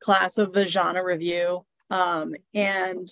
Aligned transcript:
class 0.00 0.38
of 0.38 0.52
the 0.52 0.64
jhana 0.64 1.04
review. 1.04 1.64
Um, 1.90 2.34
and 2.54 3.08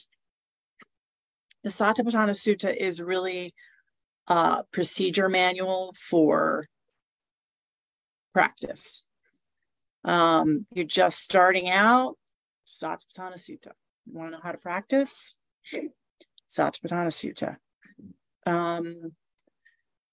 the 1.62 1.70
Satipatthana 1.70 2.30
Sutta 2.30 2.74
is 2.74 3.00
really 3.02 3.54
a 4.28 4.64
procedure 4.72 5.28
manual 5.28 5.94
for 5.98 6.66
practice. 8.32 9.04
Um, 10.04 10.66
you're 10.72 10.84
just 10.86 11.18
starting 11.18 11.68
out, 11.68 12.16
Satipatthana 12.66 13.34
Sutta. 13.34 13.72
You 14.06 14.18
want 14.18 14.32
to 14.32 14.36
know 14.36 14.42
how 14.42 14.52
to 14.52 14.58
practice? 14.58 15.36
Satipatthana 16.48 17.10
Sutta. 17.10 17.56
Um, 18.46 19.12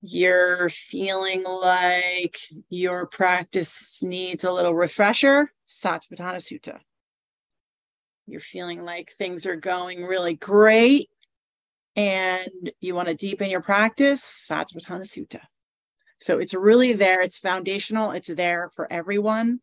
you're 0.08 0.70
feeling 0.70 1.44
like 1.44 2.38
your 2.70 3.08
practice 3.08 4.02
needs 4.04 4.44
a 4.44 4.52
little 4.52 4.76
refresher, 4.76 5.52
Satipatthana 5.68 6.38
Sutta. 6.38 6.80
You're 8.28 8.40
feeling 8.40 8.84
like 8.84 9.12
things 9.12 9.46
are 9.46 9.56
going 9.56 10.04
really 10.04 10.36
great 10.36 11.10
and 11.96 12.72
you 12.82 12.94
want 12.94 13.08
to 13.08 13.16
deepen 13.16 13.50
your 13.50 13.62
practice, 13.62 14.22
Satipatthana 14.50 15.02
Sutta. 15.02 15.42
So 16.18 16.40
it's 16.40 16.54
really 16.54 16.94
there, 16.94 17.22
it's 17.22 17.38
foundational, 17.38 18.12
it's 18.12 18.28
there 18.28 18.70
for 18.76 18.92
everyone, 18.92 19.60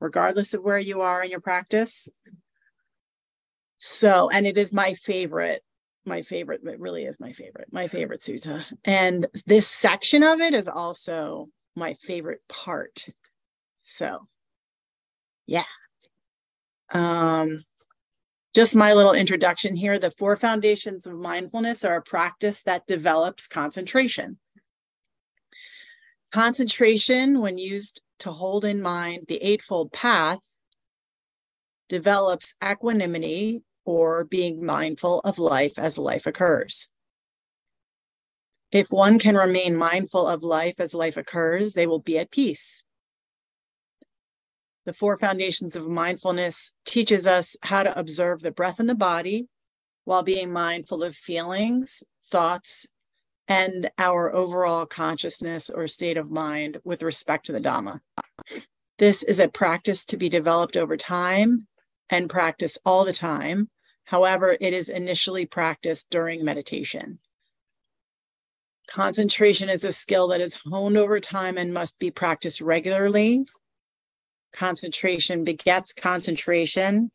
regardless 0.00 0.54
of 0.54 0.62
where 0.62 0.78
you 0.78 1.00
are 1.00 1.24
in 1.24 1.30
your 1.30 1.40
practice. 1.40 2.08
So, 3.78 4.30
and 4.30 4.46
it 4.46 4.56
is 4.56 4.72
my 4.72 4.94
favorite 4.94 5.62
my 6.04 6.22
favorite 6.22 6.62
it 6.64 6.80
really 6.80 7.04
is 7.04 7.20
my 7.20 7.32
favorite 7.32 7.68
my 7.70 7.86
favorite 7.86 8.20
sutta 8.20 8.64
and 8.84 9.26
this 9.46 9.68
section 9.68 10.22
of 10.22 10.40
it 10.40 10.54
is 10.54 10.68
also 10.68 11.48
my 11.76 11.94
favorite 11.94 12.42
part. 12.48 13.06
So 13.80 14.26
yeah. 15.46 15.64
Um 16.92 17.62
just 18.52 18.74
my 18.74 18.94
little 18.94 19.12
introduction 19.12 19.76
here. 19.76 19.98
The 19.98 20.10
four 20.10 20.36
foundations 20.36 21.06
of 21.06 21.14
mindfulness 21.14 21.84
are 21.84 21.96
a 21.96 22.02
practice 22.02 22.62
that 22.62 22.86
develops 22.86 23.46
concentration. 23.46 24.38
Concentration 26.32 27.40
when 27.40 27.58
used 27.58 28.02
to 28.20 28.32
hold 28.32 28.64
in 28.64 28.82
mind 28.82 29.26
the 29.28 29.42
eightfold 29.42 29.92
path 29.92 30.40
develops 31.88 32.54
equanimity 32.64 33.62
or 33.84 34.24
being 34.24 34.64
mindful 34.64 35.20
of 35.20 35.38
life 35.38 35.78
as 35.78 35.98
life 35.98 36.26
occurs. 36.26 36.90
If 38.72 38.88
one 38.90 39.18
can 39.18 39.34
remain 39.34 39.74
mindful 39.74 40.26
of 40.26 40.42
life 40.42 40.76
as 40.78 40.94
life 40.94 41.16
occurs, 41.16 41.72
they 41.72 41.86
will 41.86 41.98
be 41.98 42.18
at 42.18 42.30
peace. 42.30 42.84
The 44.86 44.92
four 44.92 45.18
foundations 45.18 45.76
of 45.76 45.88
mindfulness 45.88 46.72
teaches 46.84 47.26
us 47.26 47.56
how 47.62 47.82
to 47.82 47.98
observe 47.98 48.40
the 48.40 48.52
breath 48.52 48.80
in 48.80 48.86
the 48.86 48.94
body 48.94 49.48
while 50.04 50.22
being 50.22 50.52
mindful 50.52 51.02
of 51.02 51.14
feelings, 51.14 52.02
thoughts, 52.24 52.86
and 53.48 53.90
our 53.98 54.32
overall 54.34 54.86
consciousness 54.86 55.68
or 55.68 55.88
state 55.88 56.16
of 56.16 56.30
mind 56.30 56.78
with 56.84 57.02
respect 57.02 57.46
to 57.46 57.52
the 57.52 57.60
Dhamma. 57.60 58.00
This 58.98 59.22
is 59.22 59.40
a 59.40 59.48
practice 59.48 60.04
to 60.06 60.16
be 60.16 60.28
developed 60.28 60.76
over 60.76 60.96
time 60.96 61.66
and 62.10 62.28
practice 62.28 62.78
all 62.84 63.04
the 63.04 63.12
time. 63.12 63.70
However, 64.04 64.56
it 64.60 64.72
is 64.72 64.88
initially 64.88 65.46
practiced 65.46 66.10
during 66.10 66.44
meditation. 66.44 67.20
Concentration 68.88 69.68
is 69.68 69.84
a 69.84 69.92
skill 69.92 70.28
that 70.28 70.40
is 70.40 70.58
honed 70.66 70.96
over 70.96 71.20
time 71.20 71.56
and 71.56 71.72
must 71.72 72.00
be 72.00 72.10
practiced 72.10 72.60
regularly. 72.60 73.44
Concentration 74.52 75.44
begets 75.44 75.92
concentration. 75.92 77.12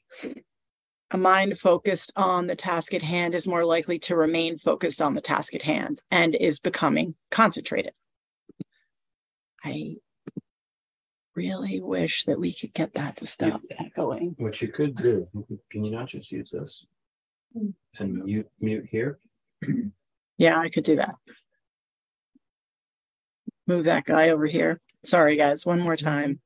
A 1.11 1.17
mind 1.17 1.59
focused 1.59 2.13
on 2.15 2.47
the 2.47 2.55
task 2.55 2.93
at 2.93 3.01
hand 3.01 3.35
is 3.35 3.45
more 3.45 3.65
likely 3.65 3.99
to 3.99 4.15
remain 4.15 4.57
focused 4.57 5.01
on 5.01 5.15
the 5.15 5.21
task 5.21 5.53
at 5.53 5.63
hand 5.63 6.01
and 6.09 6.33
is 6.33 6.59
becoming 6.59 7.15
concentrated. 7.29 7.93
I 9.63 9.97
really 11.35 11.81
wish 11.81 12.23
that 12.25 12.39
we 12.39 12.53
could 12.53 12.73
get 12.73 12.93
that 12.93 13.17
to 13.17 13.25
stop 13.25 13.59
echoing. 13.77 14.35
What 14.37 14.61
you 14.61 14.69
could 14.69 14.95
do, 14.95 15.27
can 15.71 15.83
you 15.83 15.91
not 15.91 16.07
just 16.07 16.31
use 16.31 16.51
this 16.51 16.85
hmm. 17.53 17.69
and 17.99 18.23
mute 18.23 18.49
mute 18.59 18.85
here? 18.89 19.19
Yeah, 20.37 20.59
I 20.59 20.67
could 20.67 20.83
do 20.83 20.97
that. 20.97 21.15
Move 23.67 23.85
that 23.85 24.03
guy 24.03 24.29
over 24.29 24.45
here. 24.45 24.81
Sorry, 25.03 25.37
guys, 25.37 25.65
one 25.65 25.79
more 25.79 25.95
time. 25.95 26.41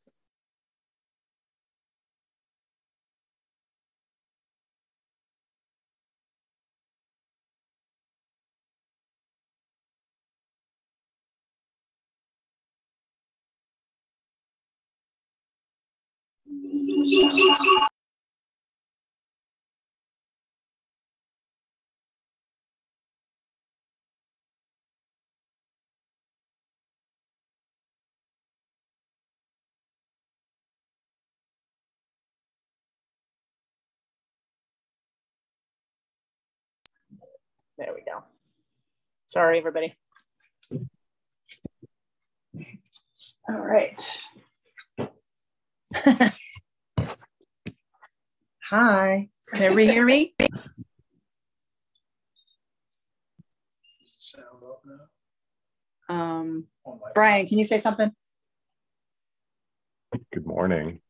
There 17.09 17.25
we 37.95 38.01
go. 38.05 38.23
Sorry, 39.27 39.57
everybody. 39.57 39.95
All 43.49 43.55
right. 43.55 44.21
Hi. 48.69 49.29
Can 49.51 49.63
everybody 49.63 49.91
hear 49.91 50.05
me? 50.05 50.35
Um, 56.07 56.65
Brian, 57.13 57.45
can 57.45 57.59
you 57.59 57.65
say 57.65 57.77
something? 57.77 58.11
Good 60.33 60.45
morning. 60.47 61.01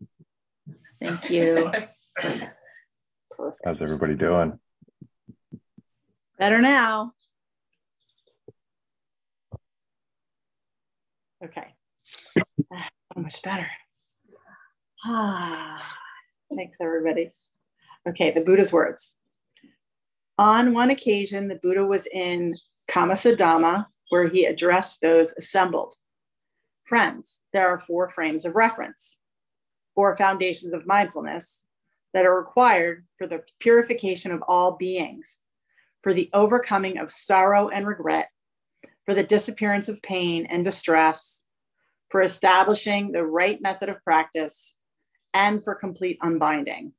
Thank 1.02 1.30
you. 1.30 1.72
How's 2.22 3.82
everybody 3.82 4.16
doing? 4.16 4.60
Better 6.38 6.60
now. 6.60 7.14
Okay. 11.44 11.76
So 13.16 13.22
much 13.22 13.42
better. 13.42 13.68
Ah, 15.06 15.82
thanks, 16.56 16.78
everybody. 16.82 17.32
Okay, 18.08 18.32
the 18.32 18.42
Buddha's 18.42 18.72
words. 18.74 19.16
On 20.38 20.74
one 20.74 20.90
occasion, 20.90 21.48
the 21.48 21.60
Buddha 21.62 21.84
was 21.84 22.08
in 22.08 22.56
Kammasadhamma, 22.90 23.86
where 24.10 24.28
he 24.28 24.46
addressed 24.46 25.02
those 25.02 25.34
assembled. 25.34 25.96
Friends, 26.86 27.44
there 27.54 27.68
are 27.68 27.80
four 27.80 28.10
frames 28.10 28.46
of 28.46 28.56
reference, 28.56 29.20
four 29.96 30.16
foundations 30.16 30.74
of 30.74 30.88
mindfulness 30.88 31.64
that 32.14 32.26
are 32.26 32.40
required 32.40 33.06
for 33.18 33.28
the 33.28 33.44
purification 33.60 34.32
of 34.32 34.42
all 34.48 34.72
beings 34.78 35.40
for 36.02 36.14
the 36.14 36.30
overcoming 36.34 36.98
of 36.98 37.12
sorrow 37.12 37.70
and 37.70 37.86
regret, 37.86 38.30
for 39.06 39.14
the 39.14 39.24
disappearance 39.24 39.90
of 39.90 40.02
pain 40.02 40.46
and 40.46 40.64
distress, 40.64 41.46
for 42.10 42.22
establishing 42.22 43.12
the 43.12 43.24
right 43.24 43.62
method 43.62 43.90
of 43.90 44.04
practice, 44.04 44.76
and 45.34 45.64
for 45.64 45.76
complete 45.76 46.18
unbinding. 46.22 46.94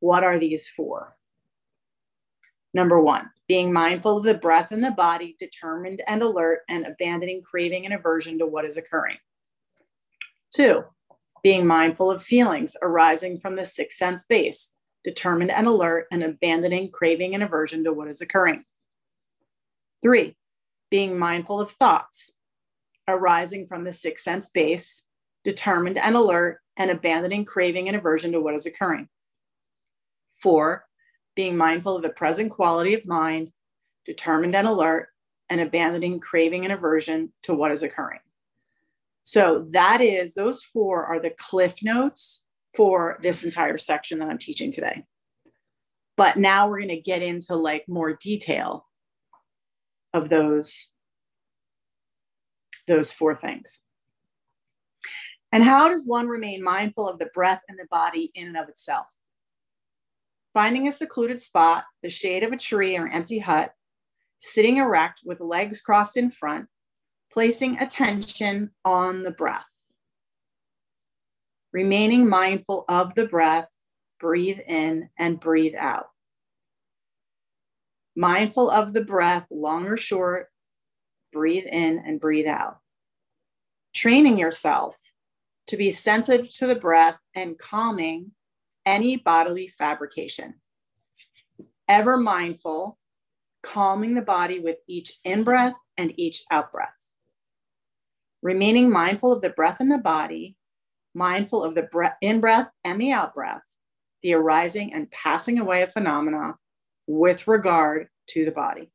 What 0.00 0.24
are 0.24 0.38
these 0.38 0.68
for? 0.68 1.16
Number 2.72 3.00
one, 3.00 3.30
being 3.48 3.72
mindful 3.72 4.18
of 4.18 4.24
the 4.24 4.34
breath 4.34 4.70
and 4.70 4.82
the 4.82 4.90
body, 4.90 5.36
determined 5.38 6.02
and 6.06 6.22
alert, 6.22 6.60
and 6.68 6.86
abandoning 6.86 7.42
craving 7.42 7.84
and 7.84 7.94
aversion 7.94 8.38
to 8.38 8.46
what 8.46 8.64
is 8.64 8.76
occurring. 8.76 9.16
Two, 10.54 10.84
being 11.42 11.66
mindful 11.66 12.10
of 12.10 12.22
feelings 12.22 12.76
arising 12.80 13.40
from 13.40 13.56
the 13.56 13.64
sixth 13.64 13.98
sense 13.98 14.26
base, 14.26 14.72
determined 15.04 15.50
and 15.50 15.66
alert, 15.66 16.06
and 16.12 16.22
abandoning 16.22 16.90
craving 16.90 17.34
and 17.34 17.42
aversion 17.42 17.84
to 17.84 17.92
what 17.92 18.08
is 18.08 18.20
occurring. 18.20 18.64
Three, 20.02 20.36
being 20.90 21.18
mindful 21.18 21.60
of 21.60 21.70
thoughts 21.70 22.32
arising 23.08 23.66
from 23.66 23.84
the 23.84 23.92
sixth 23.92 24.24
sense 24.24 24.48
base, 24.48 25.04
determined 25.44 25.98
and 25.98 26.16
alert, 26.16 26.60
and 26.76 26.90
abandoning 26.90 27.44
craving 27.44 27.88
and 27.88 27.96
aversion 27.96 28.32
to 28.32 28.40
what 28.40 28.54
is 28.54 28.66
occurring. 28.66 29.08
Four, 30.42 30.84
being 31.36 31.56
mindful 31.56 31.96
of 31.96 32.02
the 32.02 32.10
present 32.10 32.50
quality 32.50 32.94
of 32.94 33.06
mind, 33.06 33.50
determined 34.04 34.54
and 34.54 34.66
alert, 34.66 35.08
and 35.48 35.60
abandoning 35.60 36.20
craving 36.20 36.64
and 36.64 36.72
aversion 36.72 37.32
to 37.42 37.54
what 37.54 37.72
is 37.72 37.82
occurring. 37.82 38.20
So 39.22 39.66
that 39.70 40.00
is, 40.00 40.34
those 40.34 40.62
four 40.62 41.04
are 41.04 41.20
the 41.20 41.30
cliff 41.30 41.82
notes 41.82 42.44
for 42.74 43.18
this 43.22 43.44
entire 43.44 43.78
section 43.78 44.18
that 44.20 44.28
I'm 44.28 44.38
teaching 44.38 44.70
today. 44.70 45.04
But 46.16 46.36
now 46.36 46.68
we're 46.68 46.78
going 46.78 46.88
to 46.88 47.00
get 47.00 47.22
into 47.22 47.54
like 47.56 47.84
more 47.88 48.14
detail 48.14 48.86
of 50.12 50.28
those 50.28 50.88
those 52.86 53.12
four 53.12 53.36
things. 53.36 53.82
And 55.52 55.62
how 55.62 55.88
does 55.88 56.04
one 56.06 56.26
remain 56.26 56.62
mindful 56.62 57.08
of 57.08 57.18
the 57.18 57.30
breath 57.32 57.62
and 57.68 57.78
the 57.78 57.86
body 57.90 58.30
in 58.34 58.48
and 58.48 58.56
of 58.56 58.68
itself? 58.68 59.06
Finding 60.52 60.88
a 60.88 60.92
secluded 60.92 61.40
spot, 61.40 61.84
the 62.02 62.08
shade 62.08 62.42
of 62.42 62.52
a 62.52 62.56
tree 62.56 62.96
or 62.96 63.06
empty 63.06 63.38
hut, 63.38 63.72
sitting 64.40 64.78
erect 64.78 65.20
with 65.24 65.40
legs 65.40 65.80
crossed 65.80 66.16
in 66.16 66.30
front, 66.30 66.66
placing 67.32 67.78
attention 67.78 68.70
on 68.84 69.22
the 69.22 69.30
breath. 69.30 69.64
Remaining 71.72 72.28
mindful 72.28 72.84
of 72.88 73.14
the 73.14 73.26
breath, 73.26 73.68
breathe 74.18 74.58
in 74.66 75.08
and 75.16 75.38
breathe 75.38 75.74
out. 75.78 76.06
Mindful 78.16 78.70
of 78.70 78.92
the 78.92 79.04
breath, 79.04 79.46
long 79.50 79.86
or 79.86 79.96
short, 79.96 80.48
breathe 81.32 81.66
in 81.70 82.02
and 82.04 82.20
breathe 82.20 82.48
out. 82.48 82.78
Training 83.94 84.38
yourself 84.38 84.96
to 85.68 85.76
be 85.76 85.92
sensitive 85.92 86.50
to 86.56 86.66
the 86.66 86.74
breath 86.74 87.18
and 87.36 87.56
calming 87.56 88.32
any 88.86 89.16
bodily 89.16 89.68
fabrication. 89.68 90.54
Ever 91.88 92.16
mindful, 92.16 92.98
calming 93.62 94.14
the 94.14 94.22
body 94.22 94.60
with 94.60 94.78
each 94.86 95.18
in 95.24 95.44
breath 95.44 95.74
and 95.98 96.12
each 96.18 96.44
out 96.50 96.72
breath. 96.72 97.08
Remaining 98.42 98.90
mindful 98.90 99.32
of 99.32 99.42
the 99.42 99.50
breath 99.50 99.80
in 99.80 99.88
the 99.88 99.98
body, 99.98 100.56
mindful 101.14 101.62
of 101.62 101.74
the 101.74 102.14
in 102.20 102.40
breath 102.40 102.68
and 102.84 103.00
the 103.00 103.12
out 103.12 103.34
breath, 103.34 103.62
the 104.22 104.34
arising 104.34 104.94
and 104.94 105.10
passing 105.10 105.58
away 105.58 105.82
of 105.82 105.92
phenomena 105.92 106.54
with 107.06 107.48
regard 107.48 108.08
to 108.28 108.44
the 108.44 108.52
body. 108.52 108.90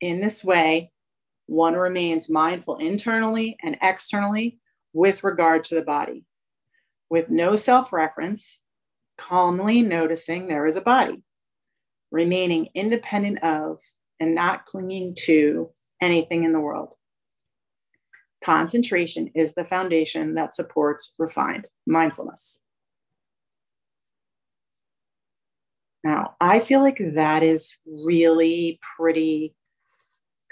In 0.00 0.20
this 0.20 0.44
way, 0.44 0.92
one 1.46 1.74
remains 1.74 2.30
mindful 2.30 2.76
internally 2.76 3.56
and 3.62 3.76
externally 3.82 4.58
with 4.92 5.24
regard 5.24 5.64
to 5.64 5.74
the 5.74 5.82
body, 5.82 6.24
with 7.10 7.30
no 7.30 7.56
self 7.56 7.92
reference, 7.92 8.62
calmly 9.18 9.82
noticing 9.82 10.46
there 10.46 10.66
is 10.66 10.76
a 10.76 10.80
body, 10.80 11.22
remaining 12.10 12.68
independent 12.74 13.42
of 13.42 13.78
and 14.20 14.34
not 14.34 14.64
clinging 14.64 15.14
to 15.14 15.70
anything 16.00 16.44
in 16.44 16.52
the 16.52 16.60
world. 16.60 16.94
Concentration 18.42 19.30
is 19.34 19.54
the 19.54 19.64
foundation 19.64 20.34
that 20.34 20.54
supports 20.54 21.14
refined 21.18 21.66
mindfulness. 21.86 22.62
Now, 26.04 26.36
I 26.40 26.60
feel 26.60 26.80
like 26.80 27.00
that 27.14 27.42
is 27.42 27.76
really 27.86 28.78
pretty 28.96 29.54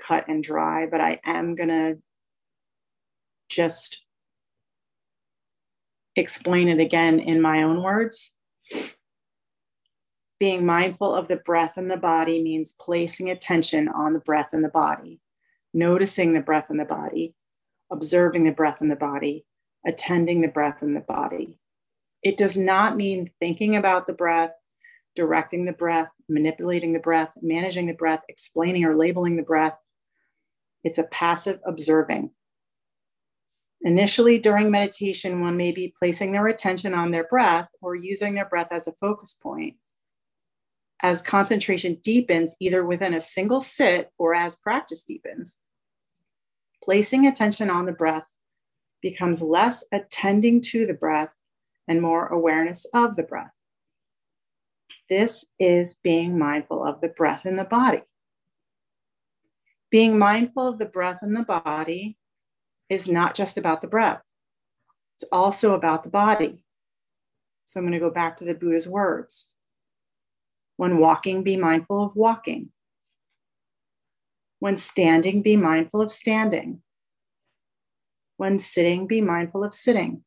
cut 0.05 0.27
and 0.29 0.43
dry, 0.43 0.87
but 0.87 1.01
I 1.01 1.21
am 1.25 1.55
going 1.55 1.69
to 1.69 1.99
just 3.49 4.03
explain 6.17 6.69
it 6.69 6.81
again 6.81 7.21
in 7.21 7.41
my 7.41 7.63
own 7.63 7.83
words. 7.83 8.36
Being 10.39 10.67
mindful 10.67 11.15
of 11.15 11.29
the 11.29 11.37
breath 11.37 11.79
in 11.79 11.89
the 11.89 11.97
body 11.97 12.43
means 12.43 12.75
placing 12.79 13.31
attention 13.31 13.89
on 13.89 14.13
the 14.13 14.21
breath 14.21 14.53
in 14.53 14.61
the 14.61 14.69
body, 14.69 15.21
noticing 15.73 16.35
the 16.35 16.41
breath 16.41 16.71
in 16.71 16.77
the 16.77 16.85
body, 16.85 17.35
observing 17.91 18.45
the 18.45 18.51
breath 18.51 18.83
in 18.83 18.89
the 18.89 18.97
body, 18.97 19.47
attending 19.87 20.43
the 20.43 20.49
breath 20.49 20.83
in 20.83 20.93
the 20.93 21.01
body. 21.01 21.59
It 22.23 22.37
does 22.37 22.57
not 22.57 22.97
mean 22.97 23.31
thinking 23.41 23.77
about 23.77 24.07
the 24.07 24.13
breath, 24.13 24.53
directing 25.15 25.65
the 25.65 25.73
breath, 25.73 26.11
manipulating 26.29 26.93
the 26.93 26.99
breath, 26.99 27.31
managing 27.41 27.87
the 27.87 27.95
breath, 27.95 28.21
explaining 28.29 28.85
or 28.85 28.95
labeling 28.95 29.37
the 29.37 29.43
breath. 29.43 29.79
It's 30.85 30.99
a 30.99 31.05
passive 31.05 31.61
observing. 31.65 32.31
Initially, 33.81 34.39
during 34.39 34.71
meditation, 34.71 35.41
one 35.41 35.57
may 35.57 35.73
be 35.73 35.95
placing 35.99 36.33
their 36.33 36.47
attention 36.49 36.93
on 36.93 37.11
their 37.11 37.27
breath 37.29 37.69
or 37.81 37.95
using 37.95 38.35
their 38.35 38.49
breath 38.49 38.69
as 38.71 38.87
a 38.87 38.95
focus 39.01 39.33
point. 39.41 39.77
As 41.03 41.23
concentration 41.23 41.99
deepens, 42.03 42.57
either 42.61 42.85
within 42.85 43.15
a 43.15 43.21
single 43.21 43.61
sit 43.61 44.11
or 44.19 44.35
as 44.35 44.57
practice 44.57 45.03
deepens, 45.03 45.59
placing 46.83 47.27
attention 47.27 47.71
on 47.71 47.87
the 47.87 47.93
breath 47.93 48.27
becomes 49.03 49.43
less 49.43 49.85
attending 49.93 50.61
to 50.61 50.87
the 50.87 50.95
breath 50.95 51.31
and 51.87 52.01
more 52.01 52.27
awareness 52.27 52.87
of 52.93 53.15
the 53.17 53.23
breath. 53.23 53.53
This 55.09 55.47
is 55.61 55.95
being 56.03 56.39
mindful 56.39 56.85
of 56.85 57.01
the 57.01 57.09
breath 57.09 57.47
in 57.47 57.57
the 57.57 57.65
body. 57.65 58.03
Being 59.91 60.19
mindful 60.19 60.67
of 60.67 60.79
the 60.79 60.87
breath 60.87 61.21
in 61.23 61.35
the 61.35 61.45
body 61.45 62.17
is 62.89 63.09
not 63.09 63.35
just 63.35 63.57
about 63.57 63.81
the 63.81 63.87
breath, 63.87 64.23
it's 65.15 65.29
also 65.31 65.75
about 65.75 66.03
the 66.03 66.11
body. 66.11 66.59
So 67.65 67.81
I'm 67.81 67.85
going 67.85 67.93
to 67.93 67.99
go 67.99 68.11
back 68.11 68.37
to 68.39 68.45
the 68.45 68.55
Buddha's 68.55 68.89
words. 68.89 69.49
When 70.77 70.99
walking, 70.99 71.43
be 71.43 71.57
mindful 71.57 72.05
of 72.05 72.17
walking. 72.17 72.71
When 74.59 74.77
standing, 74.77 75.43
be 75.43 75.57
mindful 75.57 76.01
of 76.01 76.13
standing. 76.13 76.83
When 78.37 78.59
sitting, 78.59 79.07
be 79.07 79.21
mindful 79.21 79.65
of 79.65 79.75
sitting. 79.75 80.25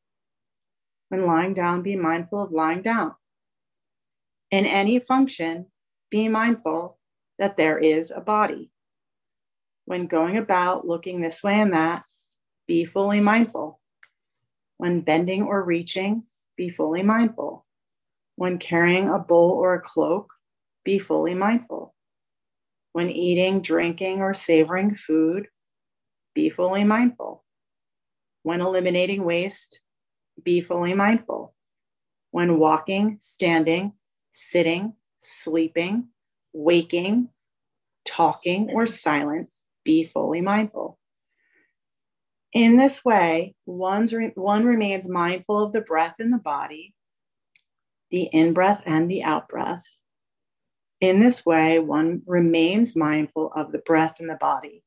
When 1.09 1.25
lying 1.25 1.53
down, 1.53 1.81
be 1.81 1.95
mindful 1.95 2.41
of 2.41 2.51
lying 2.51 2.81
down. 2.81 3.15
In 4.51 4.65
any 4.65 4.99
function, 4.99 5.67
be 6.09 6.27
mindful 6.27 6.97
that 7.37 7.57
there 7.57 7.77
is 7.77 8.11
a 8.11 8.21
body. 8.21 8.71
When 9.85 10.07
going 10.07 10.37
about 10.37 10.87
looking 10.87 11.21
this 11.21 11.43
way 11.43 11.59
and 11.59 11.73
that, 11.73 12.03
be 12.67 12.85
fully 12.85 13.19
mindful. 13.19 13.79
When 14.77 15.01
bending 15.01 15.43
or 15.43 15.63
reaching, 15.63 16.23
be 16.57 16.69
fully 16.69 17.03
mindful. 17.03 17.65
When 18.35 18.57
carrying 18.57 19.09
a 19.09 19.19
bowl 19.19 19.51
or 19.51 19.73
a 19.73 19.81
cloak, 19.81 20.31
be 20.83 20.99
fully 20.99 21.33
mindful. 21.33 21.93
When 22.93 23.09
eating, 23.09 23.61
drinking, 23.61 24.21
or 24.21 24.33
savoring 24.33 24.95
food, 24.95 25.47
be 26.33 26.49
fully 26.49 26.83
mindful. 26.83 27.43
When 28.43 28.61
eliminating 28.61 29.23
waste, 29.23 29.81
be 30.41 30.61
fully 30.61 30.93
mindful. 30.93 31.53
When 32.31 32.59
walking, 32.59 33.17
standing, 33.19 33.93
sitting, 34.31 34.93
sleeping, 35.19 36.09
waking, 36.53 37.29
talking, 38.05 38.69
or 38.71 38.85
silent, 38.85 39.49
be 39.83 40.05
fully 40.05 40.41
mindful. 40.41 40.99
In 42.53 42.77
this 42.77 43.05
way, 43.05 43.55
one's 43.65 44.13
re- 44.13 44.31
one 44.35 44.65
remains 44.65 45.07
mindful 45.07 45.63
of 45.63 45.71
the 45.71 45.81
breath 45.81 46.15
in 46.19 46.31
the 46.31 46.37
body, 46.37 46.95
the 48.09 48.23
in 48.23 48.53
breath 48.53 48.81
and 48.85 49.09
the 49.09 49.23
out 49.23 49.47
breath. 49.47 49.83
In 51.01 51.19
this 51.19 51.45
way, 51.45 51.79
one 51.79 52.21
remains 52.25 52.95
mindful 52.95 53.51
of 53.55 53.71
the 53.71 53.79
breath 53.79 54.15
in 54.19 54.27
the 54.27 54.35
body, 54.35 54.83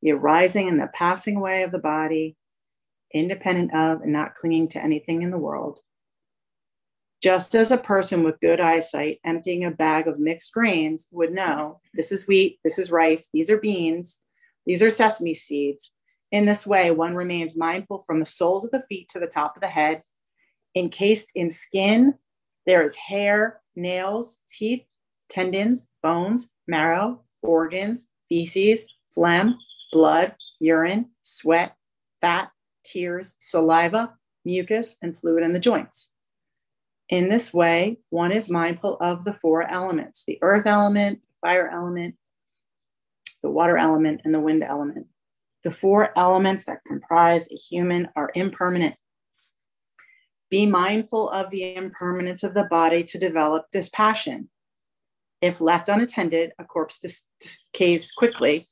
the 0.00 0.12
arising 0.12 0.68
and 0.68 0.80
the 0.80 0.88
passing 0.94 1.36
away 1.36 1.62
of 1.62 1.72
the 1.72 1.78
body, 1.78 2.36
independent 3.12 3.74
of 3.74 4.02
and 4.02 4.12
not 4.12 4.36
clinging 4.36 4.68
to 4.68 4.82
anything 4.82 5.22
in 5.22 5.30
the 5.30 5.38
world. 5.38 5.80
Just 7.22 7.54
as 7.54 7.70
a 7.70 7.78
person 7.78 8.22
with 8.22 8.40
good 8.40 8.60
eyesight 8.60 9.18
emptying 9.24 9.64
a 9.64 9.70
bag 9.70 10.06
of 10.06 10.20
mixed 10.20 10.52
grains 10.52 11.08
would 11.10 11.32
know 11.32 11.80
this 11.92 12.12
is 12.12 12.28
wheat, 12.28 12.60
this 12.62 12.78
is 12.78 12.90
rice, 12.90 13.28
these 13.32 13.50
are 13.50 13.58
beans, 13.58 14.20
these 14.66 14.82
are 14.82 14.90
sesame 14.90 15.34
seeds, 15.34 15.90
in 16.30 16.44
this 16.44 16.66
way, 16.66 16.90
one 16.90 17.14
remains 17.14 17.56
mindful 17.56 18.02
from 18.06 18.20
the 18.20 18.26
soles 18.26 18.64
of 18.64 18.70
the 18.70 18.84
feet 18.88 19.08
to 19.10 19.20
the 19.20 19.26
top 19.26 19.56
of 19.56 19.62
the 19.62 19.68
head. 19.68 20.02
Encased 20.74 21.32
in 21.34 21.48
skin, 21.48 22.14
there 22.66 22.84
is 22.84 22.94
hair, 22.94 23.60
nails, 23.74 24.40
teeth, 24.48 24.84
tendons, 25.28 25.88
bones, 26.02 26.50
marrow, 26.66 27.22
organs, 27.42 28.08
feces, 28.28 28.84
phlegm, 29.14 29.54
blood, 29.92 30.34
urine, 30.60 31.10
sweat, 31.22 31.76
fat, 32.20 32.50
tears, 32.84 33.36
saliva, 33.38 34.14
mucus, 34.44 34.96
and 35.02 35.18
fluid 35.18 35.44
in 35.44 35.52
the 35.52 35.58
joints. 35.58 36.10
In 37.08 37.28
this 37.28 37.54
way, 37.54 37.98
one 38.10 38.32
is 38.32 38.50
mindful 38.50 38.96
of 39.00 39.24
the 39.24 39.34
four 39.34 39.62
elements 39.62 40.24
the 40.26 40.38
earth 40.42 40.66
element, 40.66 41.20
the 41.20 41.48
fire 41.48 41.68
element, 41.68 42.16
the 43.42 43.50
water 43.50 43.78
element, 43.78 44.20
and 44.24 44.34
the 44.34 44.40
wind 44.40 44.62
element. 44.62 45.06
The 45.64 45.70
four 45.70 46.16
elements 46.16 46.66
that 46.66 46.84
comprise 46.86 47.48
a 47.50 47.56
human 47.56 48.08
are 48.14 48.30
impermanent. 48.34 48.94
Be 50.50 50.66
mindful 50.66 51.30
of 51.30 51.50
the 51.50 51.74
impermanence 51.74 52.42
of 52.42 52.54
the 52.54 52.64
body 52.64 53.02
to 53.04 53.18
develop 53.18 53.66
dispassion. 53.70 54.48
If 55.40 55.60
left 55.60 55.88
unattended, 55.88 56.52
a 56.58 56.64
corpse 56.64 57.00
decays 57.72 58.12
quickly. 58.12 58.62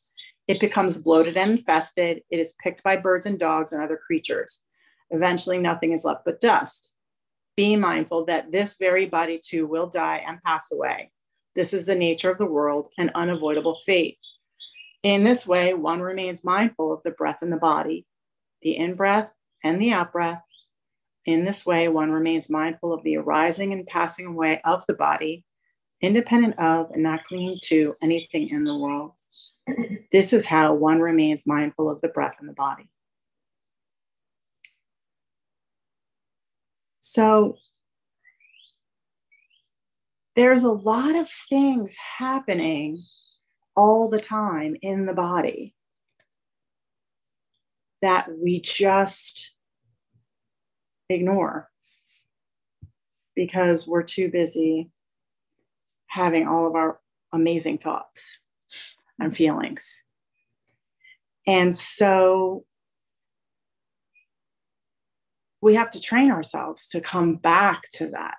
It 0.49 0.61
becomes 0.61 1.03
bloated 1.03 1.37
and 1.37 1.53
infested. 1.53 2.23
It 2.31 2.39
is 2.39 2.55
picked 2.63 2.83
by 2.83 2.97
birds 2.97 3.27
and 3.27 3.39
dogs 3.39 3.73
and 3.73 3.83
other 3.83 3.99
creatures. 4.05 4.63
Eventually, 5.11 5.59
nothing 5.59 5.93
is 5.93 6.05
left 6.05 6.25
but 6.25 6.41
dust. 6.41 6.93
Be 7.57 7.77
mindful 7.77 8.27
that 8.27 8.53
this 8.53 8.77
very 8.79 9.07
body 9.07 9.41
too 9.43 9.67
will 9.67 9.87
die 9.87 10.23
and 10.27 10.43
pass 10.43 10.71
away. 10.73 11.11
This 11.55 11.73
is 11.73 11.87
the 11.87 11.95
nature 11.95 12.31
of 12.31 12.37
the 12.37 12.45
world, 12.45 12.93
an 12.99 13.11
unavoidable 13.15 13.79
fate. 13.87 14.19
In 15.03 15.25
this 15.25 15.47
way, 15.47 15.73
one 15.73 16.01
remains 16.01 16.45
mindful 16.45 16.93
of 16.93 17.03
the 17.03 17.13
breath 17.13 17.43
in 17.43 17.49
the 17.49 17.57
body, 17.57 18.05
the 18.61 18.77
in 18.77 18.95
breath 18.95 19.31
and 19.65 19.81
the 19.81 19.93
out 19.93 20.13
breath. 20.13 20.43
In 21.25 21.47
this 21.47 21.65
way, 21.65 21.89
one 21.89 22.11
remains 22.11 22.51
mindful 22.51 22.93
of 22.93 23.03
the 23.05 23.17
arising 23.17 23.73
and 23.73 23.87
passing 23.87 24.27
away 24.27 24.61
of 24.65 24.85
the 24.87 24.95
body, 24.95 25.46
independent 26.07 26.59
of 26.59 26.91
and 26.93 27.03
not 27.03 27.25
clinging 27.25 27.59
to 27.65 27.93
anything 28.03 28.49
in 28.49 28.65
the 28.65 28.77
world. 28.77 29.13
This 30.13 30.33
is 30.33 30.47
how 30.47 30.75
one 30.75 31.01
remains 31.01 31.47
mindful 31.47 31.91
of 31.91 32.01
the 32.01 32.09
breath 32.09 32.37
and 32.39 32.49
the 32.49 32.55
body. 32.55 32.89
So 37.01 37.57
there's 40.37 40.63
a 40.63 40.71
lot 40.71 41.17
of 41.17 41.29
things 41.49 41.97
happening 42.19 43.03
all 43.75 44.09
the 44.09 44.21
time 44.21 44.77
in 44.83 45.07
the 45.07 45.13
body 45.13 45.75
that 48.03 48.29
we 48.39 48.61
just 48.61 49.55
ignore 51.09 51.69
because 53.35 53.87
we're 53.87 54.03
too 54.03 54.31
busy 54.31 54.91
having 56.17 56.49
all 56.49 56.67
of 56.67 56.75
our 56.75 56.99
amazing 57.33 57.77
thoughts 57.77 58.39
and 59.19 59.31
mm-hmm. 59.31 59.37
feelings. 59.37 60.03
And 61.47 61.77
so 61.77 62.65
we 65.61 65.75
have 65.75 65.91
to 65.91 66.01
train 66.01 66.31
ourselves 66.31 66.89
to 66.89 67.01
come 67.01 67.37
back 67.37 67.83
to 67.95 68.09
that, 68.09 68.37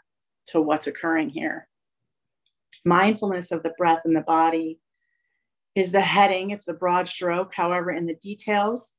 to 0.48 0.60
what's 0.60 0.88
occurring 0.88 1.29
here. 1.29 1.67
Mindfulness 2.84 3.51
of 3.51 3.63
the 3.63 3.74
breath 3.77 4.01
and 4.05 4.15
the 4.15 4.22
body 4.22 4.79
is 5.75 5.91
the 5.91 6.01
heading, 6.01 6.50
it's 6.50 6.65
the 6.65 6.74
broad 6.74 7.07
stroke. 7.07 7.53
However, 7.53 7.91
in 7.91 8.07
the 8.07 8.15
details, 8.15 8.93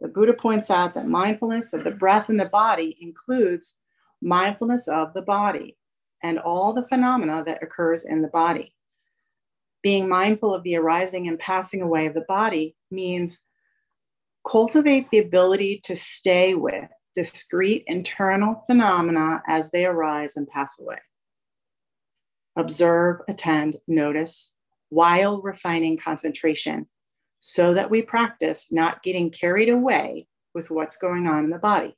the 0.00 0.08
Buddha 0.08 0.34
points 0.34 0.70
out 0.70 0.94
that 0.94 1.06
mindfulness 1.06 1.72
of 1.72 1.84
the 1.84 1.92
breath 1.92 2.28
and 2.28 2.40
the 2.40 2.46
body 2.46 2.96
includes 3.00 3.74
mindfulness 4.20 4.88
of 4.88 5.14
the 5.14 5.22
body 5.22 5.76
and 6.24 6.38
all 6.38 6.72
the 6.72 6.86
phenomena 6.86 7.44
that 7.44 7.62
occurs 7.62 8.06
in 8.06 8.22
the 8.22 8.28
body. 8.28 8.74
Being 9.82 10.08
mindful 10.08 10.54
of 10.54 10.62
the 10.62 10.76
arising 10.76 11.28
and 11.28 11.38
passing 11.38 11.82
away 11.82 12.06
of 12.06 12.14
the 12.14 12.24
body 12.26 12.74
means 12.90 13.42
cultivate 14.48 15.10
the 15.10 15.18
ability 15.18 15.82
to 15.84 15.94
stay 15.94 16.54
with 16.54 16.88
discrete 17.14 17.84
internal 17.86 18.64
phenomena 18.66 19.42
as 19.46 19.70
they 19.70 19.84
arise 19.84 20.36
and 20.36 20.48
pass 20.48 20.80
away. 20.80 20.98
Observe, 22.56 23.20
attend, 23.28 23.76
notice, 23.86 24.52
while 24.88 25.42
refining 25.42 25.98
concentration 25.98 26.86
so 27.38 27.74
that 27.74 27.90
we 27.90 28.00
practice 28.00 28.68
not 28.72 29.02
getting 29.02 29.30
carried 29.30 29.68
away 29.68 30.26
with 30.54 30.70
what's 30.70 30.96
going 30.96 31.26
on 31.26 31.44
in 31.44 31.50
the 31.50 31.58
body. 31.58 31.94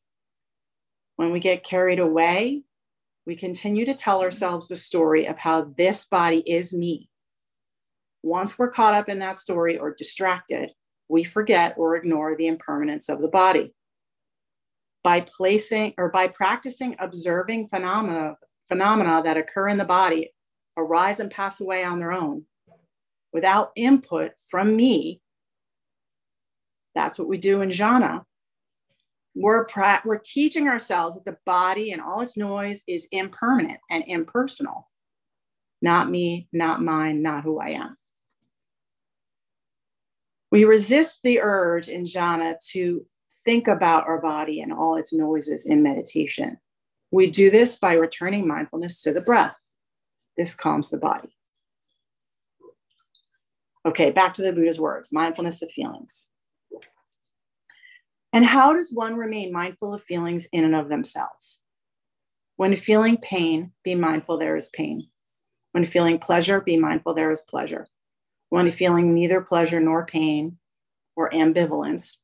When 1.15 1.31
we 1.31 1.39
get 1.39 1.63
carried 1.63 2.01
away, 2.01 2.65
we 3.27 3.35
continue 3.35 3.85
to 3.85 3.95
tell 3.95 4.23
ourselves 4.23 4.69
the 4.69 4.77
story 4.77 5.27
of 5.27 5.37
how 5.37 5.73
this 5.77 6.07
body 6.07 6.39
is 6.39 6.73
me. 6.73 7.11
Once 8.23 8.59
we're 8.59 8.71
caught 8.71 8.95
up 8.95 9.09
in 9.09 9.19
that 9.19 9.37
story 9.37 9.79
or 9.79 9.93
distracted, 9.93 10.71
we 11.09 11.25
forget 11.25 11.75
or 11.77 11.97
ignore 11.97 12.37
the 12.37 12.47
impermanence 12.47 13.09
of 13.09 13.21
the 13.21 13.29
body. 13.29 13.75
By 15.03 15.21
placing 15.21 15.95
or 15.99 16.09
by 16.09 16.29
practicing 16.29 16.97
observing 16.99 17.69
phenomena, 17.69 18.37
phenomena 18.69 19.23
that 19.25 19.37
occur 19.37 19.69
in 19.69 19.79
the 19.79 19.85
body 19.85 20.33
arise 20.77 21.21
and 21.21 21.31
pass 21.31 21.61
away 21.61 21.85
on 21.85 21.99
their 21.99 22.13
own, 22.13 22.45
without 23.33 23.71
input 23.77 24.33
from 24.49 24.77
me. 24.77 25.21
That's 26.95 27.19
what 27.19 27.29
we 27.29 27.39
do 27.39 27.61
in 27.61 27.71
jhana. 27.71 28.25
We're, 29.39 29.67
pra- 29.67 30.01
we're 30.05 30.19
teaching 30.19 30.67
ourselves 30.67 31.17
that 31.17 31.27
the 31.27 31.37
body 31.45 31.93
and 31.93 32.01
all 32.01 32.23
its 32.23 32.39
noise 32.39 32.83
is 32.89 33.07
impermanent 33.13 33.79
and 33.91 34.03
impersonal. 34.07 34.89
Not 35.83 36.11
me, 36.11 36.49
not 36.55 36.83
mine, 36.83 37.21
not 37.21 37.45
who 37.45 37.61
I 37.61 37.71
am. 37.71 37.99
We 40.51 40.65
resist 40.65 41.21
the 41.23 41.41
urge 41.43 41.89
in 41.89 42.05
jhana 42.05 42.55
to 42.71 43.05
think 43.45 43.69
about 43.69 44.07
our 44.07 44.23
body 44.23 44.63
and 44.63 44.73
all 44.73 44.97
its 44.97 45.13
noises 45.13 45.67
in 45.67 45.83
meditation. 45.83 46.57
We 47.11 47.27
do 47.27 47.51
this 47.51 47.77
by 47.77 47.95
returning 47.95 48.49
mindfulness 48.49 49.03
to 49.03 49.13
the 49.13 49.21
breath. 49.21 49.57
This 50.39 50.55
calms 50.55 50.89
the 50.89 50.97
body. 50.97 51.37
Okay, 53.85 54.11
back 54.11 54.33
to 54.35 54.43
the 54.43 54.53
Buddha's 54.53 54.81
words 54.81 55.13
mindfulness 55.13 55.61
of 55.61 55.71
feelings. 55.71 56.29
And 58.37 58.45
how 58.45 58.75
does 58.75 58.93
one 58.93 59.17
remain 59.17 59.51
mindful 59.51 59.95
of 59.95 60.03
feelings 60.03 60.47
in 60.53 60.63
and 60.63 60.77
of 60.77 60.91
themselves? 60.91 61.63
When 62.57 62.77
feeling 62.77 63.17
pain, 63.17 63.73
be 63.83 63.95
mindful 63.95 64.37
there 64.37 64.57
is 64.57 64.69
pain. 64.69 65.09
When 65.73 65.87
feeling 65.87 66.19
pleasure, 66.19 66.61
be 66.61 66.77
mindful 66.77 67.15
there 67.15 67.33
is 67.33 67.47
pleasure. 67.49 67.87
When 68.51 68.71
feeling 68.71 69.15
neither 69.15 69.41
pleasure 69.41 69.81
nor 69.81 70.05
pain 70.05 70.59
or 71.17 71.31
ambivalence, 71.31 72.19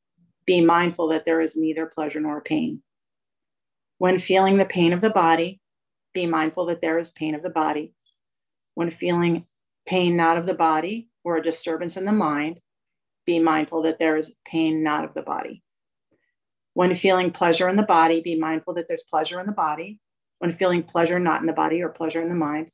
be 0.45 0.63
mindful 0.63 1.09
that 1.09 1.25
there 1.25 1.41
is 1.41 1.57
neither 1.57 1.87
pleasure 1.87 2.21
nor 2.21 2.43
pain. 2.43 2.83
When 3.97 4.19
feeling 4.19 4.59
the 4.59 4.67
pain 4.67 4.93
of 4.93 5.01
the 5.01 5.09
body, 5.09 5.63
be 6.13 6.27
mindful 6.27 6.67
that 6.67 6.83
there 6.83 6.99
is 6.99 7.11
pain 7.13 7.35
of 7.35 7.43
the 7.43 7.49
body. 7.49 7.95
When 8.75 8.91
feeling 8.91 9.47
pain 9.87 10.15
not 10.15 10.37
of 10.37 10.45
the 10.45 10.53
body, 10.53 11.09
or 11.25 11.39
a 11.39 11.43
disturbance 11.43 11.97
in 11.97 12.05
the 12.05 12.13
mind, 12.13 12.61
be 13.25 13.39
mindful 13.39 13.81
that 13.85 13.99
there 13.99 14.19
is 14.19 14.35
pain 14.45 14.83
not 14.83 15.07
of 15.07 15.15
the 15.15 15.23
body. 15.23 15.63
When 16.75 16.95
feeling 16.95 17.31
pleasure 17.31 17.69
in 17.69 17.77
the 17.77 17.83
body, 17.83 18.21
be 18.21 18.39
mindful 18.39 18.75
that 18.75 18.89
there's 18.89 19.05
pleasure 19.05 19.41
in 19.41 19.47
the 19.47 19.53
body. 19.53 20.01
When 20.39 20.53
feeling 20.53 20.83
pleasure 20.83 21.19
not 21.19 21.41
in 21.41 21.47
the 21.47 21.53
body 21.53 21.83
or 21.83 21.89
pleasure 21.89 22.23
in 22.23 22.29
the 22.29 22.35
mind, 22.35 22.71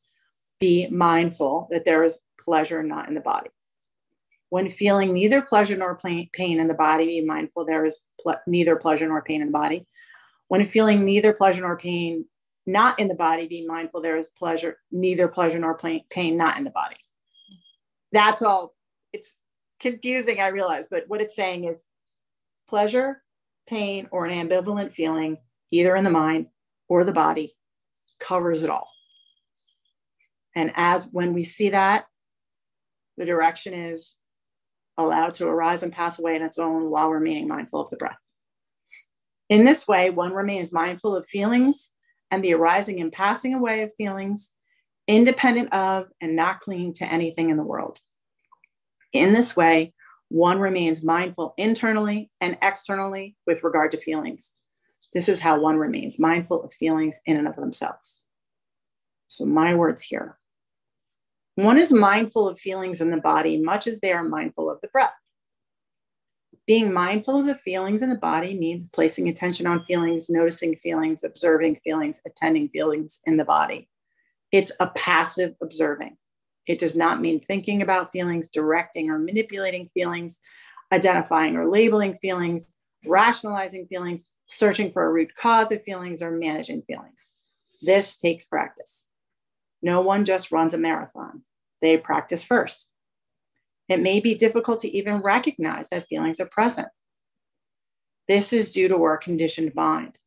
be 0.60 0.88
mindful 0.88 1.68
that 1.70 1.84
there 1.84 2.04
is 2.04 2.20
pleasure 2.44 2.82
not 2.82 3.08
in 3.08 3.14
the 3.14 3.20
body. 3.20 3.50
When 4.50 4.70
feeling 4.70 5.12
neither 5.12 5.42
pleasure 5.42 5.76
nor 5.76 5.96
pain 5.96 6.28
in 6.60 6.68
the 6.68 6.74
body, 6.74 7.06
be 7.06 7.20
mindful 7.24 7.66
there 7.66 7.84
is 7.84 8.00
ple- 8.22 8.40
neither 8.46 8.76
pleasure 8.76 9.06
nor 9.06 9.22
pain 9.22 9.42
in 9.42 9.48
the 9.48 9.52
body. 9.52 9.86
When 10.48 10.64
feeling 10.64 11.04
neither 11.04 11.32
pleasure 11.34 11.62
nor 11.62 11.76
pain 11.76 12.24
not 12.66 12.98
in 12.98 13.08
the 13.08 13.14
body, 13.14 13.46
be 13.46 13.66
mindful 13.66 14.00
there 14.00 14.16
is 14.16 14.30
pleasure, 14.30 14.78
neither 14.90 15.28
pleasure 15.28 15.58
nor 15.58 15.76
pain 15.76 16.36
not 16.36 16.56
in 16.56 16.64
the 16.64 16.70
body 16.70 16.96
that's 18.12 18.42
all 18.42 18.74
it's 19.12 19.36
confusing 19.80 20.40
i 20.40 20.48
realize 20.48 20.86
but 20.90 21.04
what 21.08 21.20
it's 21.20 21.36
saying 21.36 21.64
is 21.64 21.84
pleasure 22.68 23.22
pain 23.68 24.08
or 24.10 24.26
an 24.26 24.48
ambivalent 24.48 24.92
feeling 24.92 25.36
either 25.70 25.94
in 25.94 26.04
the 26.04 26.10
mind 26.10 26.46
or 26.88 27.04
the 27.04 27.12
body 27.12 27.54
covers 28.18 28.64
it 28.64 28.70
all 28.70 28.88
and 30.56 30.72
as 30.74 31.08
when 31.12 31.32
we 31.34 31.44
see 31.44 31.70
that 31.70 32.06
the 33.16 33.24
direction 33.24 33.74
is 33.74 34.14
allowed 34.96 35.34
to 35.34 35.46
arise 35.46 35.82
and 35.82 35.92
pass 35.92 36.18
away 36.18 36.34
in 36.34 36.42
its 36.42 36.58
own 36.58 36.90
while 36.90 37.10
remaining 37.10 37.46
mindful 37.46 37.80
of 37.80 37.90
the 37.90 37.96
breath 37.96 38.18
in 39.48 39.64
this 39.64 39.86
way 39.86 40.10
one 40.10 40.32
remains 40.32 40.72
mindful 40.72 41.14
of 41.14 41.26
feelings 41.26 41.90
and 42.30 42.44
the 42.44 42.54
arising 42.54 43.00
and 43.00 43.12
passing 43.12 43.54
away 43.54 43.82
of 43.82 43.90
feelings 43.96 44.52
independent 45.08 45.72
of 45.72 46.06
and 46.20 46.36
not 46.36 46.60
clinging 46.60 46.92
to 46.92 47.06
anything 47.06 47.50
in 47.50 47.56
the 47.56 47.64
world. 47.64 47.98
In 49.12 49.32
this 49.32 49.56
way, 49.56 49.94
one 50.28 50.58
remains 50.58 51.02
mindful 51.02 51.54
internally 51.56 52.30
and 52.40 52.58
externally 52.62 53.36
with 53.46 53.64
regard 53.64 53.92
to 53.92 54.00
feelings. 54.00 54.52
This 55.14 55.28
is 55.28 55.40
how 55.40 55.58
one 55.58 55.76
remains 55.76 56.18
mindful 56.18 56.62
of 56.62 56.74
feelings 56.74 57.20
in 57.24 57.36
and 57.36 57.48
of 57.48 57.56
themselves. 57.56 58.22
So, 59.26 59.44
my 59.44 59.74
words 59.74 60.02
here. 60.02 60.38
One 61.54 61.78
is 61.78 61.92
mindful 61.92 62.46
of 62.48 62.58
feelings 62.58 63.00
in 63.00 63.10
the 63.10 63.16
body 63.16 63.60
much 63.60 63.86
as 63.86 64.00
they 64.00 64.12
are 64.12 64.22
mindful 64.22 64.70
of 64.70 64.80
the 64.80 64.88
breath. 64.88 65.14
Being 66.66 66.92
mindful 66.92 67.40
of 67.40 67.46
the 67.46 67.54
feelings 67.54 68.02
in 68.02 68.10
the 68.10 68.16
body 68.16 68.56
means 68.58 68.90
placing 68.92 69.28
attention 69.28 69.66
on 69.66 69.84
feelings, 69.84 70.28
noticing 70.28 70.76
feelings, 70.76 71.24
observing 71.24 71.80
feelings, 71.82 72.20
attending 72.26 72.68
feelings 72.68 73.20
in 73.24 73.38
the 73.38 73.44
body. 73.44 73.88
It's 74.52 74.72
a 74.78 74.88
passive 74.88 75.54
observing. 75.62 76.18
It 76.68 76.78
does 76.78 76.94
not 76.94 77.22
mean 77.22 77.40
thinking 77.40 77.80
about 77.80 78.12
feelings, 78.12 78.50
directing 78.50 79.10
or 79.10 79.18
manipulating 79.18 79.88
feelings, 79.94 80.38
identifying 80.92 81.56
or 81.56 81.68
labeling 81.68 82.18
feelings, 82.18 82.74
rationalizing 83.06 83.86
feelings, 83.86 84.30
searching 84.46 84.92
for 84.92 85.04
a 85.04 85.10
root 85.10 85.34
cause 85.34 85.72
of 85.72 85.82
feelings, 85.82 86.22
or 86.22 86.30
managing 86.30 86.82
feelings. 86.82 87.32
This 87.80 88.16
takes 88.16 88.44
practice. 88.44 89.08
No 89.80 90.02
one 90.02 90.26
just 90.26 90.52
runs 90.52 90.74
a 90.74 90.78
marathon, 90.78 91.42
they 91.80 91.96
practice 91.96 92.44
first. 92.44 92.92
It 93.88 94.00
may 94.00 94.20
be 94.20 94.34
difficult 94.34 94.80
to 94.80 94.94
even 94.94 95.22
recognize 95.22 95.88
that 95.88 96.08
feelings 96.08 96.38
are 96.38 96.48
present. 96.50 96.88
This 98.26 98.52
is 98.52 98.72
due 98.72 98.88
to 98.88 98.96
our 98.96 99.16
conditioned 99.16 99.74
mind, 99.74 100.18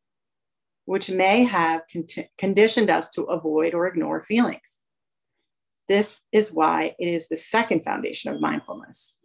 which 0.85 1.11
may 1.11 1.43
have 1.43 1.81
con- 1.91 2.25
conditioned 2.39 2.89
us 2.89 3.09
to 3.11 3.23
avoid 3.25 3.75
or 3.75 3.85
ignore 3.85 4.23
feelings. 4.23 4.80
This 5.87 6.21
is 6.31 6.53
why 6.53 6.95
it 6.97 7.07
is 7.07 7.27
the 7.27 7.35
second 7.35 7.83
foundation 7.83 8.33
of 8.33 8.41
mindfulness. 8.41 9.19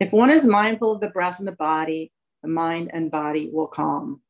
If 0.00 0.12
one 0.12 0.30
is 0.30 0.46
mindful 0.46 0.92
of 0.92 1.00
the 1.00 1.08
breath 1.08 1.38
and 1.38 1.48
the 1.48 1.52
body, 1.52 2.12
the 2.42 2.48
mind 2.48 2.90
and 2.92 3.10
body 3.10 3.48
will 3.52 3.68
calm. 3.68 4.20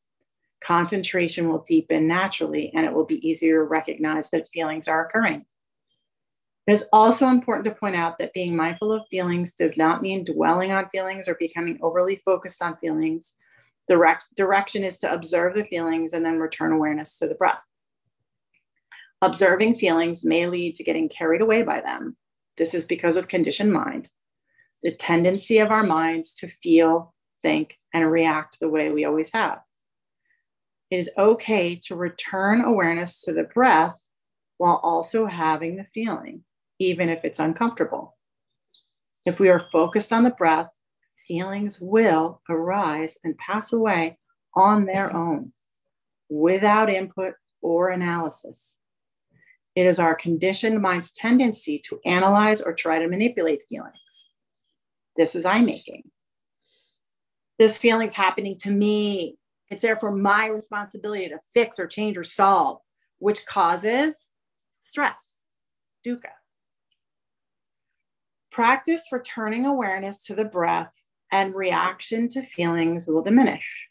Concentration 0.63 1.49
will 1.49 1.63
deepen 1.67 2.07
naturally, 2.07 2.71
and 2.73 2.85
it 2.85 2.93
will 2.93 3.05
be 3.05 3.27
easier 3.27 3.57
to 3.57 3.63
recognize 3.63 4.29
that 4.29 4.49
feelings 4.49 4.87
are 4.87 5.05
occurring. 5.05 5.45
It 6.67 6.73
is 6.73 6.87
also 6.91 7.27
important 7.27 7.65
to 7.65 7.79
point 7.79 7.95
out 7.95 8.17
that 8.17 8.33
being 8.33 8.55
mindful 8.55 8.91
of 8.91 9.05
feelings 9.11 9.53
does 9.53 9.77
not 9.77 10.01
mean 10.01 10.23
dwelling 10.23 10.71
on 10.71 10.89
feelings 10.89 11.27
or 11.27 11.35
becoming 11.35 11.77
overly 11.81 12.21
focused 12.25 12.61
on 12.61 12.77
feelings. 12.77 13.33
Rec- 13.87 14.23
direction 14.35 14.83
is 14.83 14.97
to 14.99 15.11
observe 15.11 15.55
the 15.55 15.65
feelings 15.65 16.13
and 16.13 16.25
then 16.25 16.39
return 16.39 16.71
awareness 16.71 17.19
to 17.19 17.27
the 17.27 17.35
breath. 17.35 17.59
Observing 19.21 19.75
feelings 19.75 20.23
may 20.23 20.47
lead 20.47 20.75
to 20.75 20.83
getting 20.83 21.09
carried 21.09 21.41
away 21.41 21.63
by 21.63 21.81
them. 21.81 22.15
This 22.57 22.73
is 22.73 22.85
because 22.85 23.15
of 23.15 23.27
conditioned 23.27 23.71
mind, 23.71 24.09
the 24.83 24.93
tendency 24.93 25.59
of 25.59 25.71
our 25.71 25.83
minds 25.83 26.33
to 26.35 26.47
feel, 26.47 27.13
think, 27.41 27.77
and 27.93 28.09
react 28.09 28.59
the 28.59 28.69
way 28.69 28.91
we 28.91 29.05
always 29.05 29.31
have. 29.33 29.59
It 30.91 30.97
is 30.97 31.11
okay 31.17 31.75
to 31.85 31.95
return 31.95 32.61
awareness 32.61 33.21
to 33.21 33.33
the 33.33 33.43
breath 33.43 33.97
while 34.57 34.79
also 34.83 35.25
having 35.25 35.75
the 35.75 35.85
feeling 35.85 36.43
even 36.79 37.09
if 37.09 37.23
it's 37.23 37.39
uncomfortable. 37.39 38.17
If 39.25 39.39
we 39.39 39.49
are 39.49 39.59
focused 39.59 40.11
on 40.11 40.23
the 40.23 40.31
breath, 40.31 40.69
feelings 41.27 41.79
will 41.81 42.41
arise 42.49 43.17
and 43.23 43.37
pass 43.37 43.73
away 43.73 44.17
on 44.55 44.85
their 44.85 45.15
own 45.15 45.51
without 46.29 46.89
input 46.89 47.33
or 47.61 47.89
analysis. 47.89 48.75
It 49.75 49.85
is 49.85 49.99
our 49.99 50.15
conditioned 50.15 50.81
mind's 50.81 51.11
tendency 51.11 51.79
to 51.79 51.99
analyze 52.05 52.61
or 52.61 52.73
try 52.73 52.99
to 52.99 53.09
manipulate 53.09 53.63
feelings. 53.67 54.29
This 55.17 55.35
is 55.35 55.45
I 55.45 55.61
making. 55.61 56.09
This 57.59 57.77
feeling's 57.77 58.13
happening 58.13 58.57
to 58.59 58.71
me. 58.71 59.37
It's 59.69 59.81
therefore 59.81 60.11
my 60.11 60.47
responsibility 60.47 61.27
to 61.29 61.39
fix 61.53 61.79
or 61.79 61.87
change 61.87 62.17
or 62.17 62.23
solve, 62.23 62.79
which 63.19 63.45
causes 63.45 64.31
stress, 64.79 65.37
dukkha. 66.05 66.31
Practice 68.51 69.07
returning 69.11 69.65
awareness 69.65 70.23
to 70.25 70.35
the 70.35 70.45
breath 70.45 70.93
and 71.31 71.53
reaction 71.53 72.29
to 72.29 72.43
feelings 72.43 73.07
will 73.07 73.21
diminish. 73.21 73.89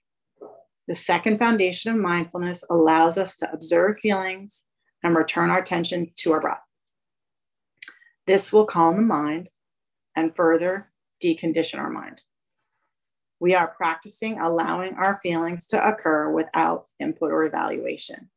The 0.88 0.94
second 0.94 1.38
foundation 1.38 1.92
of 1.92 2.00
mindfulness 2.00 2.64
allows 2.70 3.18
us 3.18 3.36
to 3.36 3.52
observe 3.52 3.98
feelings 4.00 4.64
and 5.04 5.14
return 5.14 5.50
our 5.50 5.58
attention 5.58 6.10
to 6.16 6.32
our 6.32 6.40
breath. 6.40 6.62
This 8.26 8.52
will 8.52 8.64
calm 8.64 8.96
the 8.96 9.02
mind 9.02 9.50
and 10.16 10.34
further 10.34 10.90
decondition 11.22 11.78
our 11.78 11.90
mind. 11.90 12.22
We 13.38 13.54
are 13.54 13.68
practicing 13.68 14.40
allowing 14.40 14.94
our 14.94 15.20
feelings 15.22 15.66
to 15.66 15.86
occur 15.86 16.30
without 16.30 16.86
input 16.98 17.30
or 17.30 17.44
evaluation. 17.44 18.30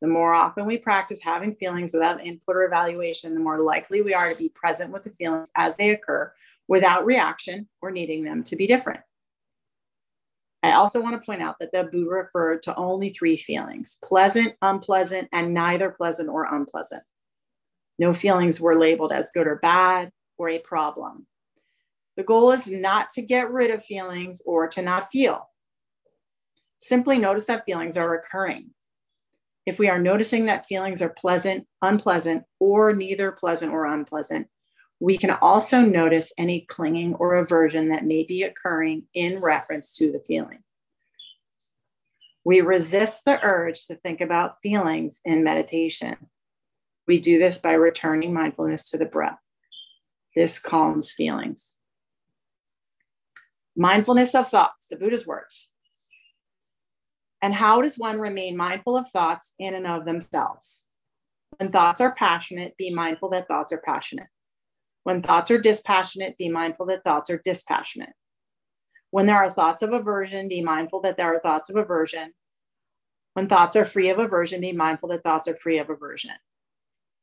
The 0.00 0.08
more 0.08 0.34
often 0.34 0.66
we 0.66 0.78
practice 0.78 1.20
having 1.22 1.54
feelings 1.54 1.92
without 1.92 2.24
input 2.24 2.56
or 2.56 2.64
evaluation, 2.64 3.34
the 3.34 3.40
more 3.40 3.60
likely 3.60 4.00
we 4.00 4.14
are 4.14 4.30
to 4.30 4.36
be 4.36 4.48
present 4.48 4.90
with 4.90 5.04
the 5.04 5.10
feelings 5.10 5.52
as 5.56 5.76
they 5.76 5.90
occur 5.90 6.32
without 6.66 7.04
reaction 7.04 7.68
or 7.80 7.90
needing 7.90 8.24
them 8.24 8.42
to 8.44 8.56
be 8.56 8.66
different. 8.66 9.00
I 10.62 10.72
also 10.72 11.00
want 11.00 11.20
to 11.20 11.24
point 11.24 11.42
out 11.42 11.56
that 11.60 11.72
the 11.72 11.84
Buddha 11.84 12.10
referred 12.10 12.62
to 12.64 12.74
only 12.76 13.10
three 13.10 13.36
feelings 13.36 13.98
pleasant, 14.04 14.54
unpleasant, 14.62 15.28
and 15.32 15.54
neither 15.54 15.90
pleasant 15.90 16.28
or 16.28 16.54
unpleasant. 16.54 17.02
No 17.98 18.12
feelings 18.12 18.60
were 18.60 18.78
labeled 18.78 19.12
as 19.12 19.32
good 19.32 19.46
or 19.46 19.56
bad 19.56 20.10
or 20.38 20.48
a 20.48 20.58
problem. 20.58 21.26
The 22.16 22.22
goal 22.22 22.52
is 22.52 22.66
not 22.66 23.10
to 23.10 23.22
get 23.22 23.50
rid 23.50 23.70
of 23.70 23.84
feelings 23.84 24.42
or 24.44 24.68
to 24.68 24.82
not 24.82 25.10
feel. 25.10 25.48
Simply 26.78 27.18
notice 27.18 27.44
that 27.46 27.64
feelings 27.64 27.96
are 27.96 28.14
occurring 28.14 28.70
if 29.66 29.78
we 29.78 29.88
are 29.88 29.98
noticing 29.98 30.46
that 30.46 30.66
feelings 30.66 31.02
are 31.02 31.10
pleasant, 31.10 31.66
unpleasant, 31.82 32.44
or 32.58 32.92
neither 32.92 33.30
pleasant 33.30 33.72
or 33.72 33.86
unpleasant, 33.86 34.48
we 35.00 35.16
can 35.16 35.30
also 35.30 35.80
notice 35.80 36.32
any 36.36 36.60
clinging 36.60 37.14
or 37.14 37.36
aversion 37.36 37.88
that 37.88 38.04
may 38.04 38.22
be 38.22 38.42
occurring 38.42 39.04
in 39.14 39.40
reference 39.40 39.94
to 39.94 40.12
the 40.12 40.22
feeling. 40.28 40.58
We 42.44 42.60
resist 42.60 43.24
the 43.24 43.42
urge 43.42 43.86
to 43.86 43.96
think 43.96 44.20
about 44.20 44.60
feelings 44.62 45.20
in 45.24 45.42
meditation. 45.42 46.16
We 47.08 47.18
do 47.18 47.38
this 47.38 47.58
by 47.58 47.72
returning 47.72 48.34
mindfulness 48.34 48.90
to 48.90 48.98
the 48.98 49.06
breath. 49.06 49.38
This 50.36 50.58
calms 50.58 51.10
feelings. 51.10 51.76
Mindfulness 53.74 54.34
of 54.34 54.48
thoughts, 54.48 54.86
the 54.88 54.96
Buddha's 54.96 55.26
words. 55.26 55.70
And 57.40 57.54
how 57.54 57.80
does 57.80 57.96
one 57.96 58.20
remain 58.20 58.54
mindful 58.54 58.98
of 58.98 59.08
thoughts 59.08 59.54
in 59.58 59.74
and 59.74 59.86
of 59.86 60.04
themselves? 60.04 60.84
When 61.56 61.72
thoughts 61.72 62.02
are 62.02 62.14
passionate, 62.14 62.76
be 62.76 62.92
mindful 62.92 63.30
that 63.30 63.48
thoughts 63.48 63.72
are 63.72 63.82
passionate. 63.84 64.26
When 65.04 65.22
thoughts 65.22 65.50
are 65.50 65.58
dispassionate, 65.58 66.36
be 66.38 66.48
mindful 66.48 66.86
that 66.86 67.04
thoughts 67.04 67.30
are 67.30 67.40
dispassionate. 67.44 68.12
When 69.10 69.26
there 69.26 69.38
are 69.38 69.50
thoughts 69.50 69.82
of 69.82 69.92
aversion, 69.92 70.48
be 70.48 70.62
mindful 70.62 71.00
that 71.00 71.16
there 71.16 71.34
are 71.34 71.40
thoughts 71.40 71.70
of 71.70 71.76
aversion. 71.76 72.32
When 73.34 73.48
thoughts 73.48 73.76
are 73.76 73.84
free 73.84 74.10
of 74.10 74.18
aversion, 74.18 74.60
be 74.60 74.72
mindful 74.72 75.08
that 75.10 75.22
thoughts 75.22 75.48
are 75.48 75.56
free 75.56 75.78
of 75.78 75.90
aversion. 75.90 76.32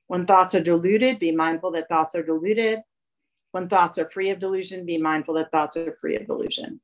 When 0.07 0.25
thoughts 0.25 0.55
are 0.55 0.63
deluded, 0.63 1.19
be 1.19 1.31
mindful 1.31 1.71
that 1.71 1.89
thoughts 1.89 2.15
are 2.15 2.23
deluded. 2.23 2.79
When 3.51 3.69
thoughts 3.69 3.97
are 3.97 4.09
free 4.09 4.29
of 4.29 4.39
delusion, 4.39 4.85
be 4.85 4.97
mindful 4.97 5.35
that 5.35 5.51
thoughts 5.51 5.77
are 5.77 5.97
free 6.01 6.15
of 6.15 6.27
delusion. 6.27 6.81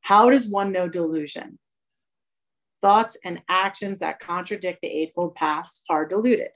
How 0.00 0.30
does 0.30 0.46
one 0.46 0.72
know 0.72 0.88
delusion? 0.88 1.58
thoughts 2.80 3.16
and 3.24 3.42
actions 3.48 4.00
that 4.00 4.20
contradict 4.20 4.80
the 4.82 4.88
Eightfold 4.88 5.34
Path 5.34 5.68
are 5.88 6.06
deluded. 6.06 6.50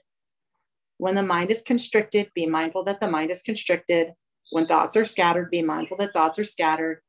When 1.01 1.15
the 1.15 1.23
mind 1.23 1.49
is 1.49 1.63
constricted, 1.63 2.29
be 2.35 2.45
mindful 2.45 2.83
that 2.83 2.99
the 2.99 3.09
mind 3.09 3.31
is 3.31 3.41
constricted. 3.41 4.13
When 4.51 4.67
thoughts 4.67 4.95
are 4.95 5.03
scattered, 5.03 5.49
be 5.49 5.63
mindful 5.63 5.97
that 5.97 6.13
thoughts 6.13 6.37
are 6.37 6.43
scattered. 6.43 7.01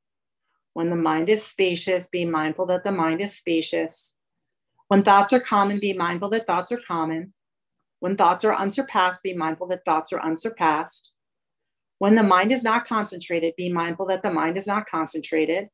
When 0.73 0.89
the 0.89 0.97
mind 0.97 1.29
is 1.29 1.45
spacious, 1.45 2.09
be 2.09 2.25
mindful 2.25 2.65
that 2.69 2.85
the 2.85 2.91
mind 2.91 3.21
is 3.21 3.37
spacious. 3.37 4.17
When 4.89 5.03
thoughts 5.03 5.35
are 5.35 5.41
common, 5.41 5.79
be 5.79 5.93
mindful 5.93 6.31
that 6.31 6.47
thoughts 6.47 6.73
are 6.73 6.81
common. 6.89 7.35
When 8.01 8.17
thoughts 8.17 8.47
are 8.47 8.55
unsurpassed, 8.55 9.23
be 9.23 9.35
mindful 9.35 9.67
that 9.67 9.85
thoughts 9.85 10.11
are 10.15 10.25
unsurpassed. 10.25 11.13
When 11.99 12.15
the 12.15 12.23
mind 12.23 12.51
is 12.51 12.63
not 12.63 12.87
concentrated, 12.87 13.53
be 13.59 13.71
mindful 13.71 14.07
that 14.07 14.23
the 14.23 14.33
mind 14.33 14.57
is 14.57 14.67
not 14.67 14.87
concentrated. 14.87 15.69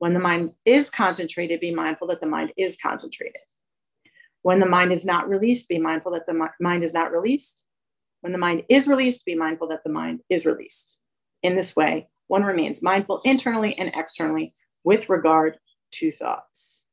When 0.00 0.12
the 0.12 0.20
mind 0.20 0.50
is 0.66 0.90
concentrated, 0.90 1.60
be 1.60 1.74
mindful 1.74 2.08
that 2.08 2.20
the 2.20 2.28
mind 2.28 2.52
is 2.58 2.76
concentrated. 2.76 3.40
When 4.42 4.60
the 4.60 4.66
mind 4.66 4.92
is 4.92 5.04
not 5.04 5.28
released, 5.28 5.68
be 5.68 5.78
mindful 5.78 6.12
that 6.12 6.26
the 6.26 6.48
mind 6.60 6.84
is 6.84 6.94
not 6.94 7.12
released. 7.12 7.64
When 8.20 8.32
the 8.32 8.38
mind 8.38 8.64
is 8.68 8.88
released, 8.88 9.24
be 9.24 9.34
mindful 9.34 9.68
that 9.68 9.84
the 9.84 9.90
mind 9.90 10.20
is 10.28 10.46
released. 10.46 10.98
In 11.42 11.54
this 11.54 11.76
way, 11.76 12.08
one 12.26 12.42
remains 12.42 12.82
mindful 12.82 13.20
internally 13.24 13.76
and 13.78 13.90
externally 13.94 14.52
with 14.84 15.08
regard 15.08 15.58
to 15.92 16.12
thoughts. 16.12 16.84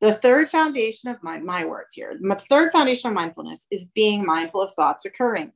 The 0.00 0.14
third 0.14 0.48
foundation 0.48 1.10
of 1.10 1.22
my, 1.22 1.38
my 1.38 1.64
words 1.64 1.92
here, 1.94 2.16
the 2.18 2.34
third 2.48 2.72
foundation 2.72 3.08
of 3.08 3.14
mindfulness 3.14 3.66
is 3.70 3.90
being 3.94 4.24
mindful 4.24 4.62
of 4.62 4.72
thoughts 4.74 5.04
occurring. 5.04 5.52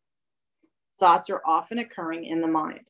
Thoughts 1.00 1.30
are 1.30 1.42
often 1.46 1.78
occurring 1.78 2.26
in 2.26 2.40
the 2.40 2.48
mind 2.48 2.84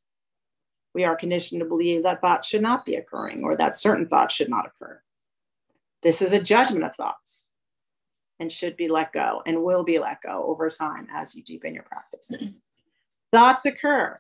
we 0.95 1.05
are 1.05 1.17
conditioned 1.17 1.61
to 1.61 1.67
believe 1.67 2.05
that 2.05 2.21
thoughts 2.21 2.49
should 2.49 2.63
not 2.63 2.87
be 2.87 2.95
occurring 2.95 3.43
or 3.43 3.57
that 3.57 3.77
certain 3.77 4.07
thoughts 4.07 4.35
should 4.35 4.49
not 4.49 4.67
occur. 4.67 5.01
This 6.05 6.21
is 6.21 6.35
a 6.35 6.43
judgment 6.43 6.85
of 6.85 6.95
thoughts 6.95 7.51
and 8.39 8.53
should 8.53 8.77
be 8.77 8.89
let 8.89 9.13
go 9.15 9.43
and 9.47 9.65
will 9.65 9.83
be 9.83 9.99
let 9.99 10.21
go 10.21 10.45
over 10.47 10.69
time 10.69 11.09
as 11.11 11.35
you 11.35 11.43
deepen 11.43 11.73
your 11.73 11.83
practice. 11.85 12.31
thoughts 13.33 13.65
occur. 13.65 14.19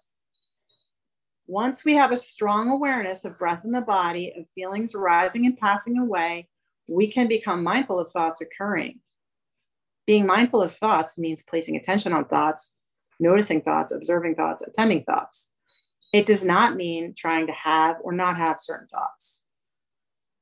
Once 1.47 1.85
we 1.85 1.92
have 1.92 2.11
a 2.11 2.16
strong 2.16 2.70
awareness 2.70 3.27
of 3.27 3.38
breath 3.38 3.66
in 3.66 3.70
the 3.70 3.83
body, 3.83 4.33
of 4.35 4.47
feelings 4.55 4.94
rising 4.94 5.44
and 5.44 5.59
passing 5.59 5.99
away, 5.99 6.49
we 6.87 7.07
can 7.07 7.29
become 7.29 7.62
mindful 7.62 7.99
of 7.99 8.11
thoughts 8.11 8.40
occurring. 8.40 9.01
Being 10.07 10.25
mindful 10.25 10.62
of 10.62 10.73
thoughts 10.73 11.18
means 11.18 11.42
placing 11.42 11.77
attention 11.77 12.14
on 12.14 12.25
thoughts, 12.25 12.70
noticing 13.20 13.61
thoughts, 13.61 13.92
observing 13.92 14.37
thoughts, 14.37 14.62
attending 14.62 15.05
thoughts. 15.05 15.53
It 16.14 16.25
does 16.25 16.47
not 16.47 16.77
mean 16.77 17.12
trying 17.14 17.47
to 17.47 17.53
have 17.53 17.97
or 18.03 18.12
not 18.12 18.38
have 18.38 18.59
certain 18.59 18.88
thoughts, 18.88 19.44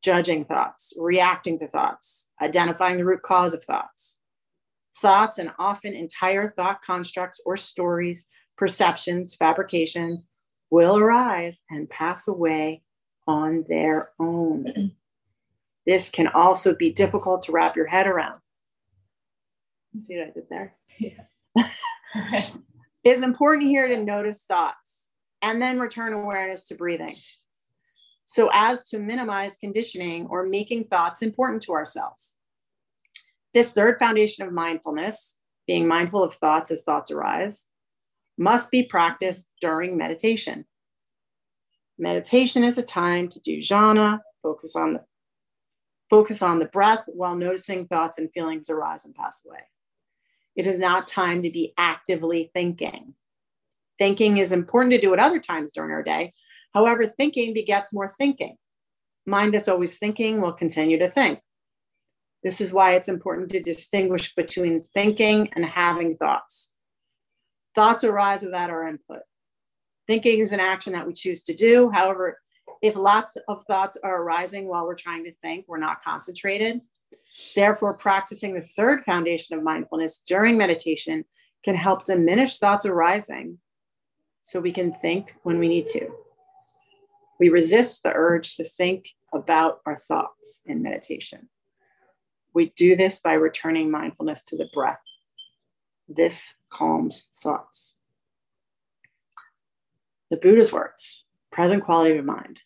judging 0.02 0.44
thoughts, 0.44 0.92
reacting 0.96 1.58
to 1.60 1.68
thoughts, 1.68 2.28
identifying 2.40 2.96
the 2.96 3.04
root 3.04 3.22
cause 3.22 3.54
of 3.54 3.64
thoughts. 3.64 4.18
Thoughts 4.98 5.38
and 5.38 5.50
often 5.58 5.94
entire 5.94 6.48
thought 6.48 6.82
constructs 6.82 7.40
or 7.46 7.56
stories, 7.56 8.28
perceptions, 8.56 9.34
fabrications 9.34 10.28
will 10.70 10.96
arise 10.96 11.62
and 11.70 11.88
pass 11.88 12.28
away 12.28 12.82
on 13.26 13.64
their 13.68 14.10
own. 14.18 14.92
This 15.84 16.10
can 16.10 16.28
also 16.28 16.76
be 16.76 16.92
difficult 16.92 17.42
to 17.42 17.50
wrap 17.50 17.74
your 17.74 17.88
head 17.88 18.06
around. 18.06 18.38
See 19.98 20.16
what 20.16 20.28
I 20.28 20.30
did 20.30 20.48
there? 20.48 20.76
Yeah. 20.96 21.24
it's 23.04 23.22
important 23.22 23.68
here 23.68 23.88
to 23.88 24.02
notice 24.02 24.42
thoughts 24.42 25.10
and 25.40 25.60
then 25.60 25.80
return 25.80 26.12
awareness 26.12 26.66
to 26.66 26.76
breathing. 26.76 27.16
So, 28.32 28.48
as 28.54 28.88
to 28.88 28.98
minimize 28.98 29.58
conditioning 29.58 30.26
or 30.30 30.46
making 30.46 30.84
thoughts 30.84 31.20
important 31.20 31.62
to 31.64 31.72
ourselves. 31.72 32.34
This 33.52 33.72
third 33.72 33.98
foundation 33.98 34.46
of 34.46 34.54
mindfulness, 34.54 35.36
being 35.66 35.86
mindful 35.86 36.24
of 36.24 36.32
thoughts 36.32 36.70
as 36.70 36.82
thoughts 36.82 37.10
arise, 37.10 37.66
must 38.38 38.70
be 38.70 38.84
practiced 38.84 39.50
during 39.60 39.98
meditation. 39.98 40.64
Meditation 41.98 42.64
is 42.64 42.78
a 42.78 42.82
time 42.82 43.28
to 43.28 43.40
do 43.40 43.58
jhana, 43.58 44.20
focus 44.42 44.76
on 44.76 44.94
the 44.94 45.04
focus 46.08 46.40
on 46.40 46.58
the 46.58 46.64
breath 46.64 47.04
while 47.08 47.36
noticing 47.36 47.86
thoughts 47.86 48.16
and 48.16 48.32
feelings 48.32 48.70
arise 48.70 49.04
and 49.04 49.14
pass 49.14 49.44
away. 49.44 49.60
It 50.56 50.66
is 50.66 50.78
not 50.78 51.06
time 51.06 51.42
to 51.42 51.50
be 51.50 51.74
actively 51.76 52.50
thinking. 52.54 53.12
Thinking 53.98 54.38
is 54.38 54.52
important 54.52 54.92
to 54.92 55.00
do 55.02 55.12
at 55.12 55.20
other 55.20 55.38
times 55.38 55.70
during 55.70 55.90
our 55.90 56.02
day. 56.02 56.32
However, 56.74 57.06
thinking 57.06 57.54
begets 57.54 57.92
more 57.92 58.08
thinking. 58.08 58.56
Mind 59.26 59.54
that's 59.54 59.68
always 59.68 59.98
thinking 59.98 60.40
will 60.40 60.52
continue 60.52 60.98
to 60.98 61.10
think. 61.10 61.40
This 62.42 62.60
is 62.60 62.72
why 62.72 62.94
it's 62.94 63.08
important 63.08 63.50
to 63.50 63.62
distinguish 63.62 64.34
between 64.34 64.82
thinking 64.94 65.48
and 65.54 65.64
having 65.64 66.16
thoughts. 66.16 66.72
Thoughts 67.74 68.04
arise 68.04 68.42
without 68.42 68.70
our 68.70 68.88
input. 68.88 69.20
Thinking 70.08 70.40
is 70.40 70.52
an 70.52 70.60
action 70.60 70.92
that 70.94 71.06
we 71.06 71.12
choose 71.12 71.44
to 71.44 71.54
do. 71.54 71.90
However, 71.90 72.38
if 72.82 72.96
lots 72.96 73.36
of 73.48 73.64
thoughts 73.64 73.96
are 74.02 74.22
arising 74.22 74.66
while 74.66 74.84
we're 74.84 74.96
trying 74.96 75.24
to 75.24 75.32
think, 75.40 75.66
we're 75.68 75.78
not 75.78 76.02
concentrated. 76.02 76.80
Therefore, 77.54 77.94
practicing 77.94 78.54
the 78.54 78.62
third 78.62 79.04
foundation 79.04 79.56
of 79.56 79.62
mindfulness 79.62 80.22
during 80.26 80.58
meditation 80.58 81.24
can 81.64 81.76
help 81.76 82.04
diminish 82.04 82.58
thoughts 82.58 82.84
arising 82.84 83.58
so 84.42 84.60
we 84.60 84.72
can 84.72 84.92
think 85.00 85.36
when 85.44 85.58
we 85.58 85.68
need 85.68 85.86
to. 85.88 86.12
We 87.42 87.48
resist 87.48 88.04
the 88.04 88.12
urge 88.14 88.54
to 88.54 88.64
think 88.64 89.08
about 89.34 89.80
our 89.84 90.00
thoughts 90.06 90.62
in 90.64 90.80
meditation. 90.80 91.48
We 92.54 92.72
do 92.76 92.94
this 92.94 93.18
by 93.18 93.32
returning 93.32 93.90
mindfulness 93.90 94.44
to 94.44 94.56
the 94.56 94.68
breath. 94.72 95.02
This 96.08 96.54
calms 96.72 97.26
thoughts. 97.34 97.96
The 100.30 100.36
Buddha's 100.36 100.72
words, 100.72 101.24
present 101.50 101.82
quality 101.82 102.16
of 102.16 102.24
mind. 102.24 102.62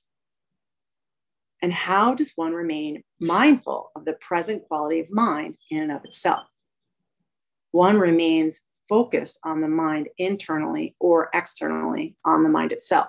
And 1.63 1.73
how 1.73 2.15
does 2.15 2.35
one 2.37 2.53
remain 2.53 3.03
mindful 3.19 3.93
of 3.97 4.05
the 4.05 4.13
present 4.13 4.69
quality 4.69 5.01
of 5.01 5.11
mind 5.11 5.57
in 5.71 5.85
and 5.85 5.93
of 5.93 6.05
itself? 6.05 6.45
One 7.71 7.99
remains 7.99 8.61
focused 8.91 9.39
on 9.43 9.63
the 9.63 9.69
mind 9.69 10.11
internally 10.19 10.97
or 11.01 11.31
externally 11.33 12.15
on 12.27 12.43
the 12.43 12.51
mind 12.51 12.73
itself. 12.73 13.09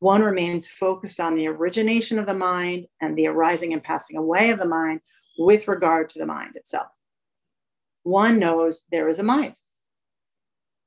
One 0.00 0.22
remains 0.22 0.66
focused 0.66 1.20
on 1.20 1.36
the 1.36 1.46
origination 1.46 2.18
of 2.18 2.26
the 2.26 2.34
mind 2.34 2.86
and 3.00 3.16
the 3.16 3.26
arising 3.26 3.72
and 3.74 3.82
passing 3.82 4.16
away 4.16 4.50
of 4.50 4.58
the 4.58 4.66
mind 4.66 5.00
with 5.38 5.68
regard 5.68 6.08
to 6.10 6.18
the 6.18 6.26
mind 6.26 6.56
itself. 6.56 6.88
One 8.02 8.38
knows 8.38 8.82
there 8.90 9.08
is 9.08 9.18
a 9.18 9.22
mind. 9.22 9.54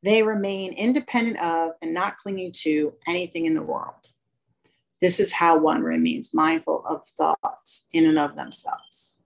They 0.02 0.23
remain 0.23 0.73
independent 0.73 1.39
of 1.39 1.71
and 1.82 1.93
not 1.93 2.17
clinging 2.17 2.52
to 2.63 2.93
anything 3.08 3.45
in 3.45 3.54
the 3.54 3.62
world. 3.62 4.10
This 4.99 5.19
is 5.19 5.32
how 5.32 5.60
one 5.60 5.84
remains 5.84 6.34
mindful 6.34 6.84
of 6.88 7.06
thoughts 7.06 7.86
in 7.93 8.06
and 8.06 8.17
of 8.17 8.36
themselves. 8.36 9.19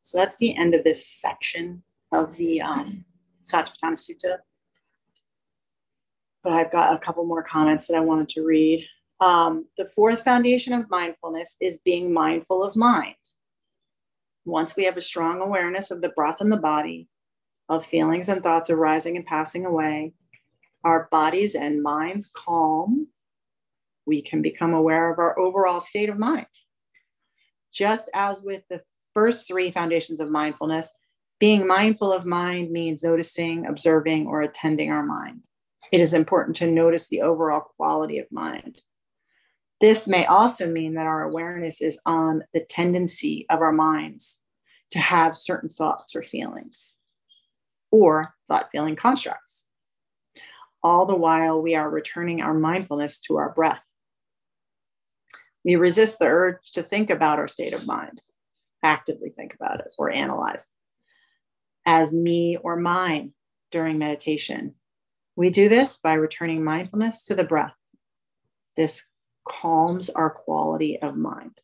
So 0.00 0.18
that's 0.18 0.36
the 0.36 0.56
end 0.56 0.74
of 0.74 0.82
this 0.82 1.06
section 1.06 1.82
of 2.10 2.36
the 2.36 2.62
um, 2.62 3.04
Satipatthana 3.44 3.98
Sutta. 3.98 4.38
But 6.44 6.52
I've 6.52 6.70
got 6.70 6.94
a 6.94 6.98
couple 6.98 7.24
more 7.24 7.42
comments 7.42 7.88
that 7.88 7.96
I 7.96 8.00
wanted 8.00 8.28
to 8.30 8.44
read. 8.44 8.86
Um, 9.20 9.66
the 9.76 9.88
fourth 9.88 10.22
foundation 10.22 10.72
of 10.72 10.90
mindfulness 10.90 11.56
is 11.60 11.78
being 11.78 12.12
mindful 12.12 12.62
of 12.62 12.76
mind. 12.76 13.16
Once 14.44 14.76
we 14.76 14.84
have 14.84 14.98
a 14.98 15.00
strong 15.00 15.40
awareness 15.40 15.90
of 15.90 16.02
the 16.02 16.10
breath 16.10 16.42
in 16.42 16.50
the 16.50 16.56
body, 16.58 17.08
of 17.68 17.84
feelings 17.84 18.28
and 18.28 18.42
thoughts 18.42 18.70
arising 18.70 19.16
and 19.16 19.26
passing 19.26 19.64
away, 19.64 20.12
our 20.84 21.08
bodies 21.10 21.54
and 21.54 21.82
minds 21.82 22.30
calm, 22.34 23.08
we 24.06 24.20
can 24.20 24.42
become 24.42 24.74
aware 24.74 25.10
of 25.10 25.18
our 25.18 25.38
overall 25.38 25.80
state 25.80 26.10
of 26.10 26.18
mind. 26.18 26.46
Just 27.72 28.10
as 28.14 28.42
with 28.42 28.62
the 28.68 28.82
first 29.14 29.48
three 29.48 29.70
foundations 29.70 30.20
of 30.20 30.30
mindfulness, 30.30 30.92
being 31.40 31.66
mindful 31.66 32.12
of 32.12 32.26
mind 32.26 32.70
means 32.70 33.02
noticing, 33.02 33.66
observing, 33.66 34.26
or 34.26 34.42
attending 34.42 34.90
our 34.90 35.04
mind. 35.04 35.40
It 35.92 36.00
is 36.00 36.14
important 36.14 36.56
to 36.56 36.70
notice 36.70 37.08
the 37.08 37.22
overall 37.22 37.60
quality 37.76 38.18
of 38.18 38.30
mind. 38.30 38.80
This 39.80 40.08
may 40.08 40.24
also 40.26 40.68
mean 40.68 40.94
that 40.94 41.06
our 41.06 41.22
awareness 41.22 41.80
is 41.80 41.98
on 42.06 42.42
the 42.52 42.64
tendency 42.68 43.46
of 43.50 43.60
our 43.60 43.72
minds 43.72 44.40
to 44.90 44.98
have 44.98 45.36
certain 45.36 45.68
thoughts 45.68 46.14
or 46.14 46.22
feelings 46.22 46.98
or 47.90 48.34
thought 48.48 48.70
feeling 48.72 48.96
constructs. 48.96 49.66
All 50.82 51.06
the 51.06 51.16
while, 51.16 51.62
we 51.62 51.74
are 51.74 51.88
returning 51.88 52.42
our 52.42 52.54
mindfulness 52.54 53.20
to 53.20 53.36
our 53.36 53.52
breath. 53.52 53.82
We 55.64 55.76
resist 55.76 56.18
the 56.18 56.26
urge 56.26 56.72
to 56.72 56.82
think 56.82 57.10
about 57.10 57.38
our 57.38 57.48
state 57.48 57.72
of 57.72 57.86
mind, 57.86 58.20
actively 58.82 59.30
think 59.30 59.54
about 59.54 59.80
it 59.80 59.88
or 59.98 60.10
analyze 60.10 60.70
as 61.86 62.12
me 62.12 62.56
or 62.62 62.76
mine 62.76 63.32
during 63.70 63.98
meditation. 63.98 64.74
We 65.36 65.50
do 65.50 65.68
this 65.68 65.98
by 65.98 66.14
returning 66.14 66.62
mindfulness 66.62 67.24
to 67.24 67.34
the 67.34 67.44
breath. 67.44 67.74
This 68.76 69.04
calms 69.46 70.10
our 70.10 70.30
quality 70.30 70.98
of 71.00 71.16
mind. 71.16 71.60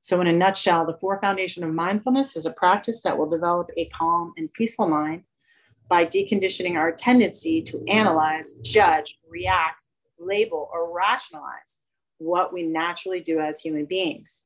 So, 0.00 0.20
in 0.20 0.26
a 0.26 0.32
nutshell, 0.32 0.84
the 0.86 0.98
four 1.00 1.20
foundation 1.20 1.64
of 1.64 1.72
mindfulness 1.72 2.36
is 2.36 2.46
a 2.46 2.52
practice 2.52 3.02
that 3.02 3.16
will 3.16 3.28
develop 3.28 3.70
a 3.76 3.86
calm 3.86 4.32
and 4.36 4.52
peaceful 4.52 4.86
mind 4.86 5.24
by 5.88 6.04
deconditioning 6.04 6.76
our 6.76 6.92
tendency 6.92 7.62
to 7.62 7.82
analyze, 7.88 8.54
judge, 8.62 9.18
react, 9.28 9.86
label, 10.18 10.68
or 10.72 10.94
rationalize 10.94 11.78
what 12.18 12.52
we 12.52 12.62
naturally 12.62 13.20
do 13.20 13.40
as 13.40 13.60
human 13.60 13.84
beings 13.84 14.44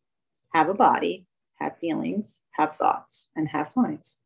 have 0.54 0.68
a 0.68 0.74
body, 0.74 1.26
have 1.57 1.76
feelings, 1.78 2.40
have 2.52 2.74
thoughts, 2.74 3.28
and 3.37 3.48
have 3.48 3.70
minds. 3.76 4.18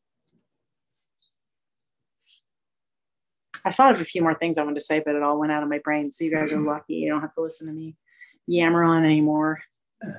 I 3.65 3.71
thought 3.71 3.95
of 3.95 4.01
a 4.01 4.05
few 4.05 4.23
more 4.23 4.35
things 4.35 4.59
I 4.59 4.63
wanted 4.63 4.81
to 4.81 4.85
say, 4.85 5.03
but 5.05 5.15
it 5.15 5.23
all 5.23 5.39
went 5.39 5.53
out 5.53 5.63
of 5.63 5.69
my 5.69 5.79
brain. 5.79 6.11
So 6.11 6.25
you 6.25 6.33
guys 6.33 6.53
are 6.53 6.57
mm-hmm. 6.57 6.69
lucky. 6.69 6.95
You 6.95 7.11
don't 7.11 7.21
have 7.21 7.35
to 7.35 7.43
listen 7.43 7.69
to 7.69 7.73
me 7.73 7.97
yammer 8.47 8.83
on 8.83 9.05
anymore. 9.05 9.63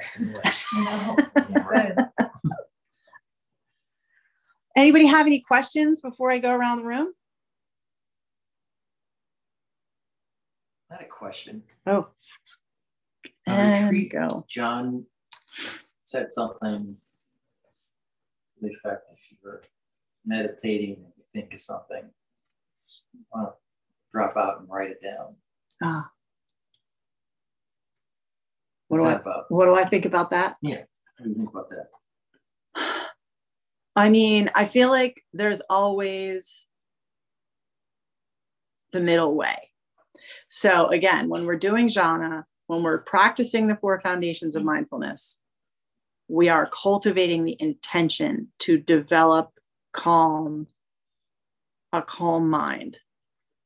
Anybody 4.75 5.06
have 5.06 5.27
any 5.27 5.39
questions 5.39 6.01
before 6.01 6.32
I 6.32 6.39
go 6.39 6.51
around 6.51 6.79
the 6.79 6.86
room? 6.86 7.13
Not 10.89 11.01
a 11.01 11.06
question. 11.06 11.63
Oh, 11.86 12.08
On 13.47 13.53
and 13.56 14.10
go. 14.10 14.45
John 14.47 15.06
said 16.06 16.32
something 16.32 16.95
to 18.56 18.62
the 18.62 18.69
effect 18.69 19.03
if 19.12 19.32
you 19.32 19.38
were 19.43 19.63
meditating 20.25 20.95
and 20.95 21.13
you 21.17 21.23
think 21.34 21.53
of 21.53 21.60
something, 21.60 22.03
you 22.03 22.22
want 23.34 23.49
to 23.49 23.54
drop 24.13 24.38
out 24.38 24.60
and 24.60 24.69
write 24.69 24.91
it 24.91 25.02
down. 25.02 25.36
Ah. 25.82 26.10
What 28.88 29.02
What's 29.02 29.04
do 29.04 29.10
I 29.10 29.13
about? 29.13 29.45
what 29.49 29.65
do 29.65 29.76
I 29.76 29.86
think 29.86 30.06
about 30.06 30.32
that? 30.32 30.58
Yeah. 30.62 30.84
What 31.17 31.23
do 31.23 31.30
you 31.30 31.36
think 31.36 31.49
about 31.49 31.69
that? 31.69 31.88
I 33.95 34.10
mean, 34.10 34.49
I 34.56 34.65
feel 34.65 34.89
like 34.89 35.23
there's 35.34 35.62
always 35.69 36.67
the 38.91 39.02
middle 39.02 39.36
way. 39.36 39.71
So 40.49 40.88
again, 40.88 41.30
when 41.30 41.45
we're 41.45 41.58
doing 41.58 41.88
jhana, 41.88 42.43
when 42.67 42.84
we're 42.84 42.99
practicing 42.99 43.67
the 43.67 43.76
four 43.76 43.99
foundations 44.02 44.56
of 44.56 44.63
mindfulness, 44.63 45.39
we 46.28 46.49
are 46.49 46.69
cultivating 46.71 47.43
the 47.43 47.58
intention 47.60 48.47
to 48.60 48.78
develop 48.78 49.52
calm, 49.91 50.67
a 51.91 52.02
calm 52.02 52.49
mind. 52.49 52.97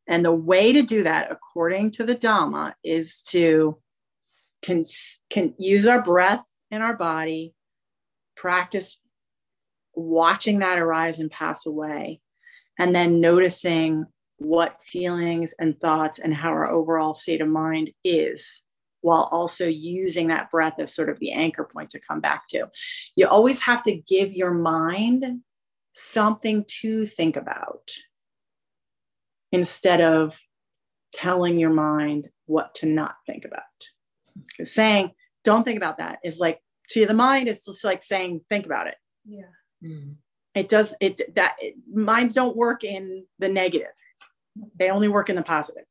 And 0.08 0.24
the 0.24 0.34
way 0.34 0.74
to 0.74 0.82
do 0.82 1.04
that, 1.04 1.32
according 1.32 1.92
to 1.92 2.04
the 2.04 2.16
Dhamma, 2.16 2.74
is 2.84 3.22
to 3.30 3.78
can, 4.62 4.84
can 5.30 5.54
use 5.60 5.86
our 5.86 6.02
breath 6.02 6.46
in 6.72 6.82
our 6.82 6.96
body, 6.96 7.54
practice 8.36 9.00
watching 9.94 10.60
that 10.60 10.78
arise 10.78 11.20
and 11.20 11.30
pass 11.30 11.66
away, 11.66 12.22
and 12.80 12.96
then 12.96 13.20
noticing 13.20 14.06
what 14.38 14.84
feelings 14.84 15.54
and 15.60 15.80
thoughts 15.80 16.20
and 16.20 16.34
how 16.34 16.50
our 16.50 16.72
overall 16.72 17.16
state 17.16 17.42
of 17.42 17.48
mind 17.48 17.92
is 18.04 18.64
while 19.02 19.30
also 19.32 19.68
using 19.68 20.28
that 20.28 20.52
breath 20.52 20.76
as 20.80 20.94
sort 20.94 21.10
of 21.10 21.20
the 21.20 21.32
anchor 21.32 21.68
point 21.72 21.90
to 21.92 22.00
come 22.00 22.20
back 22.20 22.48
to. 22.50 22.68
You 23.16 23.28
always 23.28 23.62
have 23.62 23.84
to 23.84 24.02
give 24.08 24.34
your 24.34 24.52
mind 24.52 25.42
something 25.94 26.66
to 26.82 27.06
think 27.06 27.36
about 27.36 27.92
instead 29.52 30.02
of 30.02 30.34
telling 31.14 31.60
your 31.60 31.70
mind 31.72 32.30
what 32.46 32.76
to 32.76 32.86
not 32.86 33.16
think 33.26 33.46
about. 33.46 33.62
Because 34.48 34.74
saying, 34.74 35.12
don't 35.44 35.64
think 35.64 35.78
about 35.78 35.98
that 35.98 36.20
is 36.24 36.40
like 36.40 36.60
to 36.90 37.06
the 37.06 37.14
mind, 37.14 37.48
it's 37.48 37.66
just 37.66 37.84
like 37.84 38.04
saying, 38.04 38.42
think 38.50 38.66
about 38.66 38.88
it. 38.88 38.96
Yeah. 39.26 39.42
Mm. 39.84 40.16
It 40.56 40.70
does 40.70 40.96
it 41.00 41.22
that 41.36 41.56
it, 41.60 41.76
minds 41.94 42.34
don't 42.34 42.58
work 42.58 42.84
in 42.84 43.26
the 43.40 43.50
negative. 43.50 43.88
They 44.80 44.90
only 44.90 45.08
work 45.08 45.30
in 45.30 45.36
the 45.36 45.44
positive. 45.44 45.84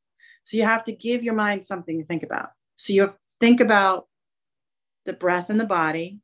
So 0.43 0.57
you 0.57 0.63
have 0.63 0.83
to 0.85 0.91
give 0.91 1.23
your 1.23 1.35
mind 1.35 1.63
something 1.63 1.99
to 1.99 2.05
think 2.05 2.23
about. 2.23 2.49
So 2.75 2.93
you 2.93 3.13
think 3.39 3.59
about 3.59 4.07
the 5.05 5.13
breath 5.13 5.49
and 5.49 5.59
the 5.59 5.65
body, 5.65 6.19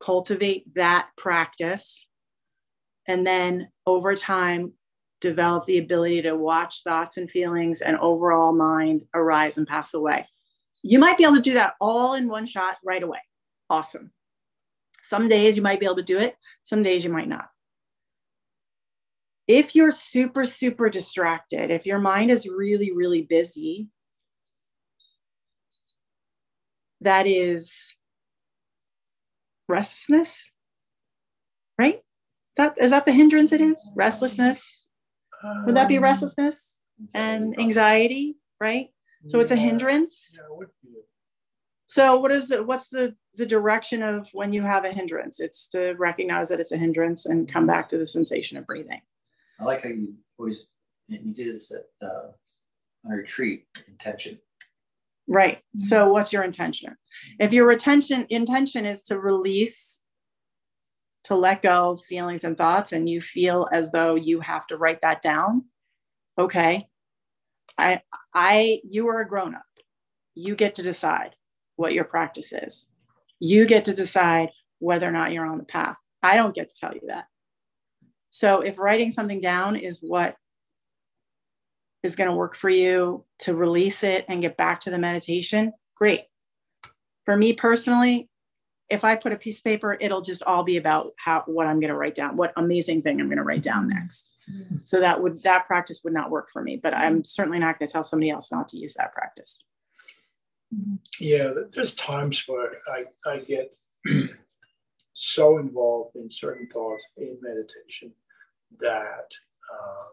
cultivate 0.00 0.74
that 0.74 1.08
practice, 1.16 2.06
and 3.08 3.26
then 3.26 3.68
over 3.86 4.14
time, 4.14 4.72
develop 5.22 5.64
the 5.64 5.78
ability 5.78 6.20
to 6.22 6.36
watch 6.36 6.82
thoughts 6.82 7.16
and 7.16 7.30
feelings 7.30 7.80
and 7.80 7.96
overall 7.98 8.52
mind 8.52 9.02
arise 9.14 9.56
and 9.56 9.66
pass 9.66 9.94
away. 9.94 10.26
You 10.82 10.98
might 10.98 11.16
be 11.16 11.24
able 11.24 11.36
to 11.36 11.40
do 11.40 11.54
that 11.54 11.74
all 11.80 12.14
in 12.14 12.28
one 12.28 12.44
shot 12.44 12.76
right 12.84 13.02
away. 13.02 13.20
Awesome. 13.70 14.10
Some 15.02 15.28
days 15.28 15.56
you 15.56 15.62
might 15.62 15.80
be 15.80 15.86
able 15.86 15.96
to 15.96 16.02
do 16.02 16.18
it, 16.18 16.36
some 16.62 16.82
days 16.82 17.04
you 17.04 17.10
might 17.10 17.28
not. 17.28 17.46
If 19.48 19.74
you're 19.74 19.92
super, 19.92 20.44
super 20.44 20.90
distracted, 20.90 21.70
if 21.70 21.86
your 21.86 21.98
mind 21.98 22.30
is 22.30 22.48
really, 22.48 22.92
really 22.92 23.22
busy, 23.22 23.88
that 27.00 27.26
is 27.26 27.96
restlessness, 29.68 30.52
right? 31.78 31.96
Is 31.96 32.02
that, 32.56 32.74
is 32.78 32.90
that 32.90 33.04
the 33.04 33.12
hindrance 33.12 33.52
it 33.52 33.60
is? 33.60 33.90
Restlessness? 33.96 34.81
Would 35.66 35.76
that 35.76 35.88
be 35.88 35.98
um, 35.98 36.04
restlessness 36.04 36.78
and 37.14 37.58
anxiety, 37.58 38.36
right? 38.60 38.88
So 39.26 39.40
it's 39.40 39.50
a 39.50 39.56
hindrance. 39.56 40.38
So 41.86 42.18
what 42.18 42.30
is 42.30 42.48
the 42.48 42.62
what's 42.62 42.88
the 42.88 43.14
the 43.34 43.46
direction 43.46 44.02
of 44.02 44.28
when 44.32 44.52
you 44.52 44.62
have 44.62 44.84
a 44.84 44.92
hindrance? 44.92 45.40
It's 45.40 45.68
to 45.68 45.94
recognize 45.98 46.48
that 46.48 46.60
it's 46.60 46.72
a 46.72 46.76
hindrance 46.76 47.26
and 47.26 47.50
come 47.50 47.66
back 47.66 47.88
to 47.90 47.98
the 47.98 48.06
sensation 48.06 48.56
of 48.56 48.66
breathing. 48.66 49.00
I 49.60 49.64
like 49.64 49.82
how 49.82 49.90
you 49.90 50.14
always 50.38 50.66
you 51.08 51.18
do 51.18 51.52
this 51.52 51.72
at 51.72 51.86
uh, 52.06 52.28
on 53.04 53.12
retreat 53.12 53.66
intention. 53.88 54.38
Right. 55.28 55.58
Mm-hmm. 55.58 55.80
So 55.80 56.08
what's 56.08 56.32
your 56.32 56.42
intention? 56.42 56.96
If 57.38 57.52
your 57.52 57.66
retention 57.66 58.26
intention 58.30 58.86
is 58.86 59.02
to 59.04 59.18
release, 59.18 60.01
to 61.24 61.34
let 61.34 61.62
go 61.62 61.92
of 61.92 62.04
feelings 62.04 62.44
and 62.44 62.56
thoughts, 62.56 62.92
and 62.92 63.08
you 63.08 63.20
feel 63.20 63.68
as 63.72 63.92
though 63.92 64.14
you 64.14 64.40
have 64.40 64.66
to 64.66 64.76
write 64.76 65.02
that 65.02 65.22
down, 65.22 65.64
okay. 66.38 66.88
I 67.78 68.02
I 68.34 68.80
you 68.88 69.08
are 69.08 69.20
a 69.20 69.28
grown-up. 69.28 69.62
You 70.34 70.54
get 70.54 70.74
to 70.74 70.82
decide 70.82 71.36
what 71.76 71.94
your 71.94 72.04
practice 72.04 72.52
is. 72.52 72.86
You 73.38 73.66
get 73.66 73.84
to 73.86 73.94
decide 73.94 74.50
whether 74.78 75.08
or 75.08 75.12
not 75.12 75.32
you're 75.32 75.46
on 75.46 75.58
the 75.58 75.64
path. 75.64 75.96
I 76.22 76.36
don't 76.36 76.54
get 76.54 76.68
to 76.68 76.74
tell 76.74 76.94
you 76.94 77.02
that. 77.08 77.26
So 78.30 78.60
if 78.60 78.78
writing 78.78 79.10
something 79.10 79.40
down 79.40 79.76
is 79.76 79.98
what 80.00 80.36
is 82.02 82.16
going 82.16 82.28
to 82.28 82.36
work 82.36 82.56
for 82.56 82.68
you 82.68 83.24
to 83.40 83.54
release 83.54 84.02
it 84.02 84.24
and 84.28 84.42
get 84.42 84.56
back 84.56 84.80
to 84.80 84.90
the 84.90 84.98
meditation, 84.98 85.72
great. 85.96 86.22
For 87.24 87.36
me 87.36 87.52
personally, 87.52 88.28
if 88.92 89.04
I 89.04 89.16
put 89.16 89.32
a 89.32 89.36
piece 89.36 89.58
of 89.58 89.64
paper, 89.64 89.96
it'll 89.98 90.20
just 90.20 90.42
all 90.42 90.62
be 90.62 90.76
about 90.76 91.12
how 91.16 91.42
what 91.46 91.66
I'm 91.66 91.80
going 91.80 91.88
to 91.88 91.96
write 91.96 92.14
down, 92.14 92.36
what 92.36 92.52
amazing 92.56 93.00
thing 93.00 93.20
I'm 93.20 93.28
going 93.28 93.38
to 93.38 93.42
write 93.42 93.62
down 93.62 93.88
next. 93.88 94.36
Mm-hmm. 94.50 94.76
So 94.84 95.00
that 95.00 95.22
would 95.22 95.42
that 95.44 95.66
practice 95.66 96.02
would 96.04 96.12
not 96.12 96.30
work 96.30 96.50
for 96.52 96.62
me, 96.62 96.76
but 96.76 96.94
I'm 96.96 97.24
certainly 97.24 97.58
not 97.58 97.78
going 97.78 97.86
to 97.86 97.92
tell 97.92 98.04
somebody 98.04 98.30
else 98.30 98.52
not 98.52 98.68
to 98.68 98.78
use 98.78 98.94
that 98.94 99.14
practice. 99.14 99.64
Yeah, 101.18 101.50
there's 101.74 101.94
times 101.94 102.44
where 102.46 102.72
I, 102.86 103.04
I 103.28 103.38
get 103.38 103.74
so 105.14 105.58
involved 105.58 106.16
in 106.16 106.28
certain 106.28 106.68
thoughts 106.68 107.02
in 107.16 107.38
meditation 107.40 108.12
that 108.80 109.30
um, 109.72 110.06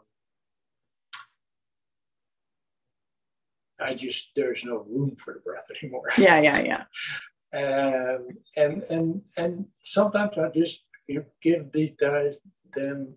I 3.82 3.94
just 3.94 4.30
there's 4.38 4.64
no 4.64 4.86
room 4.90 5.18
for 5.18 5.34
the 5.34 5.42
breath 5.42 5.68
anymore. 5.84 6.10
Yeah, 6.18 6.40
yeah, 6.40 6.60
yeah. 6.60 6.84
And 7.52 8.38
and 8.56 8.84
and 8.86 9.22
and 9.38 9.66
sometimes 9.82 10.38
I 10.38 10.50
just 10.56 10.84
give 11.42 11.72
these 11.74 11.92
guys 12.00 12.36
them 12.76 13.16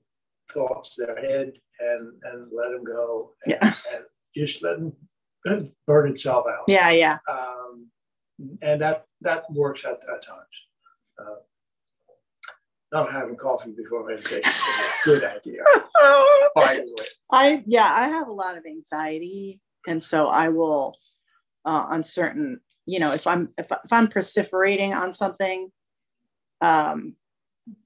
thoughts 0.51 0.95
their 0.97 1.16
head 1.16 1.53
and 1.81 2.12
and 2.25 2.51
let 2.53 2.71
them 2.71 2.85
go. 2.85 3.33
And, 3.45 3.55
yeah. 3.55 3.75
And 3.92 4.05
just 4.35 4.62
let 4.62 4.79
them 4.79 5.73
burn 5.87 6.09
itself 6.09 6.47
out. 6.49 6.64
Yeah, 6.68 6.90
yeah. 6.90 7.18
Um, 7.31 7.88
and 8.62 8.81
that 8.81 9.05
that 9.21 9.45
works 9.53 9.85
at, 9.85 9.92
at 9.92 10.23
times. 10.23 10.47
Uh, 11.18 11.35
not 12.92 13.11
having 13.11 13.37
coffee 13.37 13.73
before 13.75 14.07
meditation 14.07 14.42
is 14.45 14.61
a 14.61 15.05
good 15.05 15.25
idea. 15.25 15.62
By 16.55 16.77
the 16.77 16.95
way, 16.99 17.07
I 17.31 17.62
yeah, 17.66 17.90
I 17.95 18.09
have 18.09 18.29
a 18.29 18.33
lot 18.33 18.57
of 18.57 18.64
anxiety 18.66 19.61
and 19.87 20.03
so 20.03 20.29
i 20.29 20.49
will 20.49 20.97
uh, 21.64 21.87
on 21.88 22.03
certain 22.03 22.61
you 22.87 22.99
know 22.99 23.12
if 23.12 23.27
i'm 23.27 23.49
if, 23.59 23.71
if 23.71 23.92
i'm 23.92 24.09
precipitating 24.09 24.92
on 24.92 25.12
something 25.12 25.71
um 26.61 27.14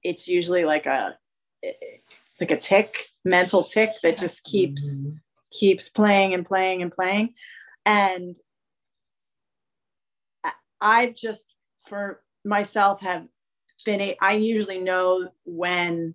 it's 0.03 0.27
usually 0.27 0.65
like 0.65 0.85
a 0.85 1.17
it's 1.61 2.41
like 2.41 2.51
a 2.51 2.57
tick 2.57 3.07
mental 3.23 3.63
tick 3.63 3.89
that 4.03 4.17
just 4.17 4.43
keeps 4.43 5.01
mm-hmm. 5.01 5.15
keeps 5.51 5.89
playing 5.89 6.33
and 6.33 6.45
playing 6.45 6.81
and 6.81 6.91
playing 6.91 7.33
and 7.85 8.37
i've 10.81 11.15
just 11.15 11.53
for 11.87 12.21
myself 12.45 13.01
have 13.01 13.25
been 13.85 14.01
a, 14.01 14.15
i 14.21 14.33
usually 14.33 14.79
know 14.79 15.27
when 15.45 16.13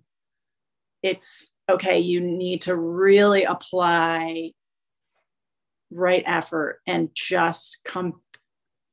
it's 1.01 1.47
okay 1.69 1.99
you 1.99 2.19
need 2.19 2.61
to 2.61 2.75
really 2.75 3.43
apply 3.43 4.51
right 5.91 6.23
effort 6.25 6.79
and 6.87 7.09
just 7.13 7.81
come 7.85 8.21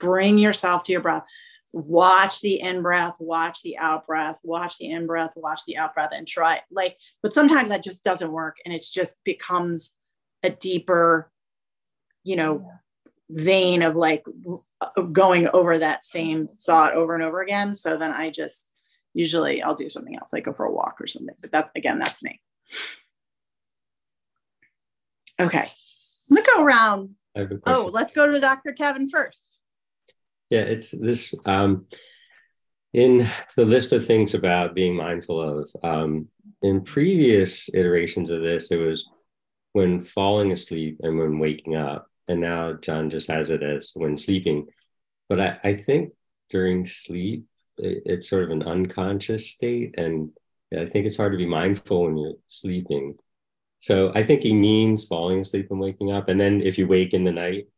bring 0.00 0.38
yourself 0.38 0.84
to 0.84 0.92
your 0.92 1.00
breath 1.00 1.26
watch 1.72 2.40
the 2.40 2.60
in 2.60 2.82
breath 2.82 3.14
watch 3.20 3.62
the 3.62 3.78
out 3.78 4.04
breath 4.06 4.40
watch 4.42 4.78
the 4.78 4.90
in 4.90 5.06
breath 5.06 5.30
watch 5.36 5.60
the 5.66 5.76
out 5.76 5.94
breath 5.94 6.10
and 6.12 6.26
try 6.26 6.60
like 6.72 6.96
but 7.22 7.32
sometimes 7.32 7.68
that 7.68 7.82
just 7.82 8.02
doesn't 8.02 8.32
work 8.32 8.56
and 8.64 8.74
it 8.74 8.84
just 8.92 9.16
becomes 9.24 9.92
a 10.42 10.50
deeper 10.50 11.30
you 12.24 12.34
know 12.34 12.68
vein 13.30 13.82
of 13.82 13.94
like 13.94 14.24
uh, 14.80 15.02
going 15.12 15.48
over 15.52 15.78
that 15.78 16.04
same 16.04 16.48
thought 16.48 16.94
over 16.94 17.14
and 17.14 17.22
over 17.22 17.40
again 17.40 17.76
so 17.76 17.96
then 17.96 18.10
i 18.10 18.28
just 18.28 18.68
usually 19.14 19.62
i'll 19.62 19.76
do 19.76 19.88
something 19.88 20.16
else 20.16 20.32
like 20.32 20.44
go 20.44 20.52
for 20.52 20.66
a 20.66 20.72
walk 20.72 20.96
or 21.00 21.06
something 21.06 21.36
but 21.40 21.52
that 21.52 21.70
again 21.76 22.00
that's 22.00 22.20
me 22.20 22.40
okay 25.38 25.70
I'm 26.30 26.36
gonna 26.36 26.46
go 26.46 26.64
around. 26.64 27.10
Oh, 27.66 27.90
let's 27.92 28.12
go 28.12 28.30
to 28.30 28.40
Dr. 28.40 28.72
Kevin 28.72 29.08
first. 29.08 29.59
Yeah, 30.50 30.62
it's 30.62 30.90
this 30.90 31.34
um, 31.46 31.86
in 32.92 33.28
the 33.56 33.64
list 33.64 33.92
of 33.92 34.04
things 34.04 34.34
about 34.34 34.74
being 34.74 34.96
mindful 34.96 35.40
of. 35.40 35.70
Um, 35.82 36.28
in 36.62 36.82
previous 36.82 37.72
iterations 37.72 38.30
of 38.30 38.42
this, 38.42 38.70
it 38.70 38.76
was 38.76 39.08
when 39.72 40.00
falling 40.00 40.52
asleep 40.52 40.98
and 41.02 41.18
when 41.18 41.38
waking 41.38 41.76
up, 41.76 42.08
and 42.28 42.40
now 42.40 42.74
John 42.74 43.10
just 43.10 43.28
has 43.28 43.48
it 43.48 43.62
as 43.62 43.92
when 43.94 44.18
sleeping. 44.18 44.66
But 45.28 45.40
I, 45.40 45.58
I 45.62 45.74
think 45.74 46.12
during 46.50 46.84
sleep, 46.84 47.46
it, 47.78 48.02
it's 48.04 48.28
sort 48.28 48.44
of 48.44 48.50
an 48.50 48.64
unconscious 48.64 49.50
state, 49.50 49.94
and 49.96 50.30
I 50.76 50.86
think 50.86 51.06
it's 51.06 51.16
hard 51.16 51.32
to 51.32 51.38
be 51.38 51.46
mindful 51.46 52.04
when 52.04 52.16
you're 52.18 52.34
sleeping. 52.48 53.16
so 53.80 54.12
I 54.14 54.22
think 54.24 54.42
he 54.42 54.52
means 54.52 55.04
falling 55.04 55.40
asleep 55.40 55.68
and 55.70 55.80
waking 55.80 56.12
up. 56.12 56.28
And 56.28 56.40
then 56.40 56.60
if 56.60 56.78
you 56.78 56.86
wake 56.86 57.14
in 57.14 57.24
the 57.24 57.32
night 57.32 57.68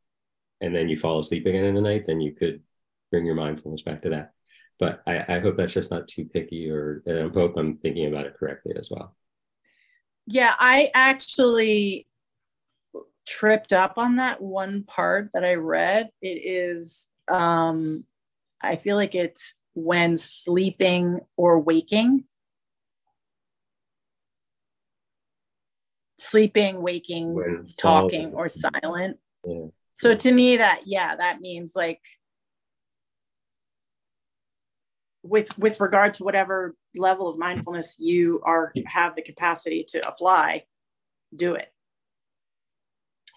and 0.63 0.75
then 0.75 0.89
you 0.89 0.97
fall 0.97 1.19
asleep 1.19 1.45
again 1.45 1.65
in 1.65 1.75
the 1.75 1.81
night, 1.81 2.07
then 2.07 2.21
you 2.21 2.33
could 2.33 2.63
bring 3.11 3.27
your 3.27 3.35
mindfulness 3.35 3.83
back 3.83 4.01
to 4.03 4.11
that. 4.11 4.33
But 4.79 5.03
I, 5.07 5.37
I 5.37 5.39
hope 5.41 5.57
that's 5.57 5.75
just 5.75 5.91
not 5.91 6.09
too 6.09 6.25
picky, 6.25 6.71
or 6.71 7.03
I 7.07 7.29
hope 7.35 7.57
I'm 7.57 7.77
thinking 7.77 8.07
about 8.07 8.27
it 8.27 8.37
correctly 8.39 8.75
as 8.79 8.89
well. 8.91 9.15
Yeah, 10.27 10.55
I 10.59 10.91
actually 10.95 12.07
tripped 13.27 13.73
up 13.73 13.95
on 13.99 14.17
that 14.17 14.41
one 14.41 14.85
part 14.85 15.31
that 15.35 15.45
I 15.45 15.55
read. 15.55 16.11
It 16.23 16.39
is, 16.45 17.09
um, 17.31 18.05
I 18.61 18.77
feel 18.77 18.97
like 18.97 19.15
it's 19.15 19.57
when 19.75 20.17
sleeping 20.17 21.21
or 21.37 21.61
waking. 21.61 22.25
Sleeping, 26.19 26.81
waking, 26.81 27.35
when 27.35 27.65
talking, 27.77 28.33
or 28.33 28.49
silent. 28.49 29.19
Yeah. 29.45 29.67
So 30.03 30.17
to 30.17 30.33
me, 30.33 30.57
that 30.57 30.81
yeah, 30.85 31.15
that 31.15 31.41
means 31.41 31.77
like 31.77 32.01
with 35.23 35.57
with 35.57 35.79
regard 35.79 36.15
to 36.15 36.25
whatever 36.25 36.75
level 36.97 37.29
of 37.29 37.39
mindfulness 37.39 38.01
you 38.01 38.41
are 38.45 38.73
have 38.87 39.15
the 39.15 39.23
capacity 39.23 39.87
to 39.91 40.05
apply, 40.05 40.65
do 41.37 41.55
it. 41.55 41.73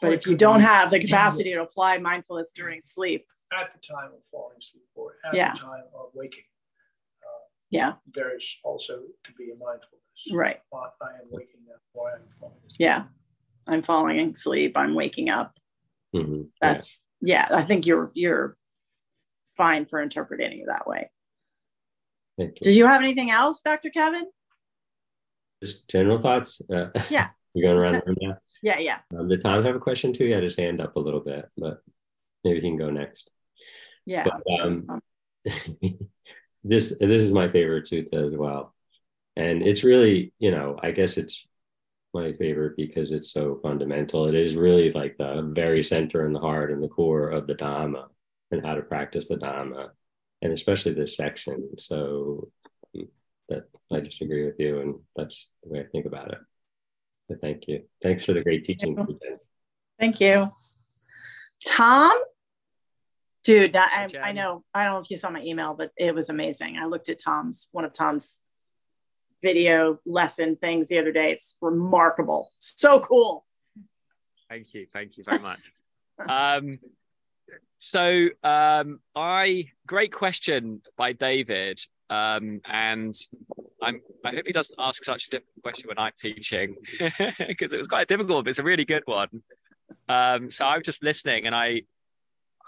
But 0.02 0.14
if 0.14 0.26
you 0.26 0.36
don't 0.36 0.62
have 0.62 0.90
the 0.90 0.98
capacity 0.98 1.54
to 1.54 1.62
apply 1.62 2.00
mindfulness 2.00 2.52
during 2.52 2.82
sleep, 2.82 3.28
at 3.54 3.72
the 3.72 3.80
time 3.88 4.10
of 4.18 4.26
falling 4.32 4.58
asleep 4.58 4.88
or 4.96 5.18
at 5.24 5.36
yeah. 5.36 5.54
the 5.54 5.60
time 5.60 5.84
of 5.94 6.10
waking, 6.16 6.46
uh, 7.22 7.46
yeah, 7.70 7.94
there 8.12 8.36
is 8.36 8.58
also 8.64 9.02
to 9.24 9.32
be 9.34 9.52
a 9.52 9.56
mindfulness. 9.64 10.34
Right. 10.34 10.62
I 10.74 10.78
am 11.22 11.28
waking 11.30 11.62
up. 11.72 11.82
Why 11.94 12.14
I'm 12.14 12.28
falling 12.40 12.56
asleep. 12.66 12.80
Yeah, 12.80 13.04
I'm 13.68 13.84
falling 13.84 14.32
asleep. 14.32 14.76
I'm 14.76 14.96
waking 14.96 15.30
up. 15.30 15.60
Mm-hmm. 16.16 16.42
That's 16.62 17.04
yeah. 17.22 17.48
yeah. 17.50 17.58
I 17.58 17.64
think 17.64 17.86
you're 17.86 18.12
you're 18.14 18.58
fine 19.44 19.86
for 19.86 20.02
interpreting 20.02 20.60
it 20.60 20.68
that 20.68 20.88
way. 20.88 21.10
You. 22.38 22.52
Did 22.62 22.76
you 22.76 22.88
have 22.88 23.02
anything 23.02 23.32
else, 23.32 23.62
Dr. 23.62 23.90
Kevin? 23.90 24.26
Just 25.64 25.90
general 25.90 26.18
thoughts. 26.18 26.62
Uh, 26.70 26.88
yeah. 27.10 27.30
You're 27.54 27.72
going 27.72 27.82
around 27.82 27.96
the 27.96 28.04
room 28.06 28.18
now. 28.22 28.38
Yeah, 28.62 28.80
yeah. 28.80 28.98
Um, 29.16 29.28
did 29.28 29.42
Tom 29.42 29.64
have 29.64 29.76
a 29.76 29.80
question 29.80 30.12
too? 30.12 30.26
He 30.26 30.32
had 30.32 30.42
his 30.42 30.56
hand 30.56 30.82
up 30.82 30.96
a 30.96 31.00
little 31.00 31.20
bit, 31.20 31.48
but 31.56 31.84
maybe 32.44 32.62
he 32.62 32.68
can 32.68 32.78
go 32.78 32.90
next. 32.90 33.30
Yeah. 34.08 34.26
But, 34.26 34.60
um, 34.60 35.02
this 36.64 36.98
this 36.98 37.22
is 37.22 37.32
my 37.32 37.48
favorite 37.48 37.86
sutta 37.86 38.28
as 38.28 38.36
well, 38.36 38.74
and 39.36 39.62
it's 39.62 39.84
really 39.84 40.34
you 40.40 40.50
know 40.50 40.80
I 40.82 40.92
guess 40.92 41.18
it's 41.18 41.46
my 42.16 42.34
favorite 42.34 42.76
because 42.76 43.12
it's 43.12 43.32
so 43.32 43.60
fundamental. 43.62 44.26
It 44.26 44.36
is 44.36 44.56
really 44.56 44.92
like 44.94 45.18
the 45.18 45.26
mm-hmm. 45.26 45.54
very 45.54 45.84
center 45.84 46.26
and 46.26 46.34
the 46.34 46.40
heart 46.40 46.72
and 46.72 46.82
the 46.82 46.88
core 46.88 47.30
of 47.30 47.46
the 47.46 47.56
Dhamma 47.56 48.06
and 48.52 48.66
how 48.66 48.74
to 48.74 48.82
practice 48.82 49.28
the 49.28 49.36
Dhamma, 49.36 49.90
and 50.42 50.54
especially 50.54 50.94
this 50.94 51.18
section. 51.18 51.78
So 51.78 52.50
that 53.50 53.66
I 53.92 54.00
just 54.00 54.22
agree 54.22 54.46
with 54.46 54.60
you, 54.60 54.80
and 54.80 54.96
that's 55.16 55.52
the 55.62 55.70
way 55.70 55.80
I 55.82 55.86
think 55.92 56.06
about 56.06 56.32
it. 56.32 56.40
But 57.30 57.42
thank 57.42 57.68
you. 57.68 57.84
Thanks 58.02 58.26
for 58.26 58.34
the 58.34 58.44
great 58.44 58.66
teaching. 58.66 58.98
Thank 60.00 60.20
you. 60.20 60.52
Tom? 61.68 62.18
Dude, 63.44 63.74
that, 63.74 64.10
I, 64.16 64.30
I 64.30 64.32
know, 64.32 64.64
I 64.74 64.84
don't 64.84 64.94
know 64.94 65.00
if 65.00 65.12
you 65.12 65.18
saw 65.18 65.30
my 65.30 65.44
email, 65.44 65.76
but 65.76 65.92
it 65.98 66.16
was 66.16 66.30
amazing. 66.30 66.80
I 66.80 66.86
looked 66.86 67.10
at 67.10 67.20
Tom's, 67.24 67.70
one 67.72 67.86
of 67.86 67.94
Tom's 67.94 68.40
video 69.42 70.00
lesson 70.06 70.56
things 70.56 70.88
the 70.88 70.98
other 70.98 71.12
day. 71.12 71.32
It's 71.32 71.58
remarkable. 71.62 72.50
So 72.60 73.00
cool. 73.00 73.46
Thank 74.50 74.74
you. 74.74 74.88
Thank 74.92 75.18
you 75.18 75.24
very 75.24 75.40
much. 75.40 75.60
um, 76.30 76.80
so 77.78 78.28
um, 78.44 79.00
I 79.16 79.66
great 79.86 80.12
question 80.12 80.82
by 80.98 81.14
David. 81.14 81.80
Um, 82.10 82.62
and 82.66 83.14
I'm, 83.82 84.02
I 84.24 84.32
hope 84.32 84.46
he 84.46 84.54
doesn't 84.54 84.76
ask 84.80 85.04
such 85.04 85.28
a 85.28 85.30
difficult 85.32 85.64
question 85.64 85.88
when 85.88 85.98
I'm 85.98 86.12
teaching 86.18 86.76
because 87.00 87.74
it 87.74 87.78
was 87.78 87.88
quite 87.88 88.08
difficult, 88.08 88.46
but 88.46 88.50
it's 88.50 88.60
a 88.60 88.64
really 88.64 88.86
good 88.86 89.04
one. 89.06 89.42
Um, 90.08 90.50
so 90.50 90.66
I 90.66 90.78
was 90.78 90.86
just 90.86 91.04
listening 91.04 91.46
and 91.48 91.56
I, 91.56 91.82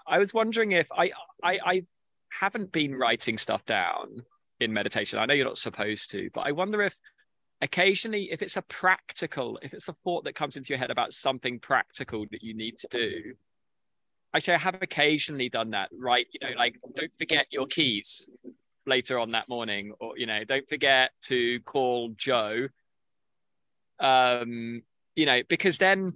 I 0.08 0.18
was 0.18 0.34
wondering 0.34 0.72
if 0.72 0.92
I, 0.92 1.12
I, 1.44 1.60
I 1.66 1.84
haven't 2.30 2.72
been 2.72 2.96
writing 2.96 3.38
stuff 3.38 3.66
down 3.66 4.24
in 4.60 4.74
meditation. 4.74 5.20
I 5.20 5.26
know 5.26 5.34
you're 5.34 5.46
not 5.46 5.58
supposed 5.58 6.12
to, 6.12 6.30
but 6.34 6.42
I 6.42 6.52
wonder 6.52 6.82
if 6.82 7.00
occasionally, 7.62 8.30
if 8.32 8.42
it's 8.42 8.58
a 8.58 8.62
practical, 8.64 9.60
if 9.62 9.74
it's 9.74 9.88
a 9.88 9.94
thought 10.04 10.24
that 10.26 10.36
comes 10.36 10.56
into 10.56 10.70
your 10.70 10.78
head 10.78 10.92
about 10.92 11.14
something 11.14 11.60
practical 11.60 12.26
that 12.32 12.44
you 12.44 12.54
need 12.54 12.78
to 12.80 12.88
do, 12.92 13.34
actually, 14.34 14.56
I 14.56 14.60
have 14.60 14.82
occasionally 14.82 15.50
done 15.50 15.72
that, 15.72 15.90
right? 15.98 16.28
You 16.32 16.48
know, 16.48 16.56
like 16.58 16.76
don't 16.96 17.12
forget 17.18 17.48
your 17.52 17.68
keys 17.68 18.28
later 18.88 19.20
on 19.20 19.32
that 19.32 19.50
morning 19.50 19.94
or 20.00 20.18
you 20.18 20.26
know 20.26 20.44
don't 20.46 20.68
forget 20.68 21.12
to 21.22 21.60
call 21.62 22.14
joe 22.16 22.68
um 24.00 24.82
you 25.16 25.26
know 25.26 25.42
because 25.50 25.78
then 25.78 26.14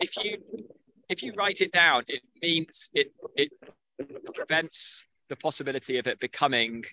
if 0.00 0.16
you 0.18 0.38
if 1.08 1.22
you 1.22 1.32
write 1.36 1.60
it 1.60 1.72
down 1.72 2.02
it 2.06 2.20
means 2.42 2.90
it 2.94 3.12
it 3.36 3.50
prevents 4.34 5.04
the 5.28 5.36
possibility 5.36 5.98
of 5.98 6.06
it 6.06 6.20
becoming 6.20 6.84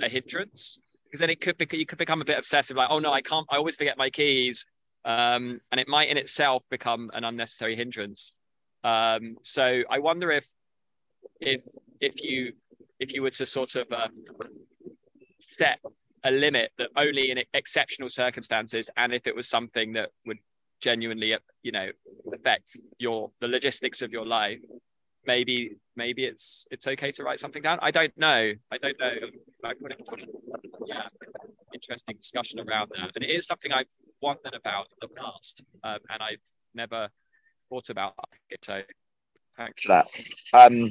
a 0.00 0.08
hindrance? 0.08 0.78
Because 1.04 1.20
then 1.20 1.30
it 1.30 1.40
could 1.40 1.56
be 1.56 1.66
you 1.76 1.86
could 1.86 1.98
become 1.98 2.20
a 2.20 2.24
bit 2.24 2.38
obsessive 2.38 2.76
like 2.76 2.88
oh 2.90 2.98
no 2.98 3.12
i 3.12 3.20
can't 3.20 3.46
i 3.50 3.56
always 3.56 3.76
forget 3.76 3.96
my 3.96 4.10
keys 4.10 4.66
um 5.04 5.60
and 5.70 5.80
it 5.80 5.86
might 5.86 6.08
in 6.08 6.16
itself 6.16 6.64
become 6.70 7.10
an 7.14 7.24
unnecessary 7.24 7.76
hindrance. 7.76 8.32
Um 8.82 9.36
so 9.42 9.82
i 9.90 9.98
wonder 9.98 10.32
if 10.32 10.46
if 11.40 11.62
if 12.00 12.22
you 12.22 12.52
if 13.00 13.12
you 13.12 13.22
were 13.22 13.30
to 13.30 13.46
sort 13.46 13.74
of 13.76 13.90
um, 13.92 14.12
set 15.40 15.78
a 16.24 16.30
limit 16.30 16.70
that 16.78 16.88
only 16.96 17.30
in 17.30 17.38
exceptional 17.52 18.08
circumstances 18.08 18.88
and 18.96 19.12
if 19.12 19.26
it 19.26 19.36
was 19.36 19.48
something 19.48 19.92
that 19.92 20.10
would 20.26 20.38
genuinely 20.80 21.34
you 21.62 21.72
know 21.72 21.88
affect 22.32 22.76
your 22.98 23.30
the 23.40 23.48
logistics 23.48 24.02
of 24.02 24.10
your 24.10 24.26
life 24.26 24.60
maybe 25.26 25.76
maybe 25.96 26.24
it's 26.24 26.66
it's 26.70 26.86
okay 26.86 27.10
to 27.12 27.22
write 27.22 27.38
something 27.38 27.62
down 27.62 27.78
i 27.82 27.90
don't 27.90 28.16
know 28.16 28.52
i 28.72 28.78
don't 28.78 28.98
know 28.98 29.12
i 29.64 29.72
put 29.74 29.92
it 29.92 30.28
yeah 30.86 31.08
interesting 31.72 32.16
discussion 32.16 32.60
around 32.60 32.90
that 32.94 33.10
and 33.14 33.24
it 33.24 33.30
is 33.30 33.46
something 33.46 33.72
i've 33.72 33.86
wondered 34.20 34.54
about 34.54 34.86
in 34.90 35.08
the 35.08 35.08
past 35.08 35.62
um, 35.82 35.98
and 36.10 36.22
i've 36.22 36.38
never 36.74 37.08
thought 37.68 37.88
about 37.90 38.14
it 38.50 38.64
so 38.64 38.80
thanks 39.56 39.84
for 39.84 39.88
that 39.88 40.06
um 40.52 40.90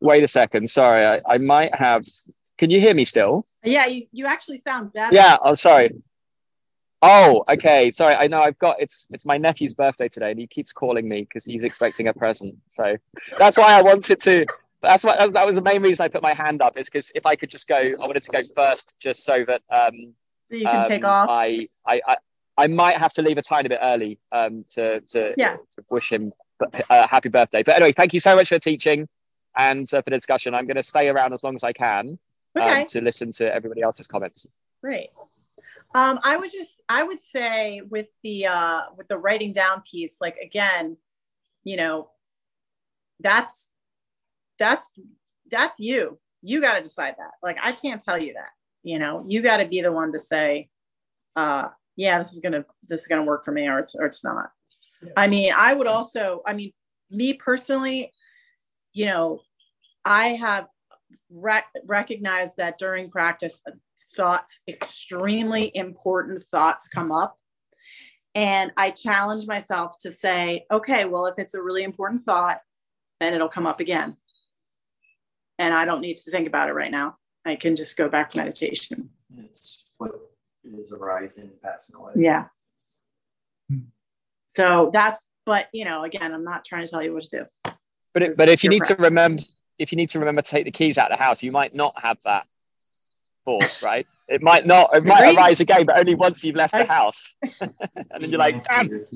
wait 0.00 0.22
a 0.22 0.28
second 0.28 0.68
sorry 0.68 1.04
I, 1.04 1.20
I 1.28 1.38
might 1.38 1.74
have 1.74 2.04
can 2.60 2.68
you 2.68 2.78
hear 2.78 2.92
me 2.92 3.06
still? 3.06 3.42
Yeah, 3.64 3.86
you, 3.86 4.04
you 4.12 4.26
actually 4.26 4.58
sound 4.58 4.92
better. 4.92 5.14
Yeah, 5.14 5.38
I'm 5.42 5.52
oh, 5.52 5.54
sorry. 5.54 5.94
Oh, 7.02 7.44
okay. 7.48 7.90
Sorry, 7.90 8.14
I 8.14 8.26
know 8.26 8.42
I've 8.42 8.58
got 8.58 8.76
it's 8.80 9.08
it's 9.10 9.24
my 9.24 9.38
nephew's 9.38 9.74
birthday 9.74 10.08
today, 10.08 10.30
and 10.30 10.40
he 10.40 10.46
keeps 10.46 10.72
calling 10.72 11.08
me 11.08 11.22
because 11.22 11.44
he's 11.44 11.64
expecting 11.64 12.08
a 12.08 12.12
present. 12.12 12.56
So 12.68 12.96
that's 13.38 13.56
why 13.56 13.72
I 13.72 13.82
wanted 13.82 14.20
to. 14.20 14.46
That's 14.82 15.04
what 15.04 15.32
that 15.32 15.46
was 15.46 15.54
the 15.54 15.62
main 15.62 15.82
reason 15.82 16.04
I 16.04 16.08
put 16.08 16.22
my 16.22 16.34
hand 16.34 16.60
up. 16.60 16.78
Is 16.78 16.88
because 16.88 17.10
if 17.14 17.26
I 17.26 17.36
could 17.36 17.50
just 17.50 17.68
go, 17.68 17.76
I 17.76 18.06
wanted 18.06 18.22
to 18.22 18.30
go 18.30 18.42
first, 18.54 18.94
just 18.98 19.24
so 19.24 19.44
that 19.46 19.62
um, 19.70 20.14
so 20.50 20.56
you 20.56 20.66
can 20.66 20.80
um, 20.80 20.84
take 20.84 21.04
off. 21.04 21.28
I, 21.30 21.68
I 21.86 22.00
I 22.06 22.16
I 22.58 22.66
might 22.66 22.98
have 22.98 23.14
to 23.14 23.22
leave 23.22 23.38
a 23.38 23.42
tiny 23.42 23.68
bit 23.68 23.78
early 23.80 24.18
um 24.32 24.64
to 24.70 25.00
to, 25.00 25.34
yeah. 25.38 25.56
to 25.72 25.84
wish 25.90 26.12
him 26.12 26.30
a 26.60 26.92
uh, 26.92 27.06
happy 27.06 27.30
birthday. 27.30 27.62
But 27.62 27.76
anyway, 27.76 27.92
thank 27.92 28.12
you 28.12 28.20
so 28.20 28.36
much 28.36 28.50
for 28.50 28.58
teaching 28.58 29.08
and 29.56 29.86
uh, 29.94 30.02
for 30.02 30.10
the 30.10 30.16
discussion. 30.16 30.54
I'm 30.54 30.66
going 30.66 30.76
to 30.76 30.82
stay 30.82 31.08
around 31.08 31.32
as 31.32 31.42
long 31.42 31.54
as 31.54 31.64
I 31.64 31.72
can. 31.72 32.18
Um, 32.56 32.62
okay. 32.62 32.80
um, 32.80 32.86
to 32.86 33.00
listen 33.00 33.30
to 33.32 33.54
everybody 33.54 33.80
else's 33.82 34.08
comments. 34.08 34.46
Great. 34.82 35.10
Um, 35.94 36.20
I 36.22 36.36
would 36.36 36.52
just 36.52 36.80
I 36.88 37.02
would 37.02 37.18
say 37.18 37.80
with 37.88 38.06
the 38.22 38.46
uh, 38.46 38.82
with 38.96 39.08
the 39.08 39.18
writing 39.18 39.52
down 39.52 39.82
piece, 39.90 40.18
like 40.20 40.36
again, 40.36 40.96
you 41.64 41.76
know, 41.76 42.10
that's 43.18 43.70
that's 44.58 44.92
that's 45.50 45.78
you. 45.80 46.18
You 46.42 46.60
got 46.60 46.76
to 46.76 46.82
decide 46.82 47.16
that. 47.18 47.32
Like 47.42 47.58
I 47.60 47.72
can't 47.72 48.00
tell 48.00 48.18
you 48.18 48.34
that. 48.34 48.50
You 48.82 48.98
know, 48.98 49.24
you 49.26 49.42
got 49.42 49.58
to 49.58 49.66
be 49.66 49.80
the 49.80 49.92
one 49.92 50.12
to 50.12 50.20
say, 50.20 50.68
uh, 51.36 51.68
yeah, 51.96 52.18
this 52.18 52.32
is 52.32 52.40
gonna 52.40 52.64
this 52.84 53.00
is 53.00 53.06
gonna 53.06 53.24
work 53.24 53.44
for 53.44 53.52
me, 53.52 53.68
or 53.68 53.78
it's 53.78 53.94
or 53.94 54.06
it's 54.06 54.24
not. 54.24 54.50
Yeah. 55.02 55.12
I 55.16 55.26
mean, 55.26 55.52
I 55.56 55.74
would 55.74 55.86
also. 55.86 56.40
I 56.46 56.54
mean, 56.54 56.72
me 57.10 57.34
personally, 57.34 58.12
you 58.92 59.06
know, 59.06 59.40
I 60.04 60.28
have 60.28 60.66
rec- 61.30 61.70
recognize 61.86 62.54
that 62.56 62.78
during 62.78 63.10
practice, 63.10 63.62
uh, 63.66 63.72
thoughts, 64.16 64.60
extremely 64.68 65.70
important 65.74 66.42
thoughts 66.42 66.88
come 66.88 67.12
up. 67.12 67.36
And 68.34 68.72
I 68.76 68.90
challenge 68.90 69.46
myself 69.46 69.96
to 70.00 70.12
say, 70.12 70.66
okay, 70.70 71.04
well, 71.04 71.26
if 71.26 71.34
it's 71.38 71.54
a 71.54 71.62
really 71.62 71.82
important 71.82 72.22
thought, 72.24 72.60
then 73.20 73.34
it'll 73.34 73.48
come 73.48 73.66
up 73.66 73.80
again. 73.80 74.14
And 75.58 75.74
I 75.74 75.84
don't 75.84 76.00
need 76.00 76.16
to 76.18 76.30
think 76.30 76.46
about 76.46 76.68
it 76.68 76.74
right 76.74 76.90
now. 76.90 77.16
I 77.44 77.56
can 77.56 77.76
just 77.76 77.96
go 77.96 78.08
back 78.08 78.30
to 78.30 78.38
meditation. 78.38 79.10
It's 79.36 79.84
what 79.98 80.12
is 80.64 80.92
arising, 80.92 81.50
passing 81.62 81.96
away. 81.96 82.12
Yeah. 82.16 82.46
Hmm. 83.68 83.80
So 84.48 84.90
that's, 84.92 85.28
but 85.44 85.68
you 85.72 85.84
know, 85.84 86.04
again, 86.04 86.32
I'm 86.32 86.44
not 86.44 86.64
trying 86.64 86.86
to 86.86 86.90
tell 86.90 87.02
you 87.02 87.12
what 87.12 87.24
to 87.24 87.30
do. 87.64 87.72
But 88.12 88.22
it, 88.22 88.36
but 88.36 88.48
if 88.48 88.64
you 88.64 88.70
need 88.70 88.80
practice. 88.80 88.96
to 88.96 89.02
remember, 89.02 89.42
if 89.80 89.90
you 89.92 89.96
need 89.96 90.10
to 90.10 90.18
remember 90.18 90.42
to 90.42 90.50
take 90.50 90.66
the 90.66 90.70
keys 90.70 90.98
out 90.98 91.10
of 91.10 91.18
the 91.18 91.24
house, 91.24 91.42
you 91.42 91.50
might 91.50 91.74
not 91.74 91.94
have 92.00 92.18
that 92.24 92.46
force, 93.46 93.82
right? 93.82 94.06
It 94.28 94.42
might 94.42 94.66
not, 94.66 94.94
it 94.94 95.06
might 95.06 95.34
arise 95.34 95.60
again, 95.60 95.86
but 95.86 95.98
only 95.98 96.14
once 96.14 96.44
you've 96.44 96.54
left 96.54 96.74
the 96.74 96.84
house. 96.84 97.34
and 97.60 97.72
then 98.20 98.28
you're 98.28 98.38
like, 98.38 98.62
damn. 98.62 99.06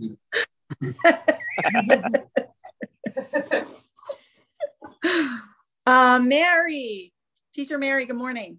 uh, 5.87 6.19
Mary, 6.21 7.13
teacher 7.55 7.77
Mary, 7.77 8.07
good 8.07 8.17
morning. 8.17 8.59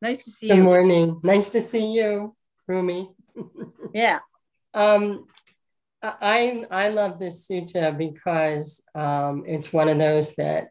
Nice 0.00 0.24
to 0.24 0.30
see 0.30 0.46
good 0.46 0.58
you. 0.58 0.62
Good 0.62 0.66
morning. 0.66 1.20
Nice 1.24 1.50
to 1.50 1.60
see 1.60 1.92
you, 1.92 2.36
Rumi. 2.68 3.10
yeah. 3.92 4.20
Um, 4.72 5.26
I 6.02 6.64
I 6.70 6.88
love 6.88 7.18
this 7.18 7.46
sutta 7.46 7.96
because 7.96 8.82
um, 8.94 9.44
it's 9.46 9.72
one 9.72 9.88
of 9.88 9.98
those 9.98 10.34
that 10.36 10.68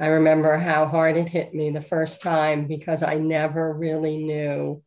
I 0.00 0.06
remember 0.06 0.56
how 0.56 0.86
hard 0.86 1.16
it 1.16 1.28
hit 1.28 1.54
me 1.54 1.70
the 1.70 1.80
first 1.80 2.22
time 2.22 2.66
because 2.66 3.02
I 3.02 3.14
never 3.14 3.72
really 3.72 4.16
knew 4.16 4.82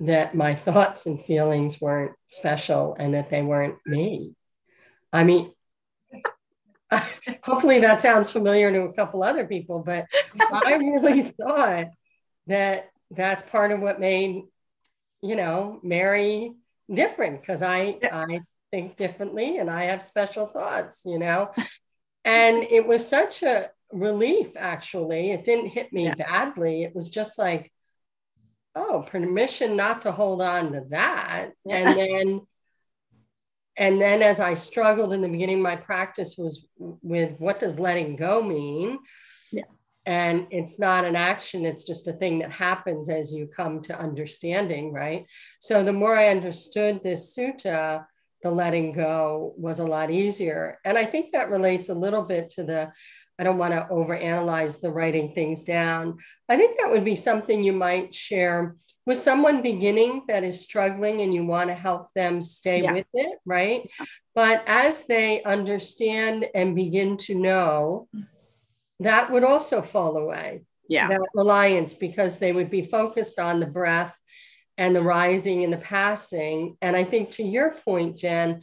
that 0.00 0.34
my 0.34 0.54
thoughts 0.54 1.04
and 1.04 1.22
feelings 1.22 1.80
weren't 1.80 2.12
special 2.26 2.96
and 2.98 3.12
that 3.14 3.28
they 3.28 3.42
weren't 3.42 3.76
me. 3.84 4.34
I 5.12 5.24
mean, 5.24 5.52
hopefully 7.44 7.80
that 7.80 8.00
sounds 8.00 8.30
familiar 8.30 8.72
to 8.72 8.82
a 8.84 8.94
couple 8.94 9.22
other 9.22 9.46
people, 9.46 9.82
but 9.84 10.06
I 10.50 10.76
really 10.76 11.22
thought 11.40 11.88
that 12.46 12.88
that's 13.10 13.42
part 13.42 13.72
of 13.72 13.80
what 13.80 14.00
made, 14.00 14.42
you 15.22 15.36
know, 15.36 15.80
Mary 15.82 16.54
different 16.92 17.40
because 17.40 17.62
I 17.62 17.98
I 18.02 18.42
think 18.70 18.96
differently 18.96 19.58
and 19.58 19.70
I 19.70 19.84
have 19.84 20.02
special 20.02 20.46
thoughts, 20.46 21.02
you 21.04 21.18
know. 21.18 21.50
And 22.22 22.64
it 22.64 22.86
was 22.86 23.08
such 23.08 23.42
a 23.42 23.70
relief, 23.90 24.50
actually. 24.56 25.30
It 25.30 25.42
didn't 25.42 25.70
hit 25.70 25.90
me 25.90 26.04
yeah. 26.04 26.14
badly. 26.14 26.82
It 26.82 26.94
was 26.94 27.08
just 27.08 27.38
like, 27.38 27.72
oh, 28.74 29.04
permission 29.08 29.76
not 29.76 30.02
to 30.02 30.12
hold 30.12 30.42
on 30.42 30.72
to 30.72 30.82
that. 30.90 31.50
Yeah. 31.64 31.76
And 31.76 31.98
then 31.98 32.40
and 33.76 34.00
then 34.00 34.22
as 34.22 34.40
I 34.40 34.54
struggled 34.54 35.12
in 35.12 35.22
the 35.22 35.28
beginning, 35.28 35.62
my 35.62 35.76
practice 35.76 36.36
was 36.36 36.66
with 36.76 37.36
what 37.38 37.58
does 37.58 37.78
letting 37.78 38.16
go 38.16 38.42
mean? 38.42 38.98
And 40.10 40.48
it's 40.50 40.76
not 40.76 41.04
an 41.04 41.14
action, 41.14 41.64
it's 41.64 41.84
just 41.84 42.08
a 42.08 42.12
thing 42.12 42.40
that 42.40 42.50
happens 42.50 43.08
as 43.08 43.32
you 43.32 43.46
come 43.46 43.80
to 43.82 43.96
understanding, 43.96 44.92
right? 44.92 45.24
So 45.60 45.84
the 45.84 45.92
more 45.92 46.16
I 46.16 46.30
understood 46.30 47.04
this 47.04 47.32
sutta, 47.32 48.06
the 48.42 48.50
letting 48.50 48.90
go 48.90 49.54
was 49.56 49.78
a 49.78 49.86
lot 49.86 50.10
easier. 50.10 50.80
And 50.84 50.98
I 50.98 51.04
think 51.04 51.30
that 51.30 51.48
relates 51.48 51.90
a 51.90 51.94
little 51.94 52.22
bit 52.22 52.50
to 52.50 52.64
the, 52.64 52.92
I 53.38 53.44
don't 53.44 53.56
want 53.56 53.72
to 53.72 53.86
overanalyze 53.88 54.80
the 54.80 54.90
writing 54.90 55.32
things 55.32 55.62
down. 55.62 56.18
I 56.48 56.56
think 56.56 56.80
that 56.80 56.90
would 56.90 57.04
be 57.04 57.14
something 57.14 57.62
you 57.62 57.72
might 57.72 58.12
share 58.12 58.74
with 59.06 59.18
someone 59.18 59.62
beginning 59.62 60.24
that 60.26 60.42
is 60.42 60.64
struggling 60.64 61.20
and 61.20 61.32
you 61.32 61.44
want 61.44 61.68
to 61.68 61.74
help 61.74 62.08
them 62.16 62.42
stay 62.42 62.82
yeah. 62.82 62.94
with 62.94 63.06
it, 63.14 63.38
right? 63.46 63.88
But 64.34 64.64
as 64.66 65.04
they 65.04 65.44
understand 65.44 66.48
and 66.52 66.74
begin 66.74 67.16
to 67.18 67.36
know, 67.36 68.08
mm-hmm. 68.12 68.24
That 69.00 69.30
would 69.30 69.44
also 69.44 69.82
fall 69.82 70.16
away. 70.16 70.62
Yeah. 70.88 71.08
That 71.08 71.28
reliance, 71.34 71.94
because 71.94 72.38
they 72.38 72.52
would 72.52 72.70
be 72.70 72.82
focused 72.82 73.38
on 73.38 73.60
the 73.60 73.66
breath 73.66 74.18
and 74.76 74.94
the 74.94 75.02
rising 75.02 75.62
and 75.62 75.72
the 75.72 75.78
passing. 75.78 76.76
And 76.80 76.96
I 76.96 77.04
think 77.04 77.30
to 77.32 77.42
your 77.42 77.70
point, 77.70 78.18
Jen, 78.18 78.62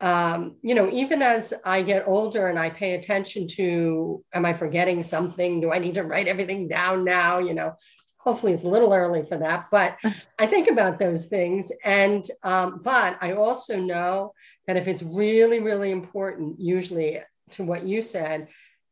um, 0.00 0.56
you 0.62 0.74
know, 0.74 0.90
even 0.90 1.22
as 1.22 1.54
I 1.64 1.82
get 1.82 2.08
older 2.08 2.48
and 2.48 2.58
I 2.58 2.70
pay 2.70 2.94
attention 2.94 3.46
to, 3.48 4.24
am 4.32 4.44
I 4.44 4.52
forgetting 4.52 5.02
something? 5.02 5.60
Do 5.60 5.72
I 5.72 5.78
need 5.78 5.94
to 5.94 6.02
write 6.02 6.26
everything 6.26 6.66
down 6.66 7.04
now? 7.04 7.38
You 7.38 7.54
know, 7.54 7.74
hopefully 8.18 8.52
it's 8.52 8.64
a 8.64 8.68
little 8.68 8.92
early 8.92 9.24
for 9.24 9.36
that, 9.38 9.66
but 9.70 9.98
I 10.38 10.46
think 10.46 10.68
about 10.68 10.98
those 10.98 11.26
things. 11.26 11.70
And, 11.84 12.24
um, 12.42 12.80
but 12.82 13.18
I 13.20 13.32
also 13.32 13.78
know 13.78 14.32
that 14.66 14.76
if 14.76 14.88
it's 14.88 15.02
really, 15.02 15.60
really 15.60 15.92
important, 15.92 16.58
usually 16.58 17.20
to 17.50 17.62
what 17.62 17.84
you 17.84 18.02
said, 18.02 18.48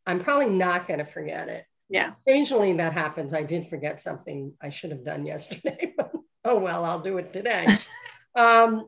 I'm 0.06 0.18
probably 0.18 0.48
not 0.48 0.88
going 0.88 0.98
to 0.98 1.04
forget 1.04 1.48
it. 1.48 1.64
Yeah. 1.88 2.12
Occasionally 2.26 2.72
that 2.74 2.92
happens. 2.92 3.34
I 3.34 3.42
did 3.42 3.68
forget 3.68 4.00
something 4.00 4.52
I 4.62 4.68
should 4.68 4.90
have 4.90 5.04
done 5.04 5.26
yesterday, 5.26 5.94
but 5.96 6.12
oh 6.44 6.58
well 6.58 6.84
i'll 6.84 7.00
do 7.00 7.18
it 7.18 7.32
today 7.32 7.66
um, 8.36 8.86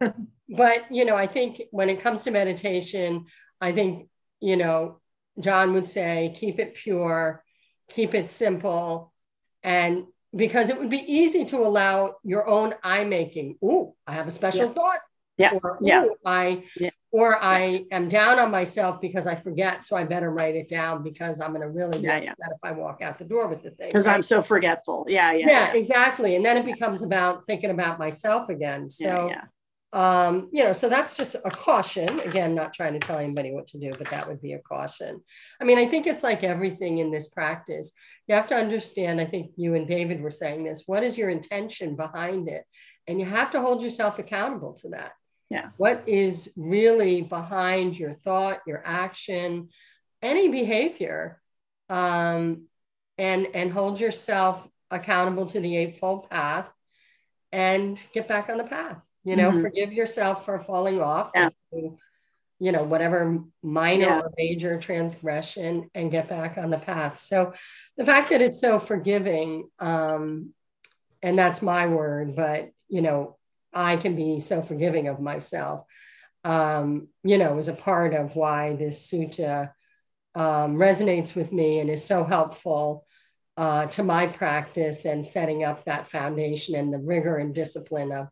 but 0.49 0.85
you 0.91 1.05
know 1.05 1.17
i 1.17 1.27
think 1.27 1.63
when 1.71 1.89
it 1.89 2.01
comes 2.01 2.23
to 2.23 2.31
meditation 2.31 3.25
i 3.61 3.73
think 3.73 4.09
you 4.41 4.57
know 4.57 5.01
john 5.41 5.73
would 5.73 5.89
say 5.89 6.35
keep 6.37 6.59
it 6.59 6.75
pure 6.75 7.43
keep 7.91 8.15
it 8.15 8.29
simple 8.29 9.13
and 9.63 10.05
because 10.35 10.71
it 10.71 10.79
would 10.79 10.91
be 10.91 11.05
easy 11.07 11.45
to 11.45 11.59
allow 11.59 12.15
your 12.23 12.47
own 12.49 12.75
eye 12.83 13.05
making 13.05 13.57
ooh 13.63 13.95
i 14.07 14.13
have 14.13 14.27
a 14.27 14.31
special 14.31 14.67
yeah. 14.67 14.73
thought 14.73 15.01
yeah 15.37 15.53
or, 15.63 15.79
yeah 15.81 16.05
i 16.25 16.63
yeah 16.79 16.91
or 17.13 17.37
I 17.43 17.85
am 17.91 18.09
down 18.09 18.39
on 18.39 18.51
myself 18.51 18.99
because 18.99 19.27
I 19.27 19.35
forget, 19.35 19.85
so 19.85 19.97
I 19.97 20.05
better 20.05 20.31
write 20.31 20.57
it 20.57 20.67
down 20.67 21.03
because 21.03 21.43
I'm 21.43 21.51
going 21.51 21.61
to 21.61 21.69
really 21.69 22.01
yeah, 22.01 22.19
get 22.19 22.25
yeah. 22.39 22.47
if 22.51 22.61
I 22.65 22.73
walk 22.73 23.03
out 23.03 23.19
the 23.19 23.27
door 23.27 23.49
with 23.49 23.63
the 23.63 23.71
thing. 23.71 23.89
Because 23.89 24.07
right? 24.07 24.15
I'm 24.15 24.23
so 24.23 24.43
forgetful. 24.43 25.05
Yeah, 25.09 25.33
yeah, 25.33 25.47
yeah, 25.47 25.73
exactly. 25.75 26.37
And 26.37 26.45
then 26.45 26.57
it 26.57 26.65
becomes 26.65 27.03
about 27.03 27.47
thinking 27.47 27.69
about 27.69 27.99
myself 27.99 28.49
again. 28.49 28.89
So, 28.89 29.31
um, 29.93 30.49
you 30.53 30.65
know, 30.65 30.73
so 30.73 30.89
that's 30.89 31.15
just 31.15 31.35
a 31.35 31.51
caution. 31.51 32.09
Again, 32.21 32.55
not 32.55 32.73
trying 32.73 32.95
to 32.95 32.99
tell 32.99 33.19
anybody 33.19 33.53
what 33.53 33.67
to 33.69 33.79
do, 33.79 33.93
but 33.99 34.09
that 34.09 34.27
would 34.27 34.41
be 34.41 34.55
a 34.55 34.59
caution. 34.61 35.21
I 35.61 35.65
mean, 35.65 35.77
I 35.77 35.85
think 35.85 36.07
it's 36.07 36.23
like 36.23 36.43
everything 36.43 36.97
in 36.97 37.11
this 37.13 37.29
practice. 37.29 37.93
You 38.27 38.37
have 38.37 38.47
to 38.47 38.55
understand. 38.55 39.21
I 39.21 39.27
think 39.27 39.51
you 39.57 39.75
and 39.75 39.87
David 39.87 40.23
were 40.23 40.31
saying 40.31 40.65
this. 40.65 40.85
What 40.87 41.03
is 41.03 41.19
your 41.19 41.29
intention 41.29 41.95
behind 41.95 42.49
it? 42.49 42.65
And 43.07 43.21
you 43.21 43.27
have 43.27 43.51
to 43.51 43.61
hold 43.61 43.83
yourself 43.83 44.19
accountable 44.19 44.73
to 44.81 44.91
that 44.91 45.13
yeah. 45.53 45.69
What 45.77 46.05
is 46.07 46.51
really 46.57 47.21
behind 47.21 47.99
your 47.99 48.15
thought, 48.15 48.61
your 48.67 48.83
action, 48.87 49.69
any 50.23 50.49
behavior, 50.49 51.43
um, 51.91 52.69
and 53.19 53.47
and 53.53 53.71
hold 53.71 54.01
yourself 54.01 54.67
accountable 54.91 55.45
to 55.47 55.61
the 55.61 55.77
eightfold 55.77 56.31
path, 56.31 56.73
and 57.53 58.03
get 58.15 58.29
back 58.29 58.49
on 58.49 58.57
the 58.57 58.65
path. 58.65 59.07
You 59.25 59.37
know, 59.37 59.51
mm-hmm. 59.51 59.61
forgive 59.61 59.93
yourself 59.93 60.47
for 60.47 60.59
falling 60.59 61.03
off. 61.03 61.33
Yeah. 61.35 61.51
you 61.71 62.73
know, 62.73 62.85
whatever 62.85 63.39
minor 63.63 64.07
yeah. 64.07 64.21
or 64.21 64.31
major 64.39 64.81
transgression, 64.81 65.91
and 65.95 66.11
get 66.11 66.31
back 66.31 66.57
on 66.57 66.71
the 66.71 66.79
path. 66.79 67.19
So, 67.21 67.53
the 67.99 68.07
fact 68.07 68.31
that 68.31 68.41
it's 68.41 68.61
so 68.61 68.79
forgiving, 68.79 69.69
um, 69.79 70.55
and 71.23 71.39
that's 71.39 71.61
my 71.61 71.89
word, 71.89 72.35
but 72.37 72.71
you 72.89 73.03
know, 73.03 73.37
I 73.73 73.97
can 73.97 74.17
be 74.17 74.41
so 74.41 74.63
forgiving 74.63 75.09
of 75.09 75.21
myself, 75.21 75.85
um, 76.45 77.09
you 77.23 77.39
know, 77.39 77.59
is 77.59 77.69
a 77.69 77.75
part 77.75 78.15
of 78.15 78.37
why 78.37 78.77
this 78.77 79.11
sutta 79.11 79.71
um, 80.35 80.77
resonates 80.77 81.35
with 81.35 81.53
me 81.53 81.79
and 81.79 81.91
is 81.91 82.05
so 82.05 82.25
helpful 82.25 83.07
uh, 83.57 83.87
to 83.87 84.03
my 84.03 84.27
practice 84.27 85.05
and 85.05 85.27
setting 85.27 85.63
up 85.63 85.85
that 85.85 86.09
foundation 86.09 86.75
and 86.75 86.93
the 86.93 86.99
rigor 86.99 87.37
and 87.37 87.55
discipline 87.55 88.13
of, 88.13 88.29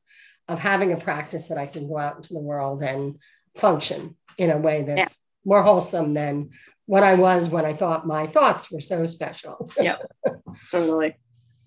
of 0.49 0.59
having 0.59 0.93
a 0.93 0.97
practice 0.97 1.49
that 1.49 1.59
I 1.59 1.67
can 1.67 1.89
go 1.89 1.99
out 1.99 2.17
into 2.17 2.33
the 2.33 2.41
world 2.41 2.83
and 2.83 3.19
function 3.57 4.17
in 4.39 4.51
a 4.51 4.59
way 4.59 4.83
that's 4.83 5.21
yeah. 5.21 5.51
more 5.51 5.63
wholesome 5.63 6.15
than 6.15 6.51
what 6.87 7.03
I 7.03 7.15
was 7.15 7.49
when 7.49 7.65
I 7.65 7.75
thought 7.75 8.07
my 8.07 8.27
thoughts 8.27 8.71
were 8.71 8.81
so 8.81 9.07
special. 9.07 9.71
yeah, 9.79 9.99
totally. 10.71 11.17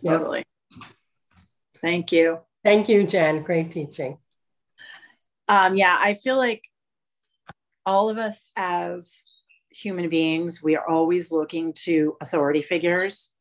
Totally. 0.03 0.43
Yep. 0.71 0.89
Thank 1.81 2.11
you. 2.11 2.39
Thank 2.63 2.87
you, 2.87 3.05
Jen. 3.05 3.41
Great 3.43 3.71
teaching. 3.71 4.17
Um, 5.49 5.75
yeah, 5.75 5.97
I 5.99 6.13
feel 6.13 6.37
like 6.37 6.63
all 7.85 8.09
of 8.09 8.17
us 8.17 8.49
as 8.55 9.25
human 9.69 10.09
beings, 10.09 10.63
we 10.63 10.77
are 10.77 10.87
always 10.87 11.31
looking 11.31 11.73
to 11.83 12.15
authority 12.21 12.61
figures. 12.61 13.31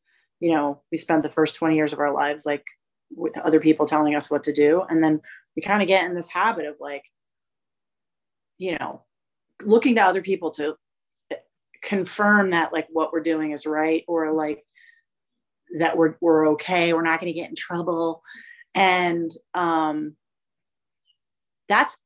You 0.41 0.53
know, 0.53 0.81
we 0.91 0.97
spent 0.97 1.23
the 1.23 1.29
first 1.29 1.55
20 1.55 1.75
years 1.75 1.93
of 1.93 1.99
our 1.99 2.13
lives 2.13 2.45
like 2.45 2.65
with 3.15 3.37
other 3.37 3.61
people 3.61 3.85
telling 3.85 4.13
us 4.13 4.29
what 4.29 4.43
to 4.43 4.53
do. 4.53 4.83
And 4.89 5.01
then 5.01 5.21
we 5.55 5.61
kind 5.61 5.81
of 5.81 5.87
get 5.87 6.05
in 6.05 6.15
this 6.15 6.29
habit 6.29 6.65
of 6.65 6.75
like, 6.81 7.05
you 8.57 8.77
know, 8.77 9.03
looking 9.63 9.95
to 9.95 10.03
other 10.03 10.21
people 10.21 10.51
to 10.51 10.75
confirm 11.81 12.51
that 12.51 12.73
like 12.73 12.87
what 12.91 13.13
we're 13.13 13.21
doing 13.21 13.51
is 13.51 13.65
right 13.65 14.03
or 14.07 14.33
like 14.33 14.65
that 15.79 15.95
we're, 15.95 16.15
we're 16.19 16.49
okay, 16.49 16.91
we're 16.91 17.03
not 17.03 17.21
going 17.21 17.31
to 17.31 17.39
get 17.39 17.49
in 17.49 17.55
trouble 17.55 18.21
and 18.75 19.31
um, 19.53 20.15
that's 21.67 21.97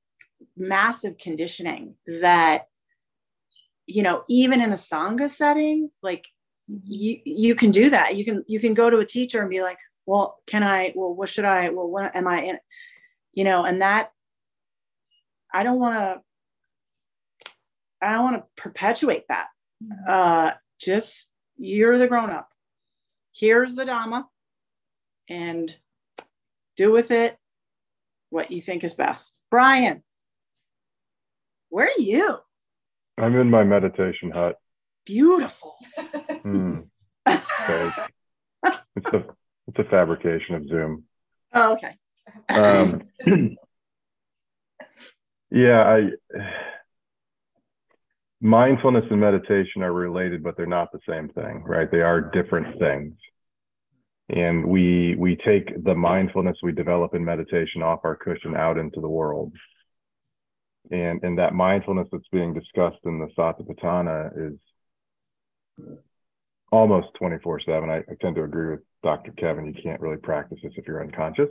massive 0.55 1.17
conditioning 1.17 1.95
that 2.21 2.67
you 3.85 4.03
know 4.03 4.23
even 4.29 4.61
in 4.61 4.71
a 4.71 4.75
sangha 4.75 5.29
setting 5.29 5.89
like 6.03 6.27
you 6.83 7.19
you 7.25 7.55
can 7.55 7.71
do 7.71 7.89
that 7.89 8.15
you 8.15 8.25
can 8.25 8.43
you 8.47 8.59
can 8.59 8.73
go 8.73 8.89
to 8.89 8.97
a 8.97 9.05
teacher 9.05 9.39
and 9.39 9.49
be 9.49 9.61
like 9.61 9.77
well 10.05 10.37
can 10.45 10.63
i 10.63 10.91
well 10.95 11.13
what 11.13 11.29
should 11.29 11.45
i 11.45 11.69
well 11.69 11.87
what 11.87 12.15
am 12.15 12.27
i 12.27 12.41
in 12.41 12.59
you 13.37 13.43
know, 13.43 13.65
and 13.65 13.83
that 13.83 14.09
I 15.53 15.61
don't 15.61 15.79
want 15.79 15.95
to 15.95 16.21
I 18.01 18.11
don't 18.11 18.23
want 18.23 18.37
to 18.37 18.43
perpetuate 18.59 19.25
that. 19.29 19.45
Mm-hmm. 19.83 20.09
Uh, 20.09 20.51
just 20.81 21.29
you're 21.55 21.99
the 21.99 22.07
grown 22.07 22.31
up. 22.31 22.49
Here's 23.35 23.75
the 23.75 23.85
Dhamma, 23.85 24.25
and 25.29 25.77
do 26.77 26.91
with 26.91 27.11
it 27.11 27.37
what 28.29 28.51
you 28.51 28.61
think 28.61 28.83
is 28.83 28.93
best. 28.93 29.41
Brian, 29.51 30.03
where 31.69 31.87
are 31.87 32.01
you? 32.01 32.37
I'm 33.17 33.35
in 33.35 33.49
my 33.49 33.63
meditation 33.63 34.31
hut. 34.31 34.55
Beautiful. 35.05 35.75
Okay. 37.69 37.89
it's 38.95 39.13
a 39.13 39.25
it's 39.67 39.79
a 39.79 39.83
fabrication 39.89 40.55
of 40.55 40.65
Zoom. 40.69 41.03
Oh, 41.53 41.73
okay. 41.73 41.97
Um, 42.47 43.01
yeah, 45.51 45.83
I 45.83 46.09
mindfulness 48.39 49.03
and 49.09 49.19
meditation 49.19 49.83
are 49.83 49.91
related, 49.91 50.41
but 50.41 50.55
they're 50.55 50.65
not 50.65 50.91
the 50.91 50.99
same 51.07 51.29
thing, 51.29 51.63
right? 51.65 51.91
They 51.91 52.01
are 52.01 52.21
different 52.21 52.79
things. 52.79 53.13
And 54.29 54.65
we 54.65 55.15
we 55.15 55.37
take 55.37 55.83
the 55.83 55.95
mindfulness 55.95 56.57
we 56.61 56.73
develop 56.73 57.13
in 57.13 57.23
meditation 57.23 57.81
off 57.81 58.01
our 58.03 58.15
cushion 58.15 58.55
out 58.55 58.77
into 58.77 58.99
the 58.99 59.07
world. 59.07 59.53
And 60.91 61.23
and 61.23 61.37
that 61.37 61.53
mindfulness 61.53 62.09
that's 62.11 62.27
being 62.31 62.53
discussed 62.53 62.99
in 63.05 63.19
the 63.19 63.27
Satipatthana 63.37 64.51
is 64.51 64.59
almost 66.71 67.07
24 67.19 67.61
7. 67.61 67.89
I, 67.89 67.97
I, 67.97 68.01
tend 68.19 68.35
to 68.35 68.43
agree 68.43 68.71
with 68.71 68.81
Dr. 69.03 69.31
Kevin. 69.31 69.65
You 69.65 69.81
can't 69.81 70.01
really 70.01 70.17
practice 70.17 70.59
this 70.61 70.73
if 70.75 70.87
you're 70.87 71.03
unconscious. 71.03 71.49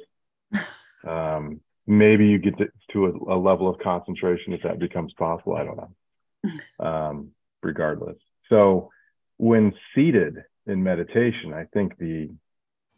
Um, 1.07 1.61
maybe 1.87 2.27
you 2.27 2.39
get 2.39 2.59
to, 2.59 2.67
to 2.93 3.07
a, 3.07 3.35
a, 3.35 3.39
level 3.39 3.69
of 3.69 3.79
concentration 3.79 4.55
if 4.55 4.63
that 4.65 4.81
becomes 4.81 5.13
possible. 5.17 5.55
I 5.55 5.65
don't 5.65 5.77
know. 5.77 6.51
Um, 6.85 7.31
regardless. 7.63 8.17
So 8.49 8.91
when 9.37 9.73
seated 9.95 10.37
in 10.67 10.83
meditation, 10.83 11.53
I 11.55 11.65
think 11.73 11.97
the 11.99 12.31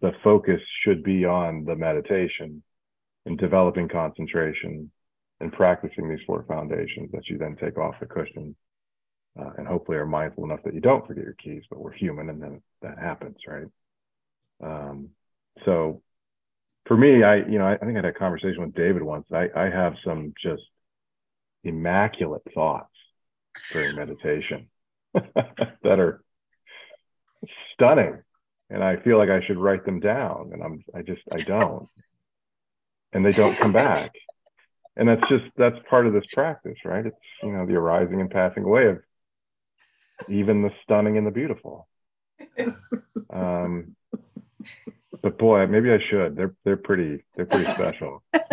the 0.00 0.12
focus 0.22 0.60
should 0.82 1.02
be 1.02 1.24
on 1.24 1.64
the 1.64 1.76
meditation 1.76 2.62
and 3.26 3.38
developing 3.38 3.88
concentration 3.88 4.90
and 5.40 5.52
practicing 5.52 6.08
these 6.08 6.24
four 6.26 6.44
foundations 6.48 7.10
that 7.12 7.28
you 7.28 7.38
then 7.38 7.56
take 7.60 7.78
off 7.78 7.94
the 8.00 8.06
cushion 8.06 8.54
uh, 9.38 9.50
and 9.56 9.66
hopefully 9.66 9.96
are 9.96 10.06
mindful 10.06 10.44
enough 10.44 10.60
that 10.64 10.74
you 10.74 10.80
don't 10.80 11.06
forget 11.06 11.24
your 11.24 11.34
keys, 11.34 11.62
but 11.70 11.78
we're 11.78 11.92
human 11.92 12.28
and 12.28 12.42
then 12.42 12.62
that 12.82 12.98
happens, 12.98 13.36
right? 13.46 13.66
Um, 14.62 15.10
so 15.64 16.02
for 16.86 16.96
me, 16.96 17.22
I, 17.22 17.36
you 17.36 17.58
know, 17.58 17.66
I, 17.66 17.74
I, 17.74 17.78
think 17.78 17.92
I 17.92 17.96
had 17.96 18.04
a 18.04 18.12
conversation 18.12 18.60
with 18.62 18.74
David 18.74 19.02
once. 19.02 19.26
I, 19.32 19.48
I 19.54 19.70
have 19.70 19.94
some 20.04 20.32
just 20.42 20.62
immaculate 21.62 22.42
thoughts 22.54 22.94
during 23.72 23.94
meditation 23.94 24.68
that 25.14 26.00
are 26.00 26.22
stunning. 27.74 28.22
And 28.70 28.84
I 28.84 28.96
feel 28.96 29.18
like 29.18 29.30
I 29.30 29.44
should 29.46 29.58
write 29.58 29.84
them 29.84 30.00
down 30.00 30.50
and 30.52 30.62
I'm, 30.62 30.84
I 30.94 31.02
just, 31.02 31.22
I 31.32 31.38
don't. 31.38 31.88
And 33.12 33.24
they 33.24 33.32
don't 33.32 33.56
come 33.56 33.72
back. 33.72 34.12
And 34.96 35.08
that's 35.08 35.26
just, 35.28 35.44
that's 35.56 35.76
part 35.88 36.06
of 36.06 36.12
this 36.12 36.26
practice, 36.32 36.78
right? 36.84 37.06
It's, 37.06 37.16
you 37.42 37.52
know, 37.52 37.66
the 37.66 37.76
arising 37.76 38.20
and 38.20 38.30
passing 38.30 38.64
away 38.64 38.88
of 38.88 38.98
even 40.28 40.62
the 40.62 40.70
stunning 40.82 41.16
and 41.16 41.26
the 41.26 41.30
beautiful. 41.30 41.88
Um, 43.30 43.96
but 45.22 45.38
boy, 45.38 45.66
maybe 45.66 45.92
I 45.92 45.98
should. 46.10 46.36
They're 46.36 46.54
they're 46.64 46.76
pretty 46.76 47.24
they're 47.36 47.46
pretty 47.46 47.70
special. 47.72 48.22
but 48.32 48.44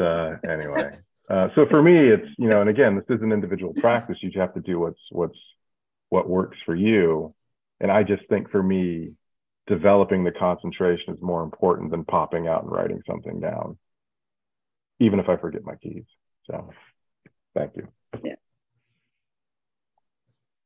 uh, 0.00 0.36
anyway, 0.48 0.98
uh, 1.28 1.48
so 1.54 1.66
for 1.68 1.82
me, 1.82 2.08
it's 2.08 2.28
you 2.38 2.48
know, 2.48 2.60
and 2.60 2.70
again, 2.70 2.96
this 2.96 3.16
is 3.16 3.22
an 3.22 3.32
individual 3.32 3.74
practice. 3.74 4.18
You 4.20 4.30
have 4.40 4.54
to 4.54 4.60
do 4.60 4.78
what's 4.78 5.00
what's 5.10 5.38
what 6.08 6.28
works 6.28 6.56
for 6.64 6.74
you. 6.74 7.34
And 7.80 7.90
I 7.90 8.02
just 8.02 8.28
think 8.28 8.50
for 8.50 8.62
me, 8.62 9.12
developing 9.66 10.24
the 10.24 10.32
concentration 10.32 11.14
is 11.14 11.22
more 11.22 11.42
important 11.42 11.90
than 11.90 12.04
popping 12.04 12.48
out 12.48 12.62
and 12.62 12.72
writing 12.72 13.02
something 13.06 13.40
down, 13.40 13.78
even 14.98 15.20
if 15.20 15.28
I 15.28 15.36
forget 15.36 15.64
my 15.64 15.76
keys. 15.76 16.04
So, 16.50 16.70
thank 17.54 17.76
you. 17.76 17.88
Yeah. 18.24 18.36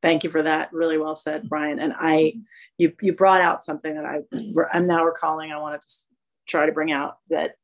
Thank 0.01 0.23
you 0.23 0.29
for 0.29 0.41
that. 0.41 0.73
Really 0.73 0.97
well 0.97 1.15
said, 1.15 1.47
Brian. 1.47 1.79
And 1.79 1.93
I, 1.97 2.33
you, 2.77 2.93
you 3.01 3.13
brought 3.13 3.41
out 3.41 3.63
something 3.63 3.93
that 3.93 4.05
I, 4.05 4.21
I'm 4.73 4.87
now 4.87 5.05
recalling. 5.05 5.51
I 5.51 5.59
wanted 5.59 5.81
to 5.81 5.87
try 6.47 6.65
to 6.65 6.71
bring 6.71 6.91
out 6.91 7.17
that 7.29 7.55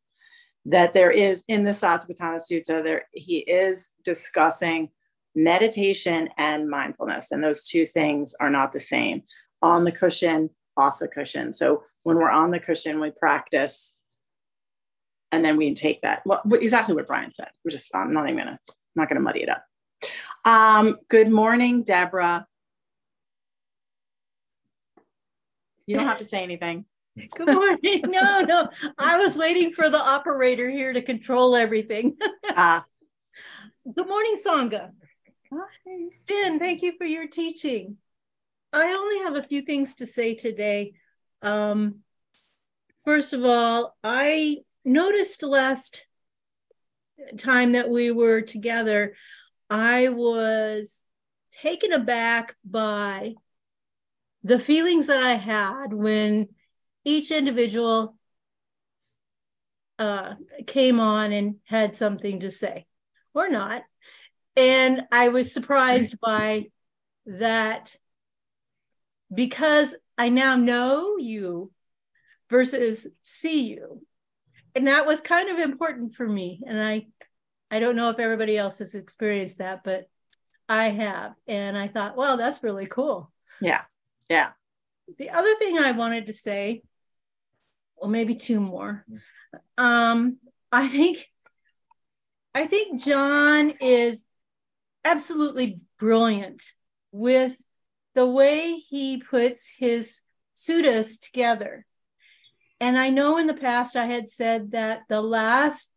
that 0.66 0.94
there 0.94 1.12
is 1.12 1.44
in 1.48 1.64
the 1.64 1.72
Satipatthana 1.72 2.40
Sutta, 2.40 2.84
there 2.84 3.04
he 3.14 3.40
is 3.40 3.90
discussing 4.04 4.90
meditation 5.36 6.30
and 6.38 6.70
mindfulness, 6.70 7.32
and 7.32 7.44
those 7.44 7.64
two 7.64 7.86
things 7.86 8.36
are 8.40 8.50
not 8.50 8.72
the 8.72 8.80
same. 8.80 9.24
On 9.62 9.84
the 9.84 9.92
cushion, 9.92 10.50
off 10.78 11.00
the 11.00 11.08
cushion. 11.08 11.52
So 11.54 11.84
when 12.04 12.18
we're 12.18 12.32
on 12.32 12.52
the 12.52 12.60
cushion, 12.60 13.00
we 13.00 13.12
practice, 13.12 13.98
and 15.32 15.44
then 15.44 15.58
we 15.58 15.74
take 15.74 16.02
that. 16.02 16.22
Well, 16.26 16.42
exactly 16.54 16.96
what 16.96 17.08
Brian 17.08 17.32
said. 17.32 17.50
We're 17.64 17.72
just 17.72 17.94
I'm 17.96 18.14
not 18.14 18.26
even 18.26 18.38
gonna 18.38 18.60
I'm 18.68 18.96
not 18.96 19.10
gonna 19.10 19.22
muddy 19.22 19.44
it 19.44 19.50
up. 19.50 19.64
Um, 20.46 20.98
good 21.10 21.30
morning, 21.30 21.84
Deborah. 21.84 22.48
You 25.86 25.96
don't 25.96 26.06
have 26.06 26.20
to 26.20 26.26
say 26.26 26.44
anything. 26.44 26.86
Good 27.36 27.48
morning. 27.48 28.04
No, 28.08 28.42
no. 28.42 28.70
I 28.98 29.18
was 29.20 29.36
waiting 29.36 29.74
for 29.74 29.90
the 29.90 29.98
operator 29.98 30.70
here 30.70 30.94
to 30.94 31.02
control 31.02 31.56
everything. 31.56 32.16
ah. 32.52 32.86
Good 33.96 34.08
morning, 34.08 34.36
Sangha. 34.46 34.92
Hi. 35.52 36.10
Jen, 36.28 36.60
thank 36.60 36.82
you 36.82 36.94
for 36.98 37.06
your 37.06 37.28
teaching. 37.28 37.98
I 38.72 38.90
only 38.94 39.20
have 39.24 39.36
a 39.36 39.48
few 39.48 39.62
things 39.62 39.96
to 39.96 40.06
say 40.06 40.36
today. 40.36 40.94
Um, 41.42 42.00
first 43.06 43.34
of 43.34 43.44
all, 43.44 43.98
I 44.04 44.58
noticed 44.86 45.42
last 45.42 46.06
time 47.38 47.74
that 47.74 47.90
we 47.90 48.12
were 48.12 48.42
together 48.42 49.16
I 49.70 50.10
was 50.10 51.06
taken 51.52 51.94
aback 51.94 52.56
by 52.66 53.36
the 54.44 54.58
feelings 54.58 55.08
that 55.08 55.22
I 55.22 55.34
had 55.36 55.94
when 55.94 56.48
each 57.04 57.30
individual 57.30 58.18
uh, 60.00 60.36
came 60.66 61.00
on 61.00 61.32
and 61.32 61.56
had 61.66 61.96
something 61.96 62.40
to 62.40 62.50
say 62.50 62.88
or 63.34 63.50
not. 63.50 63.84
And 64.60 65.04
I 65.10 65.30
was 65.30 65.54
surprised 65.54 66.20
by 66.20 66.66
that 67.26 67.96
because 69.34 69.96
I 70.18 70.28
now 70.28 70.58
know 70.58 71.16
you 71.18 71.72
versus 72.50 73.08
see 73.24 73.70
you. 73.70 74.06
And 74.76 74.88
that 74.88 75.06
was 75.06 75.22
kind 75.22 75.48
of 75.48 75.60
important 75.60 76.14
for 76.14 76.28
me. 76.28 76.62
And 76.68 76.78
I 76.78 77.08
I 77.72 77.80
don't 77.80 77.96
know 77.96 78.10
if 78.10 78.20
everybody 78.20 78.58
else 78.58 78.80
has 78.80 78.96
experienced 78.96 79.60
that, 79.60 79.86
but 79.86 80.10
I 80.68 80.90
have. 80.90 81.36
And 81.48 81.78
I 81.78 81.88
thought, 81.88 82.18
well, 82.18 82.36
that's 82.36 82.62
really 82.62 82.88
cool. 82.88 83.32
Yeah. 83.62 83.84
Yeah. 84.28 84.50
The 85.18 85.30
other 85.30 85.56
thing 85.56 85.80
I 85.80 85.94
wanted 85.94 86.28
to 86.28 86.34
say, 86.34 86.84
well, 87.96 88.10
maybe 88.10 88.36
two 88.36 88.60
more. 88.60 89.06
Um, 89.78 90.38
I 90.70 90.90
think 90.90 91.26
I 92.54 92.66
think 92.66 93.02
John 93.02 93.70
is 93.80 94.26
absolutely 95.04 95.80
brilliant 95.98 96.64
with 97.12 97.62
the 98.16 98.26
way 98.26 98.74
he 98.76 99.18
puts 99.18 99.72
his 99.78 100.22
suttas 100.56 101.20
together. 101.20 101.86
And 102.80 102.98
I 102.98 103.10
know 103.10 103.38
in 103.38 103.48
the 103.48 103.54
past 103.54 103.96
I 103.96 104.06
had 104.06 104.28
said 104.28 104.72
that 104.72 105.02
the 105.10 105.22
last 105.22 105.90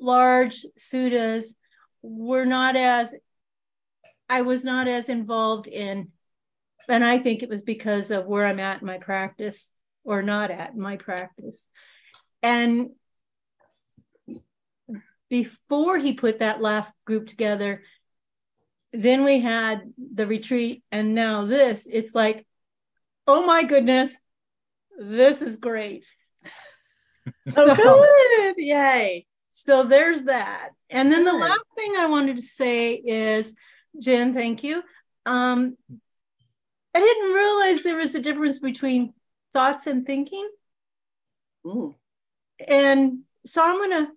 large 0.00 0.64
suttas 0.78 1.54
were 2.02 2.44
not 2.44 2.76
as 2.76 3.14
I 4.28 4.42
was 4.42 4.64
not 4.64 4.88
as 4.88 5.08
involved 5.08 5.68
in, 5.68 6.10
and 6.88 7.04
I 7.04 7.18
think 7.18 7.42
it 7.42 7.48
was 7.48 7.62
because 7.62 8.10
of 8.10 8.26
where 8.26 8.44
I'm 8.44 8.60
at 8.60 8.80
in 8.80 8.86
my 8.86 8.98
practice 8.98 9.72
or 10.04 10.22
not 10.22 10.50
at 10.50 10.76
my 10.76 10.96
practice. 10.96 11.68
And 12.42 12.90
before 15.28 15.98
he 15.98 16.12
put 16.12 16.38
that 16.38 16.60
last 16.60 16.94
group 17.04 17.26
together, 17.28 17.82
then 18.92 19.24
we 19.24 19.40
had 19.40 19.92
the 19.98 20.26
retreat, 20.26 20.82
and 20.90 21.14
now 21.14 21.44
this, 21.44 21.86
it's 21.90 22.14
like, 22.14 22.46
oh 23.26 23.44
my 23.44 23.64
goodness, 23.64 24.16
this 24.98 25.42
is 25.42 25.58
great. 25.58 26.06
so, 27.48 27.74
good. 27.74 28.54
Yay. 28.58 29.26
So 29.52 29.84
there's 29.84 30.22
that. 30.22 30.70
And 30.90 31.10
then 31.10 31.24
the 31.24 31.32
last 31.32 31.70
thing 31.74 31.94
I 31.96 32.06
wanted 32.06 32.36
to 32.36 32.42
say 32.42 32.94
is, 32.94 33.54
Jen, 34.00 34.34
thank 34.34 34.62
you. 34.62 34.82
Um, 35.24 35.76
I 36.94 37.00
didn't 37.00 37.32
realize 37.32 37.82
there 37.82 37.96
was 37.96 38.14
a 38.14 38.20
difference 38.20 38.58
between 38.58 39.12
thoughts 39.52 39.86
and 39.86 40.06
thinking. 40.06 40.48
Ooh. 41.66 41.94
And 42.66 43.20
so 43.44 43.62
I'm 43.64 43.78
gonna 43.78 44.08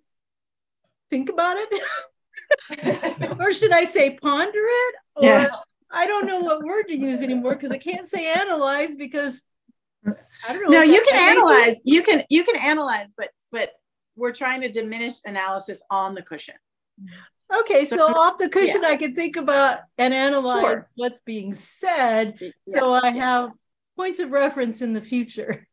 think 1.10 1.28
about 1.28 1.56
it. 1.58 3.38
or 3.40 3.52
should 3.52 3.72
I 3.72 3.84
say 3.84 4.16
ponder 4.16 4.52
it? 4.54 4.94
Or 5.16 5.24
yeah. 5.24 5.48
I 5.90 6.06
don't 6.06 6.26
know 6.26 6.40
what 6.40 6.62
word 6.62 6.84
to 6.84 6.96
use 6.96 7.22
anymore 7.22 7.54
because 7.54 7.72
I 7.72 7.78
can't 7.78 8.06
say 8.06 8.32
analyze 8.32 8.94
because 8.94 9.42
I 10.06 10.52
don't 10.52 10.62
know. 10.62 10.68
No, 10.68 10.82
you 10.82 11.04
can 11.08 11.16
analyze. 11.16 11.80
You 11.84 12.02
can 12.02 12.24
you 12.30 12.44
can 12.44 12.56
analyze, 12.56 13.12
but 13.16 13.30
but 13.50 13.72
we're 14.16 14.32
trying 14.32 14.62
to 14.62 14.68
diminish 14.68 15.14
analysis 15.24 15.82
on 15.90 16.14
the 16.14 16.22
cushion. 16.22 16.54
Okay, 17.60 17.84
so, 17.84 17.96
so 17.96 18.06
off 18.06 18.38
the 18.38 18.48
cushion, 18.48 18.82
yeah. 18.82 18.90
I 18.90 18.96
can 18.96 19.14
think 19.14 19.36
about 19.36 19.80
and 19.98 20.14
analyze 20.14 20.62
sure. 20.62 20.90
what's 20.94 21.20
being 21.20 21.54
said, 21.54 22.36
yeah. 22.40 22.78
so 22.78 22.92
I 22.92 23.10
have 23.10 23.50
points 23.96 24.20
of 24.20 24.30
reference 24.30 24.82
in 24.82 24.92
the 24.92 25.00
future. 25.00 25.66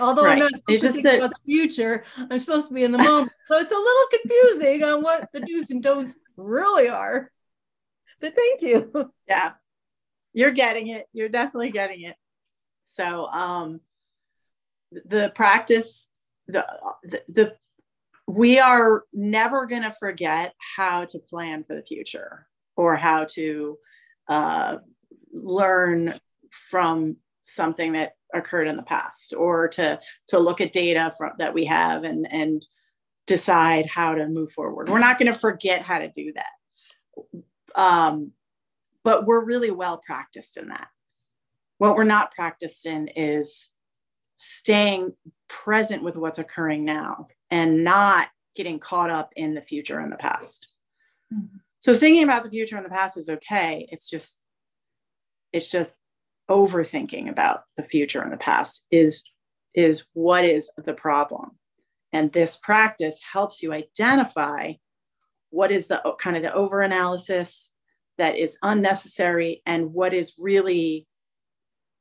Although 0.00 0.24
right. 0.24 0.32
I'm 0.32 0.38
not 0.40 0.50
supposed 0.50 0.68
it's 0.68 0.82
to 0.84 0.90
think 0.90 1.04
that, 1.04 1.18
about 1.18 1.30
the 1.30 1.52
future, 1.52 2.04
I'm 2.16 2.38
supposed 2.38 2.68
to 2.68 2.74
be 2.74 2.84
in 2.84 2.92
the 2.92 2.98
moment. 2.98 3.32
so 3.46 3.56
it's 3.56 3.72
a 3.72 3.76
little 3.76 4.06
confusing 4.10 4.84
on 4.84 5.02
what 5.02 5.28
the 5.32 5.40
do's 5.40 5.70
and 5.70 5.82
don'ts 5.82 6.16
really 6.36 6.88
are. 6.88 7.30
But 8.20 8.34
thank 8.34 8.62
you. 8.62 9.10
Yeah. 9.28 9.52
You're 10.32 10.50
getting 10.50 10.88
it. 10.88 11.06
You're 11.12 11.28
definitely 11.28 11.70
getting 11.70 12.02
it. 12.02 12.16
So 12.82 13.26
um 13.26 13.80
the 14.92 15.32
practice, 15.34 16.08
the 16.46 16.66
the, 17.04 17.22
the 17.28 17.56
we 18.26 18.58
are 18.58 19.04
never 19.12 19.66
going 19.66 19.82
to 19.82 19.90
forget 19.90 20.54
how 20.76 21.04
to 21.04 21.18
plan 21.18 21.64
for 21.64 21.74
the 21.74 21.82
future 21.82 22.46
or 22.76 22.96
how 22.96 23.24
to 23.24 23.78
uh, 24.28 24.78
learn 25.32 26.14
from 26.50 27.16
something 27.42 27.92
that 27.92 28.12
occurred 28.34 28.68
in 28.68 28.76
the 28.76 28.82
past 28.82 29.34
or 29.34 29.68
to 29.68 30.00
to 30.28 30.38
look 30.38 30.60
at 30.60 30.72
data 30.72 31.12
from, 31.16 31.32
that 31.38 31.54
we 31.54 31.64
have 31.64 32.04
and 32.04 32.26
and 32.30 32.66
decide 33.26 33.86
how 33.88 34.14
to 34.14 34.28
move 34.28 34.52
forward. 34.52 34.90
We're 34.90 34.98
not 34.98 35.18
going 35.18 35.32
to 35.32 35.38
forget 35.38 35.82
how 35.82 35.98
to 35.98 36.10
do 36.10 36.32
that. 36.34 37.80
Um, 37.80 38.32
but 39.02 39.26
we're 39.26 39.44
really 39.44 39.70
well 39.70 39.98
practiced 39.98 40.56
in 40.56 40.68
that. 40.68 40.88
What 41.78 41.96
we're 41.96 42.04
not 42.04 42.34
practiced 42.34 42.86
in 42.86 43.08
is 43.08 43.68
staying 44.36 45.12
present 45.48 46.02
with 46.02 46.16
what's 46.16 46.38
occurring 46.38 46.84
now 46.84 47.28
and 47.50 47.84
not 47.84 48.28
getting 48.54 48.78
caught 48.78 49.10
up 49.10 49.32
in 49.36 49.54
the 49.54 49.62
future 49.62 50.00
and 50.00 50.12
the 50.12 50.16
past. 50.16 50.68
Mm-hmm. 51.32 51.56
so 51.80 51.94
thinking 51.94 52.22
about 52.22 52.42
the 52.42 52.50
future 52.50 52.76
and 52.76 52.84
the 52.84 52.90
past 52.90 53.16
is 53.16 53.28
okay. 53.28 53.86
It's 53.90 54.08
just 54.08 54.38
it's 55.52 55.70
just 55.70 55.96
overthinking 56.50 57.28
about 57.30 57.62
the 57.76 57.82
future 57.82 58.20
and 58.22 58.32
the 58.32 58.36
past 58.36 58.86
is 58.90 59.24
is 59.74 60.04
what 60.12 60.44
is 60.44 60.70
the 60.76 60.94
problem? 60.94 61.52
And 62.12 62.32
this 62.32 62.56
practice 62.56 63.18
helps 63.32 63.62
you 63.62 63.72
identify 63.72 64.74
what 65.50 65.72
is 65.72 65.88
the 65.88 66.00
kind 66.20 66.36
of 66.36 66.42
the 66.42 66.54
over 66.54 66.80
analysis 66.80 67.72
that 68.18 68.36
is 68.36 68.56
unnecessary 68.62 69.62
and 69.66 69.92
what 69.92 70.14
is 70.14 70.34
really 70.38 71.06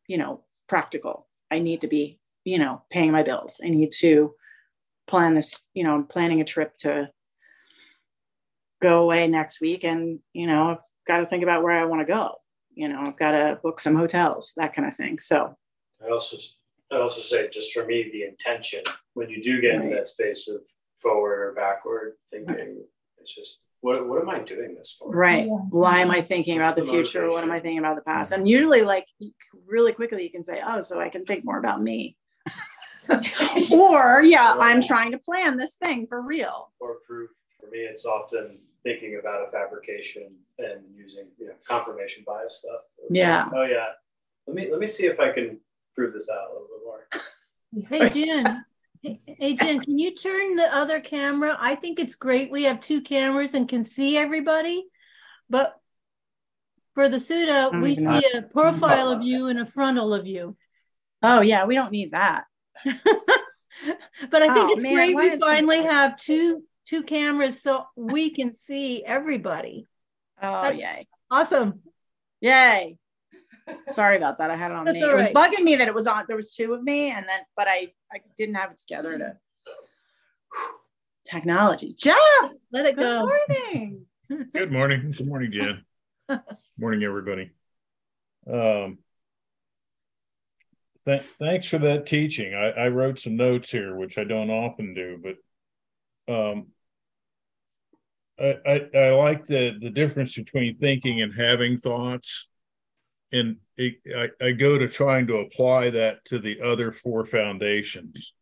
you 0.08 0.18
know 0.18 0.44
practical. 0.70 1.28
I 1.50 1.60
need 1.60 1.82
to 1.82 1.88
be 1.88 2.20
you 2.44 2.60
know 2.60 2.84
paying 2.92 3.12
my 3.12 3.24
bills. 3.24 3.60
I 3.64 3.70
need 3.70 3.92
to 4.00 4.34
plan 5.08 5.34
this 5.34 5.62
you 5.74 5.84
know 5.84 5.94
i'm 5.94 6.06
planning 6.06 6.42
a 6.42 6.46
trip 6.46 6.76
to 6.78 7.10
go 8.82 9.04
away 9.04 9.28
next 9.28 9.62
week 9.62 9.84
and 9.84 10.20
you 10.34 10.48
know 10.48 10.72
i've 10.72 10.78
got 11.06 11.18
to 11.18 11.26
think 11.26 11.44
about 11.44 11.64
where 11.64 11.78
i 11.78 11.86
want 11.86 12.06
to 12.06 12.12
go 12.12 12.36
you 12.76 12.90
know, 12.90 13.02
I've 13.06 13.18
got 13.18 13.32
to 13.32 13.60
book 13.62 13.80
some 13.80 13.96
hotels, 13.96 14.54
that 14.58 14.74
kind 14.74 14.88
of 14.88 14.96
thing. 14.96 15.20
So 15.20 15.56
I 16.04 16.10
also 16.10 16.38
I 16.92 16.98
also 16.98 17.22
say 17.22 17.50
just 17.50 17.74
for 17.74 17.86
me, 17.86 18.10
the 18.12 18.24
intention 18.24 18.82
when 19.14 19.30
you 19.30 19.42
do 19.42 19.62
get 19.62 19.70
right. 19.70 19.86
into 19.86 19.96
that 19.96 20.08
space 20.08 20.48
of 20.48 20.62
forward 20.98 21.40
or 21.40 21.54
backward 21.54 22.14
thinking, 22.32 22.56
right. 22.56 22.68
it's 23.18 23.36
just 23.36 23.62
what, 23.82 24.08
what 24.08 24.22
am 24.22 24.30
I 24.30 24.40
doing 24.40 24.76
this 24.76 24.96
for? 24.98 25.12
Right. 25.12 25.46
Why 25.46 26.00
am 26.00 26.10
I 26.10 26.22
thinking 26.22 26.58
about 26.58 26.76
the, 26.76 26.82
the 26.82 26.88
future? 26.88 27.24
Motivation? 27.24 27.36
What 27.36 27.44
am 27.44 27.52
I 27.52 27.60
thinking 27.60 27.80
about 27.80 27.98
the 27.98 28.02
past? 28.02 28.32
Mm-hmm. 28.32 28.42
And 28.42 28.50
usually, 28.50 28.82
like 28.82 29.08
really 29.68 29.92
quickly, 29.92 30.24
you 30.24 30.32
can 30.32 30.44
say, 30.44 30.62
"Oh, 30.66 30.80
so 30.80 31.02
I 31.02 31.10
can 31.10 31.26
think 31.26 31.44
more 31.44 31.60
about 31.60 31.82
me." 31.82 32.16
or 33.72 34.22
yeah, 34.22 34.56
I'm 34.58 34.82
trying 34.82 35.12
to 35.12 35.18
plan 35.18 35.58
this 35.58 35.76
thing 35.76 36.08
for 36.08 36.22
real. 36.22 36.72
Or 36.80 36.96
proof 37.06 37.30
for 37.60 37.70
me, 37.70 37.80
it's 37.80 38.06
often 38.06 38.60
thinking 38.84 39.18
about 39.20 39.48
a 39.48 39.52
fabrication 39.52 40.36
and 40.60 40.82
using 40.96 41.28
you 41.40 41.48
know 41.48 41.54
confirmation 41.68 42.24
bias 42.26 42.60
stuff. 42.60 42.82
Yeah. 43.10 43.50
Oh 43.54 43.64
yeah. 43.64 43.86
Let 44.48 44.56
me 44.56 44.70
let 44.72 44.80
me 44.80 44.88
see 44.88 45.06
if 45.06 45.20
I 45.20 45.32
can 45.32 45.60
prove 45.96 46.14
this 46.14 46.30
out 46.30 46.50
a 46.50 46.54
little 46.54 46.68
bit 46.68 46.84
more. 46.86 47.08
Hey 47.90 48.10
Jen. 48.10 48.66
hey 49.02 49.56
Jen, 49.56 49.80
can 49.80 49.98
you 49.98 50.14
turn 50.14 50.56
the 50.56 50.74
other 50.74 51.00
camera? 51.00 51.58
I 51.60 51.76
think 51.76 52.00
it's 52.00 52.16
great. 52.16 52.52
We 52.52 52.64
have 52.64 52.80
two 52.80 53.02
cameras 53.02 53.54
and 53.54 53.68
can 53.68 53.84
see 53.84 54.18
everybody, 54.18 54.86
but 55.50 55.76
for 56.94 57.10
the 57.10 57.18
Sutta, 57.18 57.82
we 57.82 57.96
see 57.96 58.24
a 58.36 58.44
profile 58.44 59.10
of 59.10 59.24
you 59.24 59.48
and 59.48 59.60
a 59.60 59.66
frontal 59.66 60.14
of 60.14 60.28
you. 60.28 60.56
Oh 61.24 61.42
yeah, 61.42 61.66
we 61.66 61.76
don't 61.76 61.92
need 61.92 62.12
that. 62.12 62.44
but 62.86 62.94
I 64.42 64.54
think 64.54 64.70
oh, 64.70 64.74
it's 64.74 64.84
man, 64.84 64.94
great 64.94 65.16
we 65.16 65.40
finally 65.40 65.82
have 65.84 66.18
two 66.18 66.64
two 66.86 67.04
cameras 67.04 67.62
so 67.62 67.86
we 67.96 68.30
can 68.30 68.54
see 68.54 69.04
everybody. 69.04 69.88
Oh, 70.42 70.64
That's 70.64 70.78
yay. 70.78 71.08
Awesome. 71.32 71.82
Yay. 72.42 72.98
Sorry 73.88 74.18
about 74.18 74.40
that. 74.40 74.50
I 74.52 74.56
had 74.56 74.72
it 74.72 74.78
on 74.78 74.86
That's 74.86 75.00
me. 75.00 75.10
It 75.10 75.16
was 75.16 75.28
bugging 75.28 75.64
me 75.64 75.76
that 75.76 75.88
it 75.88 75.96
was 75.96 76.08
on, 76.08 76.26
there 76.28 76.36
was 76.36 76.54
two 76.54 76.74
of 76.74 76.84
me 76.84 77.12
and 77.12 77.26
then, 77.28 77.40
but 77.56 77.68
I, 77.68 77.94
I 78.12 78.20
didn't 78.38 78.56
have 78.56 78.72
it 78.72 78.78
together 78.78 79.18
to 79.18 79.38
technology. 81.30 81.96
Jeff, 81.98 82.18
let 82.72 82.86
it 82.86 82.96
go. 82.96 83.02
good 83.02 83.08
go. 83.08 83.26
morning. 83.26 84.06
good 84.54 84.72
morning. 84.72 85.14
Good 85.16 85.28
morning, 85.28 85.52
Jen. 86.30 86.42
morning, 86.78 87.04
everybody. 87.04 87.52
Um, 88.52 88.98
th- 91.06 91.22
thanks 91.22 91.68
for 91.68 91.78
that 91.80 92.06
teaching. 92.06 92.54
I, 92.54 92.72
I 92.72 92.88
wrote 92.90 93.20
some 93.20 93.36
notes 93.36 93.72
here, 93.72 93.96
which 93.96 94.18
I 94.18 94.24
don't 94.24 94.50
often 94.50 94.94
do, 94.94 95.22
but 95.22 96.34
um, 96.34 96.68
I, 98.40 98.56
I, 98.66 98.98
I 98.98 99.10
like 99.12 99.46
the 99.46 99.78
the 99.80 99.90
difference 99.90 100.36
between 100.36 100.78
thinking 100.78 101.22
and 101.22 101.34
having 101.34 101.78
thoughts, 101.78 102.48
and 103.32 103.58
it, 103.78 103.96
I, 104.16 104.30
I 104.44 104.52
go 104.54 104.78
to 104.78 104.88
trying 104.88 105.28
to 105.28 105.38
apply 105.38 105.92
that 105.92 106.26
to 106.26 106.40
the 106.40 106.62
other 106.62 106.92
four 106.92 107.26
foundations, 107.26 108.34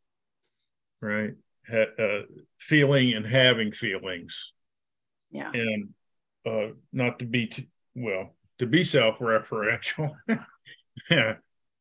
right? 1.02 1.32
Ha, 1.70 1.84
uh, 2.00 2.22
feeling 2.58 3.14
and 3.14 3.26
having 3.26 3.74
feelings, 3.74 4.54
yeah, 5.30 5.52
and 5.54 5.90
uh, 6.46 6.74
not 6.94 7.20
to 7.20 7.26
be 7.26 7.48
t- 7.48 7.70
well 7.94 8.36
to 8.60 8.66
be 8.68 8.84
self-referential. 8.84 10.14
yeah, 11.10 11.34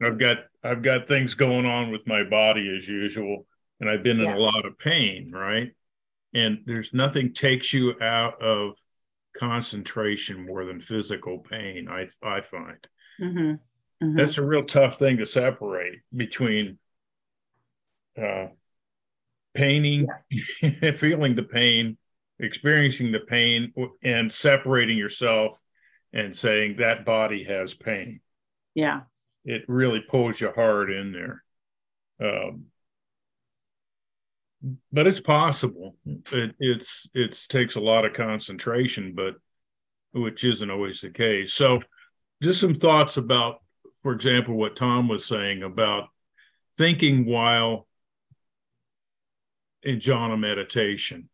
I've 0.02 0.18
got 0.18 0.38
I've 0.64 0.82
got 0.82 1.06
things 1.06 1.34
going 1.34 1.66
on 1.66 1.92
with 1.92 2.06
my 2.06 2.24
body 2.24 2.74
as 2.76 2.88
usual, 2.88 3.46
and 3.78 3.88
I've 3.88 4.02
been 4.02 4.20
in 4.20 4.28
a 4.28 4.38
lot 4.38 4.66
of 4.66 4.78
pain, 4.78 5.28
right? 5.30 5.72
And 6.34 6.58
there's 6.66 6.94
nothing 6.94 7.32
takes 7.32 7.72
you 7.72 7.94
out 8.00 8.40
of 8.42 8.76
concentration 9.36 10.46
more 10.48 10.64
than 10.64 10.80
physical 10.80 11.38
pain 11.38 11.88
i 11.88 12.06
i 12.22 12.40
find 12.40 12.86
mm-hmm. 13.20 13.38
Mm-hmm. 14.04 14.16
that's 14.16 14.38
a 14.38 14.44
real 14.44 14.64
tough 14.64 14.98
thing 14.98 15.18
to 15.18 15.26
separate 15.26 16.00
between 16.14 16.78
uh 18.20 18.46
painting 19.54 20.06
yeah. 20.62 20.92
feeling 20.96 21.34
the 21.34 21.42
pain 21.42 21.96
experiencing 22.38 23.12
the 23.12 23.20
pain 23.20 23.72
and 24.02 24.32
separating 24.32 24.96
yourself 24.96 25.60
and 26.12 26.34
saying 26.34 26.76
that 26.78 27.04
body 27.04 27.44
has 27.44 27.74
pain 27.74 28.20
yeah 28.74 29.02
it 29.44 29.62
really 29.68 30.00
pulls 30.00 30.40
you 30.40 30.50
hard 30.54 30.90
in 30.90 31.12
there 31.12 31.42
um 32.20 32.69
but 34.92 35.06
it's 35.06 35.20
possible. 35.20 35.96
It, 36.32 36.54
it's 36.58 37.08
it 37.14 37.46
takes 37.48 37.76
a 37.76 37.80
lot 37.80 38.04
of 38.04 38.12
concentration, 38.12 39.14
but 39.14 39.34
which 40.12 40.44
isn't 40.44 40.70
always 40.70 41.00
the 41.00 41.10
case. 41.10 41.54
So, 41.54 41.80
just 42.42 42.60
some 42.60 42.74
thoughts 42.74 43.16
about, 43.16 43.62
for 44.02 44.12
example, 44.12 44.54
what 44.54 44.76
Tom 44.76 45.08
was 45.08 45.24
saying 45.24 45.62
about 45.62 46.08
thinking 46.76 47.26
while 47.26 47.86
in 49.82 49.98
jhana 49.98 50.38
meditation 50.38 51.28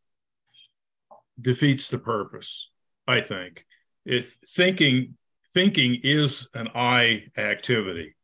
defeats 1.41 1.89
the 1.89 1.99
purpose. 1.99 2.71
I 3.09 3.21
think 3.21 3.65
it 4.05 4.27
thinking 4.49 5.17
thinking 5.53 6.01
is 6.03 6.49
an 6.55 6.69
I 6.75 7.25
activity, 7.37 8.15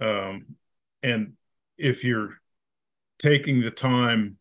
um, 0.00 0.56
and 1.02 1.34
if 1.78 2.04
you're 2.04 2.40
taking 3.20 3.60
the 3.60 3.70
time 3.70 4.36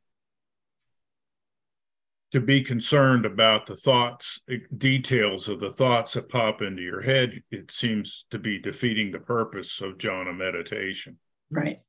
to 2.31 2.39
be 2.39 2.61
concerned 2.61 3.25
about 3.25 3.65
the 3.65 3.75
thoughts, 3.75 4.41
details 4.77 5.49
of 5.49 5.59
the 5.59 5.69
thoughts 5.69 6.13
that 6.13 6.29
pop 6.29 6.61
into 6.61 6.81
your 6.81 7.01
head, 7.01 7.41
it 7.51 7.71
seems 7.71 8.25
to 8.29 8.37
be 8.37 8.59
defeating 8.59 9.11
the 9.11 9.19
purpose 9.19 9.81
of 9.81 9.97
jhana 9.97 10.35
meditation. 10.35 11.17
Right. 11.49 11.79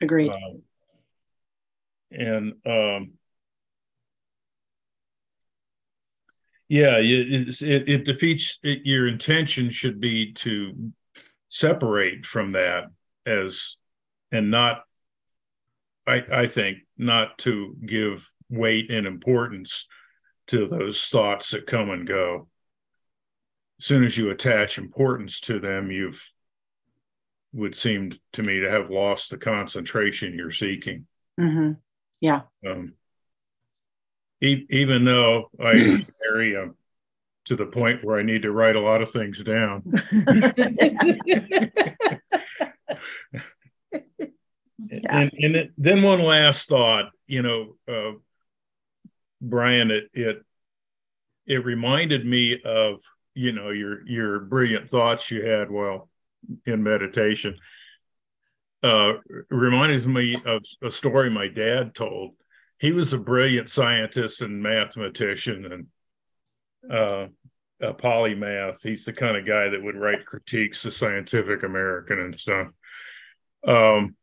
Agreed. 0.00 0.30
Um, 0.30 0.62
and 2.10 2.52
um, 2.66 3.12
yeah, 6.68 6.96
it, 6.98 7.62
it, 7.62 7.88
it 7.88 8.04
defeats 8.04 8.58
it, 8.62 8.80
your 8.84 9.06
intention 9.06 9.70
should 9.70 10.00
be 10.00 10.32
to 10.32 10.92
separate 11.50 12.24
from 12.24 12.52
that 12.52 12.84
as 13.26 13.76
and 14.32 14.50
not 14.50 14.84
I, 16.06 16.22
I 16.32 16.46
think 16.46 16.78
not 16.96 17.38
to 17.38 17.76
give 17.84 18.30
weight 18.48 18.90
and 18.90 19.06
importance 19.06 19.86
to 20.48 20.66
those 20.66 21.06
thoughts 21.06 21.50
that 21.50 21.66
come 21.66 21.90
and 21.90 22.06
go. 22.06 22.48
As 23.80 23.86
soon 23.86 24.04
as 24.04 24.16
you 24.16 24.30
attach 24.30 24.78
importance 24.78 25.40
to 25.40 25.58
them, 25.58 25.90
you've 25.90 26.30
would 27.52 27.74
seem 27.74 28.12
to 28.32 28.42
me 28.42 28.60
to 28.60 28.70
have 28.70 28.90
lost 28.90 29.30
the 29.30 29.38
concentration 29.38 30.34
you're 30.34 30.50
seeking. 30.50 31.06
Mm-hmm. 31.40 31.72
Yeah. 32.20 32.42
Um, 32.68 32.94
e- 34.40 34.66
even 34.70 35.04
though 35.04 35.50
I 35.60 36.04
carry 36.22 36.56
um, 36.56 36.74
to 37.44 37.54
the 37.54 37.66
point 37.66 38.04
where 38.04 38.18
I 38.18 38.24
need 38.24 38.42
to 38.42 38.50
write 38.50 38.74
a 38.74 38.80
lot 38.80 39.02
of 39.02 39.10
things 39.10 39.44
down. 39.44 39.84
yeah. 45.02 45.18
And, 45.18 45.32
and 45.38 45.56
it, 45.56 45.70
then 45.76 46.02
one 46.02 46.22
last 46.22 46.68
thought, 46.68 47.10
you 47.26 47.42
know, 47.42 47.76
uh, 47.88 48.18
Brian, 49.40 49.90
it, 49.90 50.04
it 50.12 50.44
it 51.46 51.64
reminded 51.64 52.24
me 52.24 52.60
of 52.64 53.00
you 53.34 53.52
know 53.52 53.70
your 53.70 54.06
your 54.06 54.40
brilliant 54.40 54.90
thoughts 54.90 55.30
you 55.30 55.44
had 55.44 55.70
while 55.70 56.08
in 56.66 56.82
meditation. 56.82 57.56
Uh, 58.82 59.14
reminded 59.48 60.06
me 60.06 60.36
of 60.44 60.62
a 60.82 60.90
story 60.90 61.30
my 61.30 61.48
dad 61.48 61.94
told. 61.94 62.32
He 62.78 62.92
was 62.92 63.12
a 63.12 63.18
brilliant 63.18 63.70
scientist 63.70 64.42
and 64.42 64.62
mathematician 64.62 65.88
and 66.84 66.92
uh, 66.92 67.28
a 67.80 67.94
polymath. 67.94 68.82
He's 68.82 69.06
the 69.06 69.14
kind 69.14 69.38
of 69.38 69.46
guy 69.46 69.70
that 69.70 69.82
would 69.82 69.96
write 69.96 70.26
critiques 70.26 70.82
to 70.82 70.90
Scientific 70.90 71.62
American 71.62 72.18
and 72.18 72.38
stuff. 72.38 72.68
Um, 73.66 74.16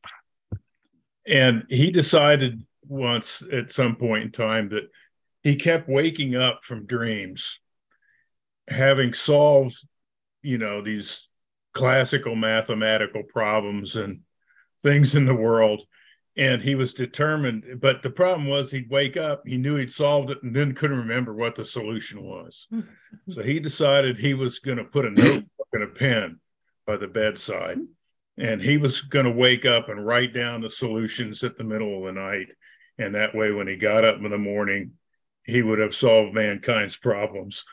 and 1.28 1.66
he 1.70 1.92
decided 1.92 2.66
once 2.88 3.44
at 3.52 3.72
some 3.72 3.96
point 3.96 4.24
in 4.24 4.32
time 4.32 4.70
that 4.70 4.90
he 5.44 5.56
kept 5.56 5.88
waking 5.88 6.36
up 6.36 6.64
from 6.64 6.86
dreams 6.86 7.60
having 8.68 9.14
solved 9.14 9.76
you 10.42 10.58
know 10.58 10.82
these 10.82 11.28
classical 11.74 12.36
mathematical 12.36 13.24
problems 13.24 13.96
and 13.96 14.22
things 14.82 15.16
in 15.16 15.26
the 15.26 15.36
world. 15.36 15.82
And 16.38 16.62
he 16.62 16.76
was 16.76 16.94
determined 16.94 17.82
but 17.82 18.02
the 18.02 18.10
problem 18.10 18.48
was 18.48 18.72
he'd 18.72 18.90
wake 18.90 19.18
up 19.18 19.44
he 19.46 19.58
knew 19.58 19.76
he'd 19.76 19.92
solved 19.92 20.32
it 20.32 20.42
and 20.44 20.56
then 20.56 20.74
couldn't 20.74 20.98
remember 20.98 21.34
what 21.34 21.56
the 21.56 21.66
solution 21.66 22.24
was. 22.24 22.68
So 23.30 23.44
he 23.44 23.60
decided 23.60 24.18
he 24.18 24.34
was 24.34 24.60
going 24.60 24.78
to 24.78 24.86
put 24.86 25.06
a 25.06 25.12
notebook 25.12 25.68
and 25.74 25.84
a 25.84 25.88
pen 25.88 26.40
by 26.88 26.96
the 26.96 27.08
bedside 27.08 27.78
and 28.38 28.62
he 28.62 28.78
was 28.78 29.02
going 29.02 29.26
to 29.26 29.32
wake 29.32 29.66
up 29.66 29.90
and 29.90 30.06
write 30.06 30.34
down 30.34 30.62
the 30.62 30.70
solutions 30.70 31.44
at 31.44 31.58
the 31.58 31.64
middle 31.64 31.98
of 31.98 32.06
the 32.06 32.20
night. 32.20 32.48
And 32.98 33.16
that 33.16 33.36
way 33.36 33.52
when 33.52 33.68
he 33.68 33.76
got 33.76 34.06
up 34.06 34.18
in 34.18 34.30
the 34.30 34.38
morning 34.38 34.94
he 35.44 35.64
would 35.64 35.80
have 35.80 35.96
solved 35.96 36.36
mankind's 36.36 36.96
problems. 36.96 37.66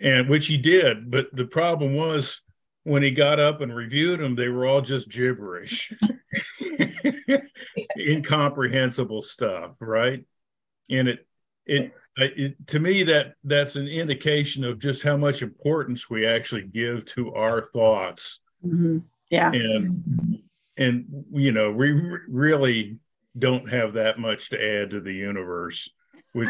And 0.00 0.28
which 0.28 0.46
he 0.46 0.56
did 0.56 1.10
but 1.10 1.26
the 1.32 1.46
problem 1.46 1.94
was 1.94 2.42
when 2.82 3.02
he 3.02 3.12
got 3.12 3.40
up 3.40 3.60
and 3.60 3.74
reviewed 3.74 4.20
them 4.20 4.34
they 4.34 4.48
were 4.48 4.66
all 4.66 4.80
just 4.80 5.08
gibberish. 5.10 5.92
Incomprehensible 7.98 9.22
stuff 9.22 9.72
right? 9.80 10.24
And 10.90 11.08
it 11.08 11.26
it, 11.66 11.92
it 12.16 12.66
to 12.68 12.78
me 12.78 13.04
that 13.04 13.34
that's 13.44 13.76
an 13.76 13.88
indication 13.88 14.64
of 14.64 14.78
just 14.78 15.02
how 15.02 15.16
much 15.16 15.42
importance 15.42 16.10
we 16.10 16.26
actually 16.26 16.62
give 16.62 17.04
to 17.06 17.34
our 17.34 17.64
thoughts. 17.64 18.40
Mm-hmm. 18.64 18.98
Yeah 19.34 19.50
and 19.52 20.38
and 20.76 21.24
you 21.32 21.52
know 21.52 21.70
we 21.70 21.92
really 22.28 22.98
don't 23.36 23.68
have 23.68 23.94
that 23.94 24.18
much 24.18 24.50
to 24.50 24.56
add 24.56 24.90
to 24.90 25.00
the 25.00 25.12
universe 25.12 25.90
we, 26.34 26.48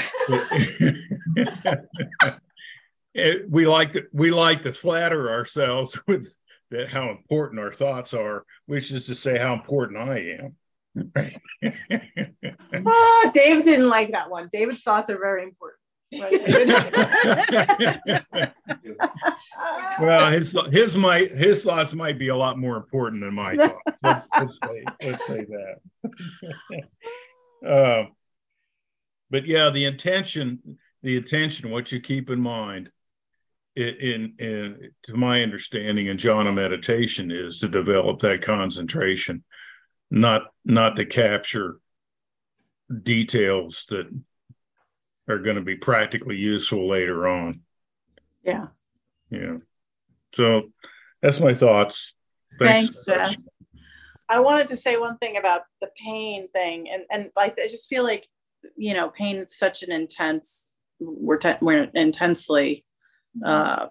we 3.48 3.66
like 3.66 3.92
to 3.92 4.04
we 4.12 4.30
like 4.30 4.62
to 4.62 4.72
flatter 4.72 5.30
ourselves 5.30 5.98
with 6.06 6.34
that 6.70 6.90
how 6.90 7.10
important 7.10 7.60
our 7.60 7.72
thoughts 7.72 8.14
are, 8.14 8.44
which 8.66 8.90
is 8.90 9.06
to 9.06 9.14
say 9.14 9.38
how 9.38 9.54
important 9.54 9.98
I 9.98 10.18
am. 10.40 10.56
Mm-hmm. 10.96 11.36
Ah, 12.76 12.80
oh, 12.86 13.30
Dave 13.32 13.64
didn't 13.64 13.88
like 13.88 14.12
that 14.12 14.30
one. 14.30 14.48
David's 14.52 14.82
thoughts 14.82 15.08
are 15.08 15.18
very 15.18 15.42
important. 15.42 15.78
well, 20.00 20.30
his 20.30 20.56
his 20.70 20.96
might 20.96 21.36
his 21.36 21.64
thoughts 21.64 21.92
might 21.94 22.18
be 22.18 22.28
a 22.28 22.36
lot 22.36 22.58
more 22.58 22.76
important 22.76 23.22
than 23.22 23.34
my 23.34 23.56
thoughts. 23.56 23.82
Let's, 24.02 24.28
let's 24.38 24.58
say 24.58 24.84
let's 25.02 25.26
say 25.26 25.44
that. 25.44 25.80
Uh, 27.66 28.04
but 29.30 29.46
yeah, 29.46 29.70
the 29.70 29.86
intention, 29.86 30.78
the 31.02 31.16
intention, 31.16 31.70
what 31.70 31.90
you 31.90 32.00
keep 32.00 32.30
in 32.30 32.40
mind, 32.40 32.90
in, 33.74 34.34
in 34.38 34.90
to 35.04 35.16
my 35.16 35.42
understanding 35.42 36.06
in 36.06 36.16
jhana 36.16 36.54
meditation 36.54 37.32
is 37.32 37.58
to 37.58 37.68
develop 37.68 38.20
that 38.20 38.42
concentration, 38.42 39.42
not 40.10 40.42
not 40.64 40.96
to 40.96 41.04
capture 41.04 41.78
details 43.02 43.86
that 43.88 44.06
are 45.28 45.38
going 45.38 45.56
to 45.56 45.62
be 45.62 45.76
practically 45.76 46.36
useful 46.36 46.88
later 46.88 47.26
on. 47.26 47.62
Yeah. 48.42 48.66
Yeah. 49.30 49.58
So 50.34 50.70
that's 51.22 51.40
my 51.40 51.54
thoughts. 51.54 52.14
Thanks, 52.58 53.04
Thanks 53.04 53.34
Jeff. 53.34 53.42
I 54.28 54.40
wanted 54.40 54.68
to 54.68 54.76
say 54.76 54.96
one 54.96 55.18
thing 55.18 55.36
about 55.36 55.62
the 55.80 55.90
pain 55.96 56.48
thing, 56.48 56.88
and 56.90 57.02
and 57.10 57.30
like 57.36 57.58
I 57.58 57.66
just 57.68 57.88
feel 57.88 58.04
like 58.04 58.26
you 58.76 58.94
know, 58.94 59.08
pain 59.10 59.38
is 59.38 59.56
such 59.56 59.82
an 59.82 59.92
intense, 59.92 60.78
we're, 60.98 61.36
te- 61.36 61.58
we're 61.60 61.84
intensely, 61.94 62.84
uh, 63.44 63.86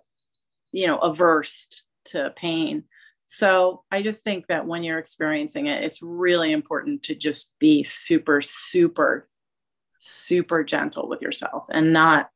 you 0.71 0.87
know, 0.87 0.97
averse 0.97 1.83
to 2.05 2.33
pain. 2.35 2.83
So 3.27 3.83
I 3.91 4.01
just 4.01 4.23
think 4.23 4.47
that 4.47 4.65
when 4.65 4.83
you're 4.83 4.99
experiencing 4.99 5.67
it, 5.67 5.83
it's 5.83 6.01
really 6.01 6.51
important 6.51 7.03
to 7.03 7.15
just 7.15 7.53
be 7.59 7.83
super, 7.83 8.41
super, 8.41 9.27
super 10.05 10.63
gentle 10.63 11.07
with 11.07 11.21
yourself 11.21 11.65
and 11.69 11.93
not, 11.93 12.29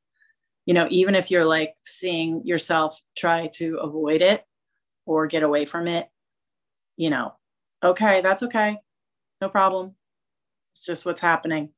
you 0.65 0.74
know, 0.74 0.88
even 0.89 1.15
if 1.15 1.30
you're 1.32 1.45
like 1.45 1.76
seeing 1.84 2.45
yourself 2.45 2.99
try 3.15 3.47
to 3.55 3.78
avoid 3.78 4.22
it 4.22 4.43
or 5.05 5.28
get 5.28 5.43
away 5.43 5.65
from 5.65 5.88
it, 5.88 6.07
you 6.95 7.09
know, 7.09 7.34
okay, 7.84 8.22
that's 8.22 8.43
okay. 8.43 8.78
No 9.41 9.49
problem. 9.49 9.95
It's 10.74 10.86
just 10.86 11.05
what's 11.05 11.22
happening 11.22 11.70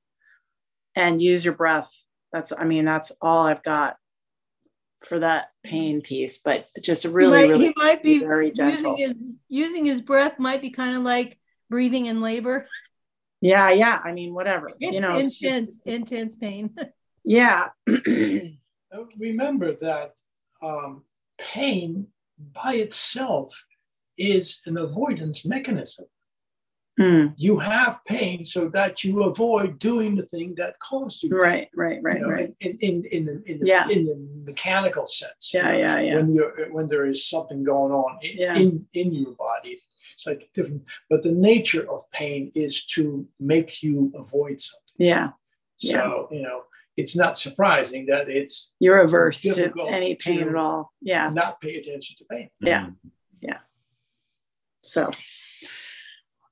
and 0.95 1.21
use 1.21 1.43
your 1.43 1.53
breath. 1.53 1.91
That's, 2.31 2.51
I 2.51 2.65
mean, 2.65 2.85
that's 2.85 3.11
all 3.21 3.45
I've 3.45 3.63
got 3.63 3.97
for 4.99 5.19
that 5.19 5.49
pain 5.63 6.01
piece, 6.01 6.39
but 6.39 6.67
just 6.81 7.05
really, 7.05 7.41
he 7.41 7.47
might, 7.47 7.49
really 7.49 7.65
he 7.67 7.73
might 7.75 8.03
be 8.03 8.19
very 8.19 8.51
gentle. 8.51 8.97
Using 8.97 9.17
his, 9.17 9.33
using 9.47 9.85
his 9.85 10.01
breath 10.01 10.39
might 10.39 10.61
be 10.61 10.69
kind 10.69 10.97
of 10.97 11.03
like 11.03 11.39
breathing 11.69 12.05
in 12.07 12.21
labor. 12.21 12.67
Yeah, 13.41 13.71
yeah. 13.71 13.99
I 14.03 14.11
mean, 14.11 14.33
whatever. 14.33 14.69
It's 14.79 14.93
you 14.93 15.01
know, 15.01 15.15
intense, 15.15 15.39
just, 15.39 15.81
intense 15.85 16.35
pain. 16.35 16.75
yeah. 17.23 17.69
Remember 19.17 19.73
that 19.73 20.13
um, 20.61 21.03
pain 21.37 22.07
by 22.53 22.75
itself 22.75 23.65
is 24.17 24.59
an 24.65 24.77
avoidance 24.77 25.45
mechanism. 25.45 26.05
Mm. 26.99 27.33
You 27.37 27.59
have 27.59 28.03
pain 28.05 28.43
so 28.43 28.67
that 28.69 29.05
you 29.05 29.23
avoid 29.23 29.79
doing 29.79 30.17
the 30.17 30.25
thing 30.25 30.55
that 30.57 30.77
caused 30.79 31.23
you. 31.23 31.29
Right, 31.29 31.69
right, 31.73 31.99
right, 32.03 32.17
you 32.17 32.21
know, 32.21 32.29
right. 32.29 32.53
In 32.59 32.77
in 32.81 33.05
in, 33.09 33.25
the, 33.25 33.43
in, 33.45 33.59
the, 33.59 33.65
yeah. 33.65 33.87
in 33.87 34.05
the 34.05 34.17
mechanical 34.43 35.05
sense. 35.07 35.51
Yeah, 35.53 35.71
you 35.71 35.71
know, 35.71 35.79
yeah, 35.79 35.99
yeah. 35.99 36.15
When 36.17 36.33
you're 36.33 36.73
when 36.73 36.87
there 36.87 37.05
is 37.05 37.25
something 37.25 37.63
going 37.63 37.93
on 37.93 38.19
in, 38.21 38.37
yeah. 38.37 38.55
in 38.55 38.85
in 38.93 39.13
your 39.13 39.31
body, 39.35 39.79
it's 40.19 40.27
like 40.27 40.49
different. 40.53 40.83
But 41.09 41.23
the 41.23 41.31
nature 41.31 41.89
of 41.89 42.09
pain 42.11 42.51
is 42.53 42.85
to 42.87 43.25
make 43.39 43.81
you 43.81 44.11
avoid 44.15 44.59
something. 44.59 44.95
Yeah. 44.97 45.29
So 45.77 46.27
yeah. 46.29 46.37
you 46.37 46.43
know, 46.43 46.63
it's 46.97 47.15
not 47.15 47.37
surprising 47.37 48.07
that 48.07 48.29
it's 48.29 48.71
you're 48.79 48.99
averse 48.99 49.41
to 49.43 49.71
any 49.87 50.15
pain 50.15 50.41
to 50.41 50.49
at 50.49 50.55
all. 50.55 50.91
Yeah. 51.01 51.29
Not 51.29 51.61
pay 51.61 51.75
attention 51.75 52.17
to 52.17 52.25
pain. 52.25 52.49
Yeah. 52.59 52.89
Yeah. 53.41 53.59
So 54.79 55.09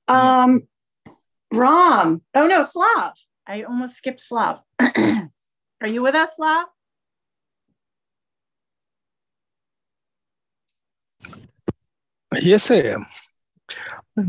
um, 0.08 0.62
Ram. 1.52 2.22
Oh 2.34 2.46
no, 2.46 2.62
Slav. 2.62 3.12
I 3.46 3.64
almost 3.64 3.96
skipped 3.96 4.20
Slav. 4.20 4.60
Are 4.80 5.88
you 5.88 6.02
with 6.02 6.14
us, 6.14 6.36
Slav? 6.36 6.66
Yes, 12.40 12.70
I 12.70 12.76
am. 12.76 13.06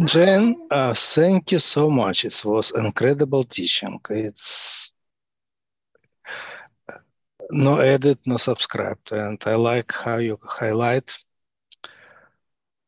Jen, 0.06 0.56
uh, 0.72 0.94
thank 0.94 1.52
you 1.52 1.60
so 1.60 1.90
much. 1.90 2.26
It 2.26 2.42
was 2.46 2.72
incredible 2.72 3.44
teaching. 3.44 4.00
It's 4.10 4.94
no 7.52 7.78
edit, 7.78 8.20
no 8.26 8.38
subscribe. 8.38 9.00
And 9.12 9.42
I 9.46 9.56
like 9.56 9.92
how 9.94 10.18
you 10.18 10.38
highlight 10.44 11.18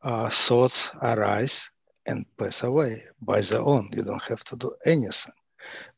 uh, 0.03 0.29
thoughts 0.29 0.91
arise 1.01 1.71
and 2.05 2.25
pass 2.37 2.63
away 2.63 3.03
by 3.21 3.41
their 3.41 3.61
own. 3.61 3.89
You 3.93 4.03
don't 4.03 4.29
have 4.29 4.43
to 4.45 4.55
do 4.55 4.71
anything. 4.85 5.33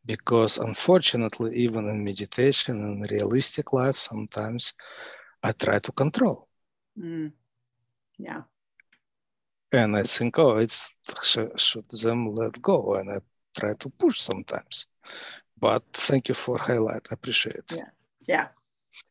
Because 0.06 0.58
unfortunately, 0.58 1.56
even 1.56 1.88
in 1.90 2.04
meditation 2.04 2.76
and 2.82 3.10
realistic 3.12 3.74
life, 3.74 3.98
sometimes 3.98 4.74
I 5.44 5.52
try 5.52 5.80
to 5.80 5.92
control. 5.92 6.48
Mm. 6.98 7.32
Yeah. 8.18 8.44
And 9.74 9.98
I 9.98 10.04
think, 10.04 10.38
oh, 10.38 10.58
it's 10.58 10.94
should 11.58 11.90
them 11.90 12.36
let 12.36 12.62
go, 12.62 12.94
and 12.94 13.10
I 13.10 13.20
try 13.58 13.74
to 13.74 13.90
push 13.90 14.20
sometimes. 14.22 14.86
But 15.60 15.84
thank 15.94 16.30
you 16.30 16.36
for 16.36 16.58
highlight. 16.60 17.08
I 17.10 17.14
appreciate 17.14 17.56
it. 17.56 17.74
Yeah. 17.78 17.90
Yeah. 18.28 18.48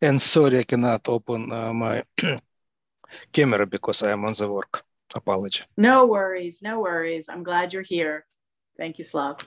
And 0.00 0.22
sorry, 0.22 0.58
I 0.58 0.62
cannot 0.62 1.08
open 1.08 1.52
uh, 1.52 1.72
my 1.72 2.04
camera 3.32 3.66
because 3.66 4.02
I 4.02 4.12
am 4.12 4.24
on 4.24 4.34
the 4.34 4.48
work. 4.48 4.84
Apology. 5.14 5.64
No 5.76 6.06
worries. 6.06 6.62
No 6.62 6.80
worries. 6.80 7.28
I'm 7.28 7.42
glad 7.42 7.72
you're 7.72 7.82
here. 7.82 8.24
Thank 8.78 8.98
you, 8.98 9.04
Slav. 9.04 9.46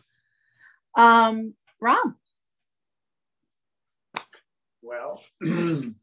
Um, 0.96 1.56
Ram. 1.82 2.18
Well, 4.82 5.24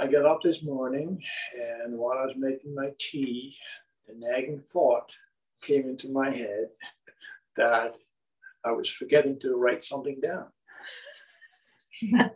I 0.00 0.06
got 0.06 0.24
up 0.24 0.40
this 0.42 0.62
morning 0.62 1.22
and 1.84 1.98
while 1.98 2.16
I 2.16 2.24
was 2.24 2.34
making 2.34 2.74
my 2.74 2.92
tea, 2.98 3.54
the 4.08 4.14
nagging 4.16 4.62
thought 4.66 5.14
came 5.60 5.86
into 5.90 6.10
my 6.10 6.30
head 6.30 6.68
that 7.58 7.96
I 8.64 8.72
was 8.72 8.88
forgetting 8.88 9.38
to 9.40 9.56
write 9.56 9.82
something 9.82 10.18
down. 10.22 10.46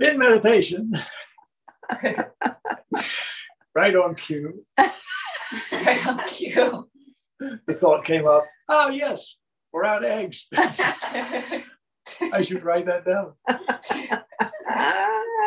In 0.00 0.18
meditation, 0.18 0.90
right 3.74 3.94
on 3.94 4.14
cue. 4.14 4.64
right 4.78 6.06
on 6.06 6.26
cue. 6.28 6.88
The 7.66 7.74
thought 7.74 8.06
came 8.06 8.26
up, 8.26 8.46
oh 8.70 8.88
yes, 8.88 9.36
we're 9.70 9.84
out 9.84 10.02
of 10.02 10.10
eggs. 10.10 10.46
I 12.32 12.40
should 12.40 12.64
write 12.64 12.86
that 12.86 13.04
down. 13.04 13.34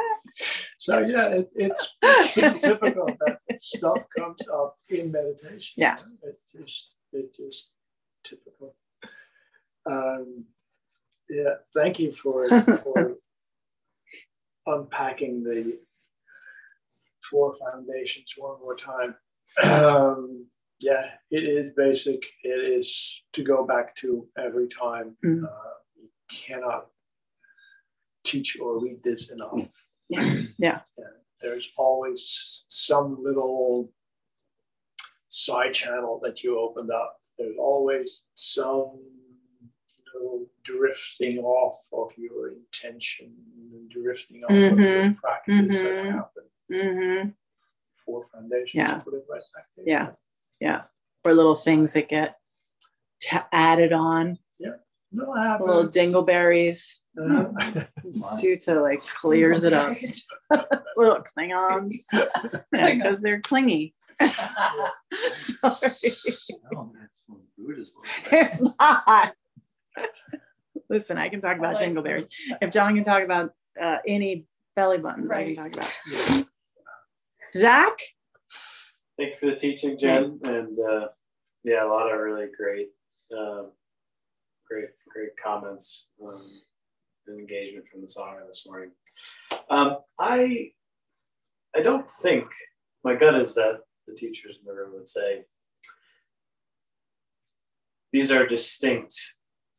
so 0.88 1.00
yeah, 1.00 1.28
it, 1.28 1.50
it's, 1.54 1.96
it's 2.02 2.64
typical 2.64 3.08
that 3.08 3.40
stuff 3.60 4.04
comes 4.18 4.40
up 4.48 4.78
in 4.88 5.12
meditation. 5.12 5.74
Yeah, 5.76 5.98
it's 6.24 6.52
just 6.56 6.94
it's 7.12 7.38
just 7.38 7.72
typical. 8.24 8.74
Um, 9.86 10.46
yeah, 11.30 11.56
thank 11.76 12.00
you 12.00 12.14
for 12.14 12.48
for 12.78 13.16
unpacking 14.66 15.44
the 15.44 15.78
four 17.30 17.52
foundations 17.52 18.34
one 18.38 18.58
more 18.62 18.78
time. 18.78 19.16
Um, 19.62 20.48
yeah, 20.80 21.10
it 21.30 21.44
is 21.44 21.74
basic. 21.76 22.24
It 22.44 22.78
is 22.78 23.24
to 23.34 23.44
go 23.44 23.66
back 23.66 23.94
to 23.96 24.26
every 24.38 24.70
time. 24.70 25.18
Mm. 25.26 25.44
Uh, 25.44 25.74
you 25.98 26.08
cannot 26.32 26.86
teach 28.24 28.58
or 28.62 28.82
read 28.82 29.04
this 29.04 29.30
enough. 29.32 29.87
Yeah. 30.58 30.80
yeah. 30.98 31.06
There's 31.42 31.72
always 31.78 32.66
some 32.68 33.18
little 33.24 33.92
side 35.30 35.74
channel 35.74 36.20
that 36.24 36.44
you 36.44 36.60
opened 36.60 36.92
up. 36.92 37.18
There's 37.38 37.58
always 37.60 38.24
some 38.34 39.00
you 39.62 40.22
know, 40.22 40.48
drifting 40.64 41.40
off 41.40 41.80
of 41.94 42.12
your 42.18 42.50
intention, 42.50 43.34
and 43.72 43.90
drifting 43.90 44.44
off 44.44 44.52
mm-hmm. 44.52 44.74
of 44.74 44.80
your 44.80 45.16
practice 45.22 45.54
mm-hmm. 45.56 45.84
that 45.84 46.06
happened. 46.06 46.48
Mm-hmm. 46.72 47.30
Four 48.06 48.26
foundations. 48.34 48.72
Yeah. 48.74 48.96
Put 49.00 49.14
it 49.14 49.26
right 49.30 49.42
back 49.54 49.66
there. 49.76 49.86
Yeah. 49.88 50.12
Yeah. 50.60 50.82
Or 51.24 51.34
little 51.34 51.56
things 51.56 51.94
that 51.94 52.10
get 52.10 52.38
t- 53.22 53.38
added 53.52 53.94
on. 53.94 54.40
Yeah. 54.58 54.78
No, 55.18 55.58
little 55.66 55.88
dingleberries. 55.88 57.00
Uh-huh. 57.20 57.48
Sutta 58.12 58.80
like 58.80 59.02
clears 59.02 59.64
it 59.64 59.74
up. 59.74 59.98
little 60.96 61.24
Klingons. 61.36 61.96
Yeah, 62.76 62.94
because 62.94 63.24
they're 63.24 63.42
clingy. 63.42 63.96
Sorry. 64.22 64.36
No, 66.72 66.94
that's 66.94 67.24
from 67.26 67.42
Buddhism. 67.58 67.96
It's 68.32 68.62
not. 68.80 69.34
Listen, 70.92 71.18
I 71.18 71.30
can 71.30 71.42
talk 71.42 71.58
about 71.58 71.78
dingleberries. 71.78 72.28
If 72.62 72.70
John 72.70 72.94
can 72.94 73.04
talk 73.04 73.24
about 73.24 73.50
uh, 73.82 73.98
any 74.06 74.46
belly 74.76 75.00
buttons, 75.00 75.32
I 75.32 75.44
can 75.44 75.56
talk 75.56 75.74
about. 75.74 76.46
Zach? 77.56 77.98
Thank 79.18 79.34
you 79.34 79.40
for 79.40 79.46
the 79.48 79.56
teaching, 79.56 79.98
Jen. 79.98 80.40
And 80.44 80.78
uh, 80.80 81.08
yeah, 81.64 81.84
a 81.84 81.90
lot 81.90 82.14
of 82.14 82.20
really 82.20 82.48
great, 82.56 82.90
uh, 83.36 83.64
great, 84.70 84.90
great 85.14 85.32
comments 85.44 86.10
um, 86.24 86.62
and 87.28 87.40
engagement 87.40 87.86
from 87.92 88.02
the 88.02 88.08
sangha 88.08 88.46
this 88.48 88.66
morning. 88.66 88.92
Um, 89.70 89.98
I, 90.20 90.72
I 91.76 91.82
don't 91.82 92.10
think 92.10 92.46
my 93.04 93.16
gut 93.16 93.36
is 93.36 93.56
that 93.56 93.80
the 94.08 94.16
teachers 94.16 94.58
in 94.60 94.66
the 94.66 94.74
room 94.74 94.94
would 94.94 95.10
say 95.10 95.44
these 98.14 98.32
are 98.32 98.48
distinct. 98.48 99.16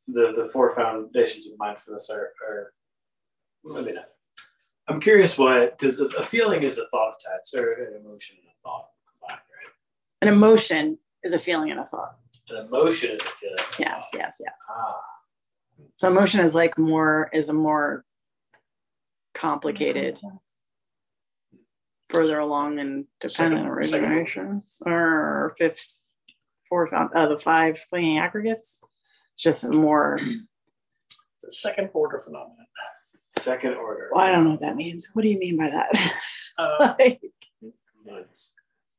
The 0.06 0.32
the 0.34 0.48
four 0.52 0.74
foundations 0.74 1.46
of 1.46 1.58
mindfulness 1.58 2.08
are, 2.10 2.32
are 2.46 2.72
maybe 3.64 3.92
not. 3.92 4.08
I'm 4.88 5.00
curious 5.00 5.36
what 5.36 5.78
because 5.78 6.00
a 6.00 6.22
feeling 6.22 6.62
is 6.62 6.78
a 6.78 6.88
thought 6.88 7.14
attached 7.20 7.54
or 7.54 7.72
an 7.72 8.00
emotion 8.00 8.36
and 8.40 8.48
a 8.48 8.56
thought 8.62 8.88
combined, 9.10 9.40
right? 9.40 9.72
An 10.22 10.28
emotion 10.28 10.98
is 11.22 11.34
a 11.34 11.38
feeling 11.38 11.70
and 11.70 11.80
a 11.80 11.86
thought. 11.86 12.16
An 12.48 12.66
emotion 12.66 13.16
is 13.16 13.22
a 13.22 13.24
feeling. 13.24 13.56
Yes, 13.78 14.10
yes, 14.14 14.40
yes. 14.42 14.54
Ah. 14.70 14.96
So 15.96 16.08
emotion 16.08 16.40
is 16.40 16.54
like 16.54 16.78
more 16.78 17.28
is 17.32 17.48
a 17.48 17.52
more 17.52 18.04
complicated, 19.34 20.18
further 22.10 22.38
along 22.38 22.78
and 22.78 23.04
dependent 23.20 23.62
Second- 23.62 23.66
origination 24.00 24.62
or 24.84 25.54
fifth, 25.58 26.14
fourth, 26.68 26.92
uh, 26.92 27.26
the 27.26 27.38
five 27.38 27.84
clinging 27.90 28.18
aggregates. 28.18 28.80
It's 29.34 29.42
just 29.42 29.64
a 29.64 29.68
more. 29.70 30.18
It's 30.20 31.44
a 31.44 31.50
second 31.50 31.90
order 31.94 32.18
phenomenon. 32.20 32.66
Second 33.38 33.74
order. 33.74 34.10
Well, 34.12 34.24
I 34.24 34.32
don't 34.32 34.44
know 34.44 34.50
what 34.52 34.60
that 34.60 34.74
means. 34.76 35.10
What 35.12 35.22
do 35.22 35.28
you 35.28 35.38
mean 35.38 35.56
by 35.56 35.70
that? 35.70 36.12
Uh, 36.58 36.94
Like, 36.98 37.20
it's, 38.06 38.52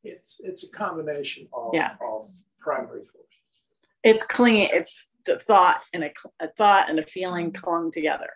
it's 0.03 0.37
it's 0.41 0.63
a 0.63 0.69
combination 0.69 1.47
of, 1.51 1.71
Yeah. 1.73 1.95
of 2.01 2.29
primary 2.61 3.01
forces. 3.05 3.39
it's 4.03 4.23
clinging. 4.23 4.69
It's 4.71 5.07
the 5.25 5.39
thought 5.39 5.81
and 5.93 6.03
a, 6.03 6.11
a 6.39 6.47
thought 6.47 6.89
and 6.89 6.99
a 6.99 7.03
feeling 7.05 7.51
clung 7.51 7.91
together. 7.91 8.29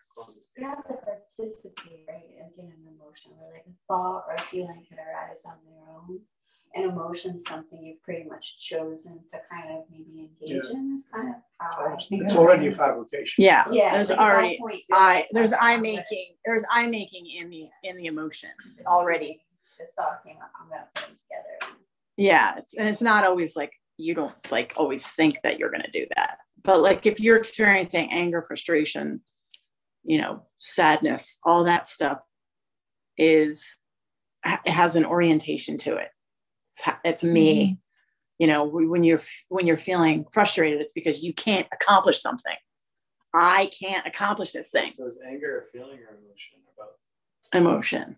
You 0.58 0.68
have 0.68 0.84
to 0.88 0.94
participate, 0.94 2.06
right? 2.08 2.22
Like 2.42 2.54
in 2.60 2.66
an 2.66 2.84
emotion, 2.96 3.32
or 3.42 3.52
like 3.52 3.66
a 3.68 3.74
thought 3.88 4.26
or 4.28 4.36
a 4.36 4.42
feeling 4.42 4.86
could 4.88 5.00
arise 5.00 5.46
on 5.48 5.56
their 5.66 5.82
own. 5.96 6.20
An 6.76 6.90
emotion 6.90 7.36
is 7.36 7.44
something 7.46 7.84
you've 7.84 8.02
pretty 8.04 8.28
much 8.28 8.58
chosen 8.60 9.20
to 9.32 9.40
kind 9.52 9.72
of 9.78 9.84
maybe 9.92 10.30
engage 10.42 10.66
Yeah. 10.66 10.72
in. 10.78 10.94
Is 10.94 11.10
kind 11.14 11.30
of 11.30 11.36
how 11.60 11.86
I 11.86 11.96
think. 11.98 12.24
It's 12.24 12.34
of 12.34 12.40
already 12.40 12.68
a 12.68 12.72
fabrication. 12.72 13.44
Yeah, 13.44 13.64
Yeah, 13.72 13.94
There's 13.94 14.10
like 14.12 14.20
already 14.20 14.58
point, 14.60 14.82
I. 14.92 15.14
like, 15.16 15.24
oh, 15.26 15.28
There's 15.34 15.54
okay, 15.54 15.60
I 15.62 15.74
I'm 15.74 15.82
making. 15.82 16.36
There's 16.46 16.64
I 16.72 16.88
making 16.88 17.26
in 17.40 17.50
the 17.50 17.68
in 17.84 17.98
the 17.98 18.06
emotion 18.06 18.50
this 18.78 18.86
already. 18.86 19.44
This 19.80 19.94
thought 19.98 20.24
came 20.26 20.38
up. 20.38 20.52
I'm 20.62 20.70
gonna 20.70 20.88
put 20.94 21.06
them 21.06 21.16
together. 21.16 21.78
Yeah, 22.18 22.60
and 22.78 22.88
it's 22.90 23.02
not 23.02 23.24
always 23.24 23.56
like 23.56 23.72
you 23.98 24.14
don't 24.14 24.34
like 24.52 24.74
always 24.78 25.08
think 25.08 25.40
that 25.44 25.58
you're 25.60 25.70
going 25.72 25.84
to 25.84 25.92
do 25.92 26.06
that. 26.16 26.38
But 26.64 26.82
like 26.82 27.06
if 27.06 27.20
you're 27.20 27.38
experiencing 27.38 28.12
anger, 28.12 28.42
frustration, 28.42 29.22
you 30.04 30.20
know, 30.20 30.44
sadness, 30.58 31.38
all 31.44 31.66
that 31.66 31.88
stuff 31.88 32.20
is 33.18 33.78
it 34.46 34.72
has 34.72 34.96
an 34.96 35.06
orientation 35.06 35.78
to 35.80 35.96
it. 35.96 36.10
It's, 36.72 36.98
it's 37.04 37.24
me. 37.24 37.64
Mm-hmm. 37.64 37.74
You 38.40 38.48
know, 38.48 38.64
when 38.66 38.90
when 38.90 39.04
you're 39.04 39.22
when 39.50 39.68
you're 39.68 39.78
feeling 39.78 40.26
frustrated, 40.32 40.82
it's 40.82 40.92
because 40.92 41.22
you 41.22 41.34
can't 41.34 41.68
accomplish 41.72 42.22
something. 42.22 42.56
I 43.34 43.70
can't 43.80 44.06
accomplish 44.06 44.52
this 44.52 44.70
thing. 44.70 44.92
So 44.92 45.08
is 45.08 45.20
anger 45.26 45.60
a 45.60 45.72
feeling 45.72 46.00
or 46.00 46.18
emotion 46.18 46.60
or 46.78 46.86
both? 46.86 46.96
Emotion. 47.54 48.18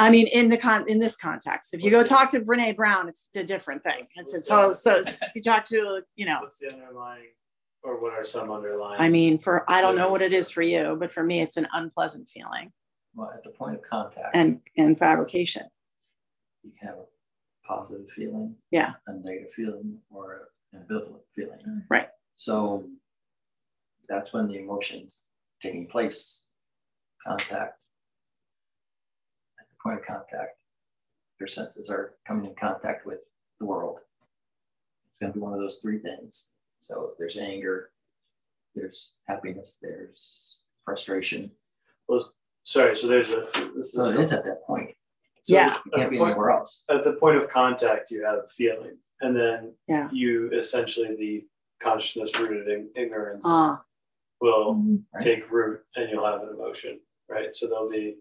I 0.00 0.10
mean, 0.10 0.28
in 0.28 0.48
the 0.48 0.56
con 0.56 0.88
in 0.88 0.98
this 0.98 1.16
context, 1.16 1.74
if 1.74 1.82
you 1.82 1.90
go 1.90 2.04
talk 2.04 2.30
to 2.30 2.40
Brene 2.40 2.76
Brown, 2.76 3.08
it's 3.08 3.28
a 3.34 3.42
different 3.44 3.82
thing. 3.82 4.04
It's 4.16 4.34
a 4.34 4.48
total. 4.48 4.72
So 4.72 4.92
it's- 4.96 5.22
you 5.34 5.42
talk 5.42 5.64
to, 5.66 6.02
you 6.14 6.26
know, 6.26 6.38
What's 6.40 6.58
the 6.58 6.72
underlying, 6.72 7.30
or 7.82 8.00
what 8.00 8.12
are 8.12 8.22
some 8.24 8.50
underlying? 8.50 9.00
I 9.00 9.08
mean, 9.08 9.38
for 9.38 9.64
I 9.70 9.80
don't 9.80 9.96
know 9.96 10.10
what 10.10 10.22
it 10.22 10.32
is 10.32 10.50
for 10.50 10.62
you, 10.62 10.96
but 10.98 11.12
for 11.12 11.22
me, 11.24 11.40
it's 11.40 11.56
an 11.56 11.66
unpleasant 11.72 12.28
feeling 12.28 12.72
Well, 13.14 13.30
at 13.34 13.42
the 13.42 13.50
point 13.50 13.74
of 13.76 13.82
contact, 13.82 14.34
and 14.34 14.60
and 14.76 14.96
fabrication. 14.98 15.66
you 16.62 16.72
can 16.78 16.88
have 16.88 16.98
a 16.98 17.06
positive 17.66 18.08
feeling, 18.10 18.56
Yeah. 18.70 18.94
a 19.06 19.12
negative 19.14 19.52
feeling, 19.54 20.00
or 20.10 20.50
an 20.72 20.86
ambivalent 20.88 21.22
feeling. 21.34 21.86
Right. 21.88 22.08
So 22.36 22.88
that's 24.08 24.32
when 24.32 24.46
the 24.48 24.58
emotions 24.58 25.24
taking 25.60 25.86
place, 25.88 26.46
contact, 27.26 27.82
point 29.82 29.98
of 30.00 30.06
contact, 30.06 30.58
your 31.40 31.48
senses 31.48 31.90
are 31.90 32.14
coming 32.26 32.46
in 32.46 32.54
contact 32.56 33.06
with 33.06 33.18
the 33.60 33.66
world. 33.66 33.98
It's 35.10 35.20
going 35.20 35.32
to 35.32 35.38
be 35.38 35.42
one 35.42 35.52
of 35.54 35.60
those 35.60 35.76
three 35.82 35.98
things. 35.98 36.48
So 36.80 37.12
there's 37.18 37.36
anger, 37.38 37.90
there's 38.74 39.12
happiness, 39.26 39.78
there's 39.80 40.56
frustration. 40.84 41.50
Well, 42.08 42.32
sorry. 42.62 42.96
So 42.96 43.06
there's 43.06 43.30
a. 43.30 43.46
This 43.76 43.92
So 43.92 44.02
is 44.04 44.12
it 44.12 44.20
is 44.20 44.32
at 44.32 44.44
that 44.44 44.64
point. 44.66 44.90
So 45.42 45.54
Yeah. 45.54 45.74
It 45.86 45.90
can't 45.94 46.02
at 46.02 46.10
be 46.10 46.16
the 46.18 46.20
point- 46.24 46.30
anywhere 46.32 46.50
else. 46.50 46.84
At 46.88 47.04
the 47.04 47.12
point 47.14 47.36
of 47.36 47.48
contact, 47.48 48.10
you 48.10 48.24
have 48.24 48.50
feeling, 48.52 48.96
and 49.20 49.36
then 49.36 49.74
Yeah. 49.88 50.08
you 50.12 50.50
essentially 50.52 51.14
the 51.16 51.46
consciousness 51.80 52.38
rooted 52.38 52.68
in 52.68 52.90
ignorance 52.96 53.44
Ah. 53.46 53.84
will 54.40 54.74
Right. 54.74 55.22
take 55.22 55.50
root, 55.50 55.84
and 55.96 56.10
you'll 56.10 56.24
have 56.24 56.42
an 56.42 56.48
emotion, 56.50 56.98
right? 57.28 57.54
So 57.54 57.66
there'll 57.68 57.90
be 57.90 58.16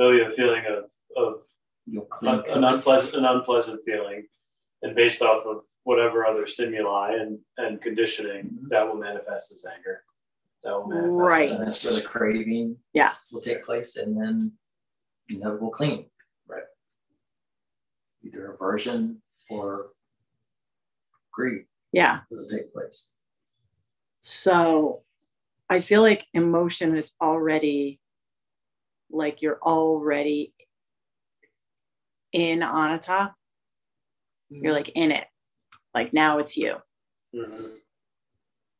there'll 0.00 0.16
be 0.18 0.24
a 0.24 0.30
feeling 0.34 0.64
of 0.66 0.84
of 1.16 1.42
You'll 1.86 2.04
clean, 2.06 2.34
un- 2.34 2.44
an 2.50 2.64
unpleasant 2.64 3.14
an 3.14 3.24
unpleasant 3.24 3.80
feeling, 3.84 4.26
and 4.82 4.94
based 4.96 5.22
off 5.22 5.44
of 5.46 5.62
whatever 5.84 6.24
other 6.26 6.46
stimuli 6.46 7.12
and 7.14 7.38
and 7.58 7.80
conditioning, 7.82 8.46
Mhm. 8.46 8.68
that 8.70 8.86
will 8.86 8.96
manifest 8.96 9.52
as 9.52 9.64
anger. 9.76 10.04
That 10.62 10.72
will 10.72 10.86
manifest 10.88 11.18
Right. 11.18 11.50
and 11.50 11.66
that's 11.66 11.84
where 11.84 12.00
the 12.00 12.06
craving 12.06 12.78
Yes. 12.92 13.32
will 13.32 13.40
take 13.42 13.64
place, 13.64 13.96
and 13.96 14.16
then 14.16 14.58
inevitable 15.28 15.70
clean. 15.70 16.10
Right. 16.46 16.64
Either 18.22 18.52
aversion 18.52 19.22
or 19.48 19.92
greed 21.32 21.66
Yeah. 21.92 22.22
will 22.30 22.46
take 22.48 22.72
place. 22.72 23.08
So 24.18 25.04
I 25.70 25.80
feel 25.80 26.02
like 26.02 26.26
emotion 26.34 26.96
is 26.96 27.14
already 27.20 28.00
like 29.10 29.42
you're 29.42 29.58
already 29.62 30.52
in 32.32 32.60
Anata. 32.60 33.34
You're 34.48 34.72
like 34.72 34.90
in 34.94 35.12
it. 35.12 35.26
Like 35.94 36.12
now 36.12 36.38
it's 36.38 36.56
you. 36.56 36.76
Mhm. 37.34 37.78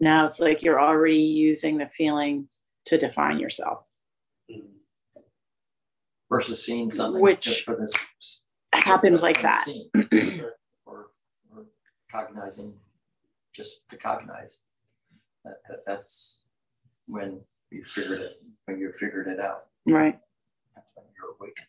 Now 0.01 0.27
it's 0.27 0.41
like 0.41 0.63
you're 0.63 0.81
already 0.81 1.19
using 1.23 1.79
the 1.79 1.89
feeling 1.89 2.49
to 2.87 2.99
define 2.99 3.39
yourself. 3.39 3.85
Mhm. 4.51 4.69
Versus 6.29 6.65
seeing 6.65 6.91
something 6.91 7.21
Which 7.21 7.41
just 7.43 7.63
for 7.65 7.77
this 7.77 7.93
Happens 8.73 9.21
like 9.23 9.43
that. 9.43 9.65
scene, 9.65 9.91
or, 10.87 11.11
or 11.51 11.67
cognizing 12.11 12.79
just 13.53 13.89
to 13.91 13.97
cognize. 13.97 14.63
That, 15.45 15.57
that 15.69 15.85
that's 15.87 16.45
when 17.07 17.41
you 17.71 17.85
figured 17.85 18.21
it 18.21 18.45
when 18.67 18.79
you 18.79 18.93
figured 18.93 19.27
it 19.27 19.41
out. 19.41 19.67
Right. 19.87 20.19
That's 20.75 20.87
when 20.95 21.07
you're 21.17 21.35
awakened. 21.39 21.67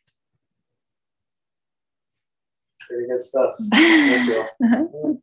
Pretty 2.79 3.07
good 3.07 3.23
stuff. 3.23 3.55
Thank 3.71 4.27
you. 4.27 5.21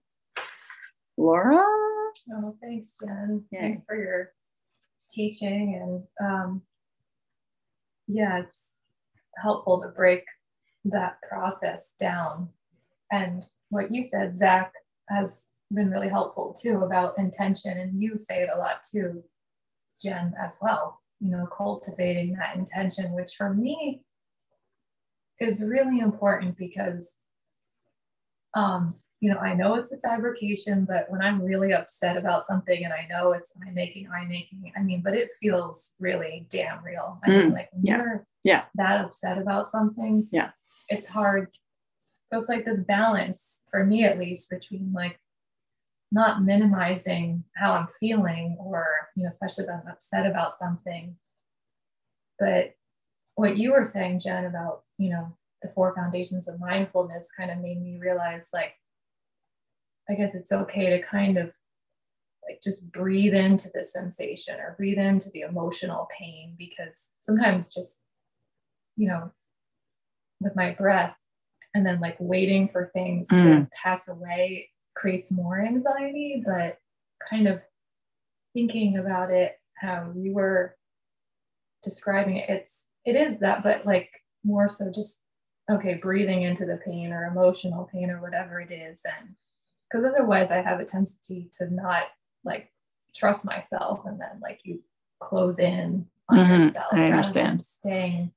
Laura? 1.17 1.65
Oh, 2.33 2.57
thanks, 2.61 2.99
Jen. 3.01 3.45
Yeah. 3.51 3.61
Thanks 3.61 3.85
for 3.85 3.97
your 3.97 4.33
teaching. 5.11 6.07
And 6.21 6.29
um, 6.29 6.63
yeah, 8.07 8.41
it's 8.41 8.75
helpful 9.37 9.81
to 9.83 9.89
break 9.89 10.25
that 10.85 11.19
process 11.29 11.95
down. 11.99 12.49
And 13.11 13.45
what 13.71 13.93
you 13.93 14.05
said, 14.05 14.37
Zach, 14.37 14.73
has 15.09 15.53
been 15.73 15.91
really 15.91 16.09
helpful 16.09 16.55
too 16.59 16.83
about 16.83 17.19
intention. 17.19 17.79
And 17.79 18.01
you 18.01 18.19
say 18.19 18.43
it 18.43 18.51
a 18.55 18.59
lot 18.59 18.83
too, 18.91 19.23
Jen, 20.03 20.35
as 20.43 20.59
well. 20.63 21.01
You 21.21 21.31
know, 21.31 21.47
cultivating 21.47 22.35
that 22.35 22.57
intention, 22.57 23.13
which 23.13 23.35
for 23.37 23.53
me 23.53 24.03
is 25.41 25.63
really 25.63 26.01
important 26.01 26.57
because 26.57 27.19
um, 28.55 28.95
you 29.21 29.31
know, 29.31 29.39
I 29.39 29.55
know 29.55 29.75
it's 29.75 29.93
a 29.93 29.99
fabrication, 29.99 30.85
but 30.85 31.11
when 31.11 31.21
I'm 31.21 31.43
really 31.43 31.73
upset 31.73 32.17
about 32.17 32.47
something 32.47 32.85
and 32.85 32.93
I 32.93 33.07
know 33.11 33.33
it's 33.33 33.53
I 33.67 33.71
making, 33.71 34.09
I 34.09 34.25
making, 34.27 34.73
I 34.77 34.83
mean, 34.83 35.03
but 35.03 35.15
it 35.15 35.31
feels 35.41 35.95
really 35.99 36.47
damn 36.51 36.85
real. 36.85 37.19
I 37.25 37.31
mean, 37.31 37.51
Mm, 37.51 37.53
like 37.53 37.69
when 37.73 37.85
yeah. 37.85 37.97
you're 37.97 38.27
Yeah. 38.45 38.65
that 38.77 39.05
upset 39.05 39.39
about 39.39 39.71
something, 39.71 40.29
Yeah. 40.31 40.51
it's 40.89 41.09
hard. 41.09 41.51
So 42.27 42.39
it's 42.39 42.49
like 42.49 42.65
this 42.65 42.83
balance 42.83 43.65
for 43.71 43.85
me 43.85 44.05
at 44.05 44.19
least 44.19 44.51
between 44.51 44.93
like 44.93 45.19
not 46.11 46.43
minimizing 46.43 47.45
how 47.57 47.73
I'm 47.73 47.89
feeling 48.01 48.57
or, 48.59 48.87
you 49.15 49.23
know, 49.25 49.29
especially 49.29 49.65
if 49.65 49.71
I'm 49.71 49.87
upset 49.91 50.27
about 50.27 50.57
something. 50.59 51.17
But 52.39 52.75
what 53.35 53.57
you 53.59 53.73
were 53.73 53.85
saying, 53.85 54.21
Jen, 54.21 54.45
about, 54.47 54.83
you 54.97 55.11
know, 55.11 55.37
the 55.63 55.69
four 55.75 55.95
foundations 55.95 56.49
of 56.49 56.61
mindfulness 56.61 57.31
kind 57.37 57.51
of 57.51 57.59
made 57.59 57.83
me 57.83 57.99
realize 58.01 58.51
like, 58.53 58.73
I 60.09 60.15
guess 60.15 60.35
it's 60.35 60.53
okay 60.53 60.91
to 60.91 61.03
kind 61.03 61.37
of 61.37 61.53
like 62.49 62.63
just 62.63 62.91
breathe 62.91 63.35
into 63.35 63.69
the 63.75 63.85
sensation 63.85 64.59
or 64.59 64.75
breathe 64.79 64.99
into 64.99 65.29
the 65.31 65.41
emotional 65.43 66.09
pain 66.19 66.55
because 66.59 66.99
sometimes 67.21 67.75
just, 67.75 67.99
you 68.97 69.09
know, 69.09 69.31
with 70.41 70.57
my 70.57 70.71
breath 70.71 71.15
and 71.75 71.85
then 71.85 72.01
like 72.01 72.17
waiting 72.19 72.69
for 72.69 72.91
things 72.95 73.27
to 73.29 73.35
Mm. 73.35 73.71
pass 73.73 74.09
away 74.09 74.71
creates 74.99 75.31
more 75.31 75.61
anxiety, 75.65 76.43
but 76.45 76.79
kind 77.31 77.47
of 77.47 77.61
thinking 78.53 78.99
about 78.99 79.31
it, 79.31 79.59
how 79.77 80.13
you 80.17 80.35
were 80.35 80.77
describing 81.83 82.37
it, 82.39 82.51
it's 82.51 82.89
it 83.05 83.17
is 83.17 83.39
that, 83.41 83.63
but 83.63 83.87
like 83.87 84.11
more 84.45 84.69
so 84.69 84.91
just 84.95 85.23
okay, 85.71 85.95
breathing 85.95 86.43
into 86.43 86.65
the 86.65 86.79
pain 86.85 87.13
or 87.13 87.27
emotional 87.27 87.89
pain 87.93 88.11
or 88.11 88.21
whatever 88.23 88.59
it 88.61 88.73
is. 88.73 89.01
And 89.05 89.35
because 89.89 90.05
otherwise 90.05 90.51
I 90.51 90.63
have 90.63 90.81
a 90.81 90.85
tendency 90.85 91.51
to 91.59 91.73
not 91.73 92.05
like 92.45 92.73
trust 93.15 93.45
myself 93.45 94.01
and 94.07 94.19
then 94.21 94.41
like 94.43 94.61
you 94.65 94.83
close 95.21 95.59
in 95.59 96.07
on 96.29 96.39
Mhm, 96.39 96.65
yourself 96.65 96.93
I 96.93 97.07
understand. 97.07 97.63
staying 97.63 98.33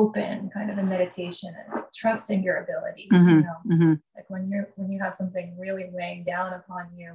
open 0.00 0.50
kind 0.56 0.70
of 0.70 0.78
a 0.78 0.82
meditation 0.82 1.50
and 1.58 1.82
trusting 1.94 2.42
your 2.42 2.56
ability 2.64 3.04
you 3.10 3.18
Mhm, 3.18 3.42
know 3.48 3.58
mhm. 3.74 4.00
like 4.16 4.28
when 4.28 4.48
you're 4.50 4.68
when 4.76 4.88
you 4.92 4.98
have 5.04 5.14
something 5.14 5.46
really 5.64 5.86
weighing 5.96 6.22
down 6.24 6.52
upon 6.60 6.84
you 7.00 7.10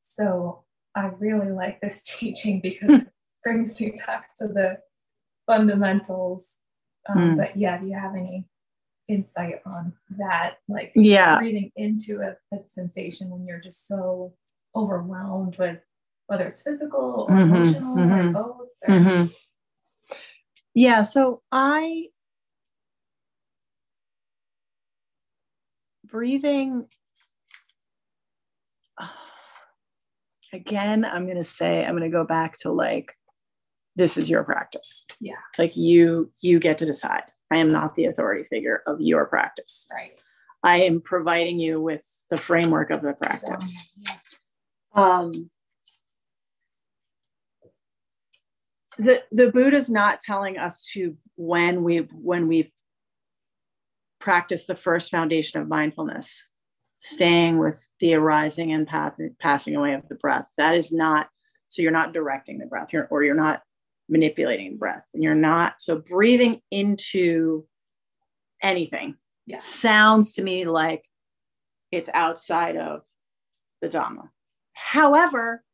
so 0.00 0.64
i 0.94 1.06
really 1.18 1.50
like 1.50 1.80
this 1.80 2.02
teaching 2.18 2.60
because 2.60 2.92
it 3.00 3.06
brings 3.44 3.80
me 3.80 3.88
back 4.06 4.34
to 4.36 4.46
the 4.48 4.78
fundamentals 5.46 6.56
um, 7.08 7.18
Mm. 7.18 7.36
but 7.36 7.56
yeah 7.56 7.78
do 7.78 7.86
you 7.86 7.98
have 7.98 8.14
any 8.14 8.46
insight 9.08 9.56
on 9.66 9.92
that 10.18 10.58
like 10.68 10.92
Yeah. 10.94 11.38
breathing 11.38 11.70
into 11.76 12.12
a, 12.20 12.30
a 12.56 12.58
sensation 12.68 13.28
when 13.30 13.44
you're 13.46 13.60
just 13.60 13.86
so 13.88 14.32
overwhelmed 14.76 15.58
with 15.58 15.80
whether 16.28 16.46
it's 16.46 16.62
physical 16.62 17.26
or 17.28 17.34
Mhm, 17.34 17.42
emotional 17.42 17.98
or 17.98 18.06
mhm, 18.06 18.32
both 18.32 18.68
or, 18.88 18.94
Mhm. 18.94 19.34
Yeah, 20.74 21.02
so 21.02 21.42
I 21.50 22.08
breathing 26.04 26.86
again, 30.52 31.04
I'm 31.04 31.24
going 31.24 31.38
to 31.38 31.44
say 31.44 31.84
I'm 31.84 31.96
going 31.96 32.02
to 32.02 32.08
go 32.08 32.24
back 32.24 32.56
to 32.58 32.72
like 32.72 33.16
this 33.96 34.16
is 34.16 34.30
your 34.30 34.42
practice. 34.44 35.06
yeah 35.20 35.34
Like 35.58 35.76
you 35.76 36.32
you 36.40 36.58
get 36.58 36.78
to 36.78 36.86
decide. 36.86 37.24
I 37.50 37.58
am 37.58 37.70
not 37.72 37.94
the 37.94 38.06
authority 38.06 38.44
figure 38.48 38.82
of 38.86 39.00
your 39.00 39.26
practice. 39.26 39.88
right 39.92 40.12
I 40.64 40.82
am 40.82 41.00
providing 41.00 41.58
you 41.58 41.80
with 41.80 42.06
the 42.30 42.36
framework 42.36 42.90
of 42.90 43.02
the 43.02 43.14
practice. 43.14 43.92
Um, 44.94 45.50
the 48.98 49.22
the 49.32 49.50
Buddha's 49.50 49.90
not 49.90 50.20
telling 50.20 50.58
us 50.58 50.86
to 50.92 51.16
when 51.36 51.82
we 51.82 51.98
when 52.12 52.48
we 52.48 52.72
practice 54.20 54.66
the 54.66 54.76
first 54.76 55.10
foundation 55.10 55.60
of 55.60 55.68
mindfulness, 55.68 56.48
staying 56.98 57.58
with 57.58 57.86
the 58.00 58.14
arising 58.14 58.72
and 58.72 58.86
path, 58.86 59.18
passing 59.40 59.74
away 59.74 59.94
of 59.94 60.08
the 60.08 60.14
breath. 60.14 60.46
That 60.58 60.76
is 60.76 60.92
not 60.92 61.28
so 61.68 61.82
you're 61.82 61.90
not 61.90 62.12
directing 62.12 62.58
the 62.58 62.66
breath, 62.66 62.92
you're, 62.92 63.08
or 63.10 63.24
you're 63.24 63.34
not 63.34 63.62
manipulating 64.08 64.76
breath, 64.76 65.06
and 65.14 65.22
you're 65.22 65.34
not 65.34 65.74
so 65.80 65.96
breathing 65.98 66.60
into 66.70 67.66
anything 68.62 69.16
Yeah. 69.46 69.58
sounds 69.58 70.34
to 70.34 70.42
me 70.42 70.64
like 70.64 71.04
it's 71.90 72.10
outside 72.12 72.76
of 72.76 73.02
the 73.80 73.88
Dhamma. 73.88 74.28
However, 74.74 75.64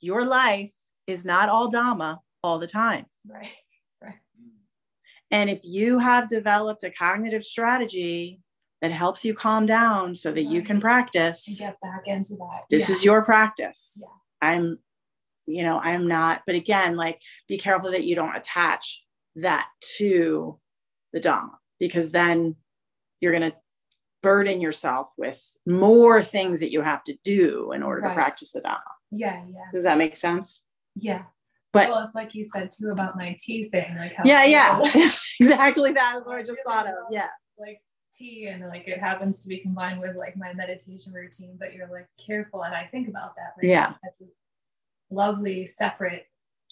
your 0.00 0.24
life 0.24 0.72
is 1.06 1.24
not 1.24 1.48
all 1.48 1.70
Dhamma 1.70 2.18
all 2.42 2.58
the 2.58 2.66
time. 2.66 3.06
right 3.26 3.52
right 4.02 4.14
And 5.30 5.50
if 5.50 5.60
you 5.64 5.98
have 5.98 6.28
developed 6.28 6.84
a 6.84 6.90
cognitive 6.90 7.44
strategy 7.44 8.40
that 8.82 8.92
helps 8.92 9.24
you 9.24 9.34
calm 9.34 9.66
down 9.66 10.14
so 10.14 10.30
that 10.32 10.44
you 10.44 10.62
can 10.62 10.80
practice, 10.80 11.46
And 11.48 11.58
get 11.58 11.80
back 11.80 12.02
into 12.06 12.34
that. 12.36 12.64
this 12.70 12.88
Yeah. 12.88 12.94
is 12.94 13.04
your 13.04 13.22
practice. 13.22 13.98
Yeah. 14.02 14.48
I'm, 14.48 14.78
you 15.46 15.62
know, 15.62 15.78
I'm 15.82 16.06
not, 16.08 16.42
but 16.46 16.54
again, 16.56 16.94
like 16.96 17.20
be 17.48 17.56
careful 17.56 17.90
that 17.92 18.04
you 18.04 18.14
don't 18.14 18.36
attach 18.36 19.02
that 19.36 19.66
to 19.96 20.60
the 21.12 21.20
Dhamma 21.20 21.52
because 21.80 22.10
then 22.10 22.56
you're 23.20 23.32
going 23.32 23.50
to 23.50 23.56
burden 24.22 24.60
yourself 24.60 25.08
with 25.16 25.40
more 25.66 26.22
things 26.22 26.60
that 26.60 26.70
you 26.72 26.82
have 26.82 27.02
to 27.04 27.16
do 27.24 27.72
in 27.72 27.82
order 27.82 28.02
Right. 28.02 28.08
to 28.10 28.14
practice 28.14 28.52
the 28.52 28.60
Dhamma. 28.60 28.80
Yeah, 29.10 29.42
yeah. 29.48 29.70
Does 29.72 29.84
that 29.84 29.96
make 29.98 30.16
sense? 30.16 30.64
Yeah. 30.96 31.24
But- 31.72 31.88
well, 31.90 32.04
it's 32.04 32.14
like 32.14 32.34
you 32.34 32.46
said 32.52 32.70
too 32.72 32.90
about 32.90 33.16
my 33.16 33.36
tea 33.38 33.68
thing, 33.68 33.96
like 33.96 34.14
how 34.14 34.24
Yeah, 34.24 34.44
yeah. 34.44 34.80
exactly 35.40 35.92
that 35.92 36.16
is 36.16 36.26
what 36.26 36.36
I 36.36 36.42
just 36.42 36.60
thought 36.66 36.86
of. 36.86 36.94
Yeah. 37.10 37.28
like 37.58 37.80
tea 38.16 38.46
and 38.46 38.66
like 38.68 38.88
it 38.88 38.98
happens 38.98 39.40
to 39.40 39.48
be 39.48 39.58
combined 39.58 40.00
with 40.00 40.16
like 40.16 40.36
my 40.36 40.52
meditation 40.54 41.12
routine, 41.12 41.56
but 41.58 41.74
you're 41.74 41.90
like 41.90 42.08
careful 42.26 42.64
and 42.64 42.74
I 42.74 42.86
think 42.86 43.08
about 43.08 43.34
that. 43.36 43.52
Like, 43.58 43.68
Yeah. 43.68 43.92
That's 44.02 44.20
a 44.22 45.14
lovely 45.14 45.66
separate 45.66 46.24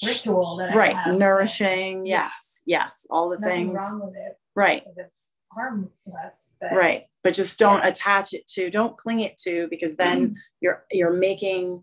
ritual 0.04 0.56
that 0.56 0.72
I 0.72 0.76
Right. 0.76 0.96
have. 0.96 1.16
Nourishing. 1.16 2.06
Yes. 2.06 2.62
Yes. 2.66 3.06
All 3.10 3.28
the 3.28 3.38
Nothing 3.38 3.68
things. 3.68 3.82
wrong 3.82 4.06
with 4.06 4.16
it. 4.16 4.38
Right. 4.56 4.84
It's 4.96 5.28
harmless. 5.52 6.52
But 6.60 6.72
right 6.72 7.04
but 7.24 7.34
just 7.34 7.58
don't 7.58 7.84
attach 7.84 8.34
it 8.34 8.46
to 8.46 8.70
don't 8.70 8.96
cling 8.96 9.20
it 9.20 9.36
to 9.38 9.66
because 9.70 9.96
then 9.96 10.26
mm-hmm. 10.26 10.34
you're 10.60 10.84
you're 10.92 11.12
making 11.12 11.82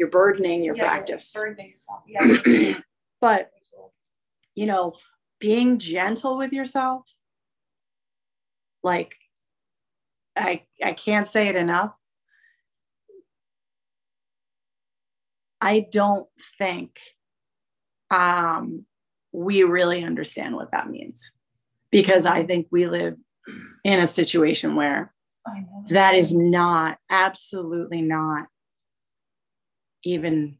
you're 0.00 0.08
burdening 0.08 0.64
your 0.64 0.74
Yeah, 0.74 0.88
practice 0.88 1.30
burdening 1.34 1.74
yourself. 1.74 2.00
Yeah. 2.06 2.80
but 3.20 3.50
you 4.54 4.64
know 4.64 4.94
being 5.40 5.78
gentle 5.78 6.38
with 6.38 6.54
yourself 6.54 7.16
like 8.82 9.14
i 10.36 10.62
i 10.82 10.92
can't 10.92 11.26
say 11.26 11.48
it 11.48 11.54
enough 11.54 11.92
i 15.60 15.86
don't 15.92 16.26
think 16.58 16.98
um 18.10 18.86
we 19.32 19.64
really 19.64 20.02
understand 20.02 20.56
what 20.56 20.70
that 20.72 20.88
means 20.88 21.32
because 21.90 22.24
i 22.24 22.42
think 22.42 22.66
we 22.70 22.86
live 22.86 23.16
in 23.84 24.00
a 24.00 24.06
situation 24.06 24.76
where 24.76 25.12
that 25.88 26.14
is 26.14 26.34
not 26.34 26.98
absolutely 27.10 28.00
not 28.00 28.46
even 30.04 30.58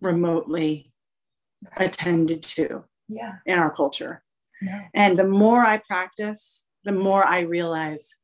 remotely 0.00 0.92
attended 1.76 2.42
to 2.42 2.84
Yeah. 3.08 3.34
in 3.46 3.58
our 3.58 3.74
culture. 3.74 4.22
No. 4.62 4.72
and 4.94 5.18
the 5.18 5.24
more 5.28 5.60
i 5.66 5.76
practice 5.76 6.64
the 6.84 6.92
more 6.92 7.22
i 7.26 7.40
realize 7.40 8.16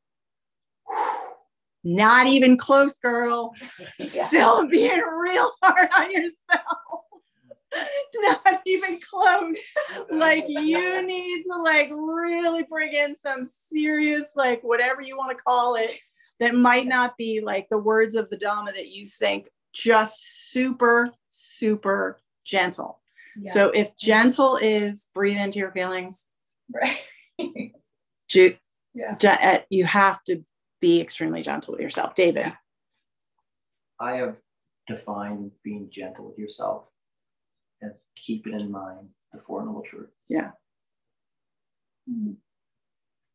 not 1.84 2.26
even 2.26 2.56
close 2.56 2.98
girl. 2.98 3.52
Still 4.28 4.66
being 4.68 5.00
real 5.00 5.50
hard 5.62 5.88
on 5.98 6.12
yourself. 6.12 7.00
Not 8.14 8.60
even 8.66 9.00
close. 9.00 9.56
Like 10.10 10.44
you 10.46 11.02
need 11.06 11.42
to 11.44 11.60
like 11.62 11.90
really 11.90 12.62
bring 12.64 12.92
in 12.92 13.14
some 13.14 13.44
serious 13.44 14.30
like 14.36 14.62
whatever 14.62 15.00
you 15.02 15.16
want 15.16 15.36
to 15.36 15.42
call 15.42 15.74
it 15.76 15.98
that 16.38 16.54
might 16.54 16.86
not 16.86 17.16
be 17.16 17.40
like 17.40 17.66
the 17.70 17.78
words 17.78 18.14
of 18.14 18.28
the 18.30 18.36
Dhamma 18.36 18.72
that 18.74 18.88
you 18.88 19.06
think 19.06 19.48
just 19.72 20.50
super 20.52 21.08
super 21.30 22.18
gentle 22.44 23.00
Yeah. 23.42 23.52
so 23.52 23.70
if 23.70 23.96
gentle 23.96 24.56
is 24.56 25.08
breathe 25.14 25.38
into 25.38 25.58
your 25.58 25.72
feelings 25.72 26.26
Right. 26.70 27.00
ju- 28.28 28.56
Yeah. 28.94 29.14
ge- 29.16 29.24
uh, 29.26 29.58
you 29.70 29.84
have 29.84 30.22
to 30.24 30.44
be 30.80 31.00
extremely 31.00 31.42
gentle 31.42 31.72
with 31.72 31.80
yourself 31.80 32.14
david 32.14 32.52
I 34.00 34.16
have 34.16 34.36
defined 34.88 35.52
being 35.62 35.88
gentle 35.92 36.26
with 36.28 36.38
yourself 36.38 36.86
as 37.82 38.04
keeping 38.16 38.52
in 38.58 38.70
mind 38.70 39.08
the 39.32 39.40
Four 39.40 39.64
Noble 39.64 39.82
Truths. 39.82 40.26
yeah 40.28 40.50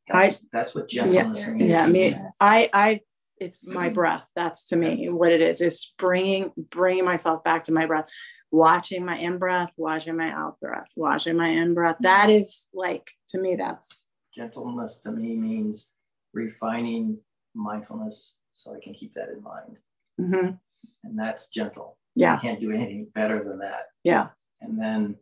That's, 0.08 0.36
I- 0.36 0.40
that's 0.52 0.76
what 0.76 0.92
yeah 0.94 1.04
gentleness 1.12 1.48
means. 1.48 1.72
yeah 1.72 1.86
to 1.86 1.92
me 1.92 2.12
me. 2.12 2.18
i 2.42 2.70
i 2.74 3.02
it's 3.40 3.60
my 3.64 3.90
breath 3.90 4.24
that's 4.36 4.66
to 4.66 4.76
me 4.76 5.08
what 5.10 5.32
it 5.32 5.42
is 5.42 5.62
it's 5.62 5.94
bringing 5.98 6.52
bringing 6.72 7.06
myself 7.06 7.44
back 7.44 7.64
to 7.64 7.72
my 7.72 7.86
breath 7.86 8.10
watching 8.52 9.06
my 9.06 9.18
in 9.18 9.38
breath 9.38 9.72
watching 9.78 10.16
my 10.16 10.32
out 10.32 10.60
breath 10.60 10.88
watching 10.96 11.36
my 11.36 11.48
in 11.50 11.74
breath 11.74 11.98
that 12.00 12.30
is 12.30 12.68
like 12.74 13.10
to 13.30 13.40
me 13.40 13.56
that's 13.56 14.06
Gentleness 14.36 15.00
to 15.00 15.12
me 15.12 15.36
means 15.36 15.88
refining 16.34 17.18
mindfulness 17.56 18.38
so 18.54 18.76
I 18.76 18.80
can 18.84 18.94
keep 18.94 19.14
that 19.16 19.30
in 19.30 19.42
mind. 19.42 19.80
mhm, 20.22 20.60
And 21.04 21.18
that's 21.20 21.50
gentle. 21.50 21.98
Yeah. 22.16 22.36
I 22.36 22.38
can't 22.38 22.60
do 22.60 22.72
anything 22.72 23.08
better 23.16 23.44
than 23.44 23.60
that. 23.60 23.86
yeah 24.04 24.28
And 24.62 24.80
then 24.80 25.16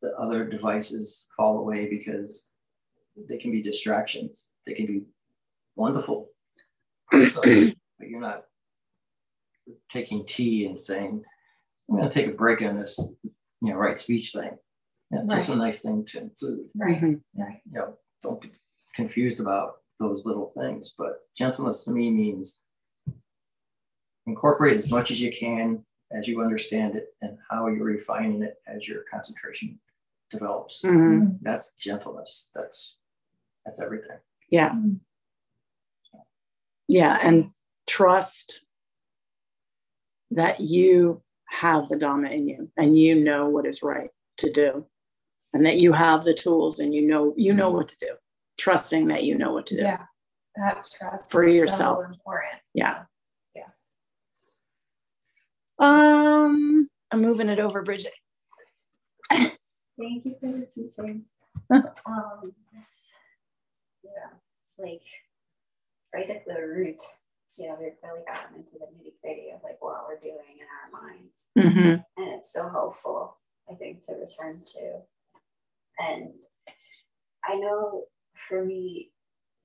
the 0.00 0.16
other 0.18 0.44
devices 0.44 1.26
fall 1.36 1.58
away 1.58 1.88
because 1.88 2.46
they 3.28 3.36
can 3.38 3.50
be 3.52 3.62
distractions. 3.62 4.48
They 4.66 4.74
can 4.74 4.86
be 4.86 5.02
wonderful, 5.76 6.28
So, 7.12 7.40
but 7.42 8.08
you're 8.08 8.20
not 8.20 8.44
taking 9.92 10.24
tea 10.26 10.66
and 10.66 10.80
saying, 10.80 11.22
I'm 11.90 11.96
going 11.96 12.08
to 12.08 12.14
take 12.14 12.28
a 12.32 12.36
break 12.36 12.62
on 12.62 12.78
this, 12.78 12.98
you 13.22 13.32
know, 13.70 13.74
right 13.76 13.98
speech 13.98 14.32
thing. 14.32 14.50
Yeah, 15.10 15.20
it's 15.24 15.34
just 15.34 15.48
a 15.50 15.56
nice 15.56 15.82
thing 15.82 16.04
to 16.08 16.18
include. 16.20 16.66
Right. 16.74 17.00
Mhm. 17.00 17.20
Right. 17.36 17.60
You 17.70 17.78
know, 17.78 17.98
don't 18.22 18.40
be 18.40 18.50
confused 18.94 19.40
about 19.40 19.74
those 20.00 20.22
little 20.24 20.52
things. 20.56 20.94
But 20.96 21.20
gentleness 21.36 21.84
to 21.84 21.90
me 21.90 22.10
means 22.10 22.58
incorporate 24.26 24.78
as 24.78 24.90
much 24.90 25.10
as 25.10 25.20
you 25.20 25.32
can 25.32 25.84
as 26.14 26.28
you 26.28 26.42
understand 26.42 26.94
it 26.94 27.06
and 27.22 27.38
how 27.50 27.66
you're 27.68 27.84
refining 27.84 28.42
it 28.42 28.56
as 28.66 28.86
your 28.86 29.02
concentration 29.10 29.78
develops. 30.30 30.82
Mhm. 30.82 31.38
That's 31.42 31.72
gentleness. 31.72 32.50
That's 32.54 32.98
that's 33.64 33.80
everything. 33.80 34.18
yeah 34.50 34.74
yeah 36.92 37.18
and 37.22 37.50
trust 37.86 38.64
that 40.30 40.60
you 40.60 41.22
have 41.48 41.88
the 41.88 41.96
dharma 41.96 42.28
in 42.28 42.46
you 42.46 42.70
and 42.76 42.96
you 42.98 43.14
know 43.14 43.48
what 43.48 43.66
is 43.66 43.82
right 43.82 44.10
to 44.36 44.52
do 44.52 44.84
and 45.54 45.64
that 45.66 45.78
you 45.78 45.92
have 45.92 46.24
the 46.24 46.34
tools 46.34 46.78
and 46.80 46.94
you 46.94 47.02
know 47.06 47.32
you 47.36 47.52
know 47.54 47.70
what 47.70 47.88
to 47.88 47.96
do 47.98 48.12
trusting 48.58 49.08
that 49.08 49.24
you 49.24 49.36
know 49.38 49.52
what 49.52 49.66
to 49.66 49.76
do 49.76 49.82
Yeah. 49.82 50.04
That 50.56 50.86
trust 50.98 51.32
For 51.32 51.44
is 51.44 51.54
yourself. 51.54 51.98
so 52.04 52.12
important. 52.12 52.60
yeah 52.74 53.04
Yeah. 53.56 53.70
um 55.78 56.88
i'm 57.10 57.20
moving 57.22 57.48
it 57.48 57.58
over 57.58 57.82
bridget 57.82 58.12
Thank 59.30 60.24
you 60.24 60.34
for 60.40 60.46
the 60.50 60.66
teaching. 60.66 61.24
um, 61.70 62.52
this, 62.74 63.12
yeah, 64.02 64.30
it's 64.64 64.74
like 64.78 65.02
right 66.14 66.30
at 66.30 66.44
the 66.46 66.60
root. 66.60 67.00
You 67.56 67.68
know, 67.68 67.76
we've 67.80 67.92
really 68.02 68.24
gotten 68.26 68.56
into 68.56 68.72
the 68.78 68.86
nitty 68.86 69.12
gritty 69.22 69.50
of 69.50 69.62
like 69.62 69.80
what 69.82 70.06
we're 70.08 70.18
doing 70.20 70.58
in 70.58 70.66
our 70.66 71.02
minds, 71.02 71.50
Mhm. 71.56 72.04
and 72.16 72.28
it's 72.28 72.52
so 72.52 72.68
helpful. 72.68 73.36
I 73.70 73.74
think 73.74 74.04
to 74.06 74.14
return 74.14 74.62
to, 74.64 75.02
and 75.98 76.34
I 77.44 77.56
know 77.56 78.06
for 78.48 78.64
me, 78.64 79.12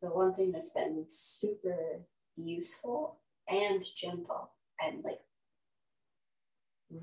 the 0.01 0.09
one 0.09 0.33
thing 0.35 0.51
that's 0.51 0.71
been 0.71 1.05
super 1.09 2.05
useful 2.35 3.19
and 3.47 3.83
gentle 3.95 4.51
and 4.79 5.03
like 5.03 5.21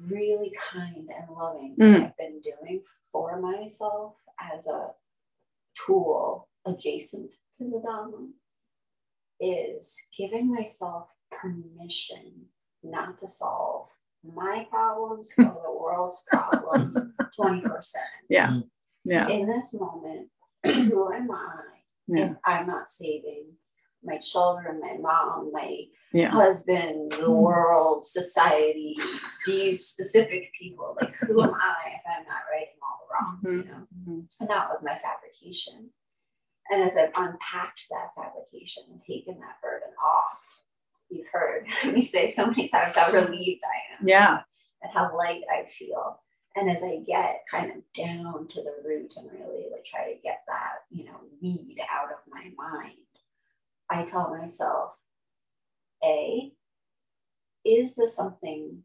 really 0.07 0.51
kind 0.73 1.11
and 1.11 1.31
loving 1.31 1.75
that 1.77 1.85
Mm. 2.01 2.05
I've 2.07 2.17
been 2.17 2.41
doing 2.41 2.85
for 3.13 3.39
myself 3.41 4.17
as 4.39 4.67
a 4.69 4.95
tool 5.75 6.49
adjacent 6.65 7.35
to 7.59 7.65
the 7.71 7.81
Dhamma 7.81 8.33
is 9.41 10.01
giving 10.17 10.53
myself 10.53 11.09
permission 11.31 12.47
not 12.83 13.19
to 13.19 13.29
solve 13.29 13.89
my 14.25 14.67
problems 14.71 15.31
or 15.39 15.45
the 15.45 15.73
world's 15.73 16.23
problems 16.33 16.99
24 17.37 17.83
7. 17.83 18.05
yeah 18.31 18.61
yeah 19.05 19.29
In 19.29 19.47
this 19.47 19.75
moment, 19.75 20.29
who 20.65 21.13
am 21.13 21.31
I 21.31 21.61
Yeah. 22.07 22.31
if 22.31 22.37
I'm 22.45 22.67
not 22.67 22.89
saving 22.89 23.53
my 24.03 24.19
children, 24.19 24.81
my 24.81 24.97
mom, 25.01 25.51
my 25.53 25.85
Yeah. 26.13 26.31
husband, 26.31 27.13
the 27.13 27.29
mm. 27.29 27.43
world, 27.47 28.07
society, 28.07 28.95
these 29.47 29.89
specific 29.89 30.53
people? 30.61 30.97
Like, 31.01 31.15
who 31.27 31.43
am 31.43 31.55
I 31.55 31.91
if 31.97 32.03
I'm 32.07 32.25
not 32.27 32.43
righting 32.53 32.81
all 32.85 32.99
the 33.01 33.09
wrongs, 33.13 33.51
mm-hmm. 33.51 33.69
you 34.07 34.13
know? 34.13 34.29
And 34.41 34.51
that 34.51 34.69
was 34.69 34.81
my 34.83 34.97
fabrication. 34.99 35.91
And 36.71 36.83
as 36.83 36.97
I've 36.97 37.13
unpacked 37.15 37.87
that 37.91 38.11
fabrication 38.17 38.85
and 38.91 39.01
taken 39.03 39.39
that 39.41 39.61
burden 39.63 39.91
off, 40.03 40.39
you've 41.11 41.27
heard 41.33 41.67
me 41.93 42.01
say 42.03 42.31
so 42.31 42.47
many 42.47 42.69
times 42.69 42.97
how 42.97 43.13
relieved 43.13 43.63
I 43.65 43.95
am 44.01 44.09
Yeah. 44.09 44.41
and 44.83 44.93
how 44.93 45.15
light 45.17 45.43
I 45.51 45.69
feel. 45.71 46.21
And 46.57 46.71
as 46.71 46.83
I 46.85 46.99
get 47.07 47.43
kind 47.51 47.71
of 47.73 47.79
down 47.97 48.47
to 48.49 48.63
the 48.63 48.77
root 48.87 49.13
and 49.17 49.29
really 49.33 49.67
like 49.73 49.85
try 49.85 50.13
to 50.13 50.21
get 50.23 50.43
that, 50.47 50.85
you 50.91 51.05
know, 51.05 51.17
weed 51.43 51.77
out 51.91 52.11
of 52.13 52.19
my 52.29 52.51
mind, 52.57 52.93
I 53.91 54.05
tell 54.05 54.31
myself, 54.35 54.93
A, 56.05 56.53
is 57.65 57.95
this 57.97 58.15
something 58.15 58.85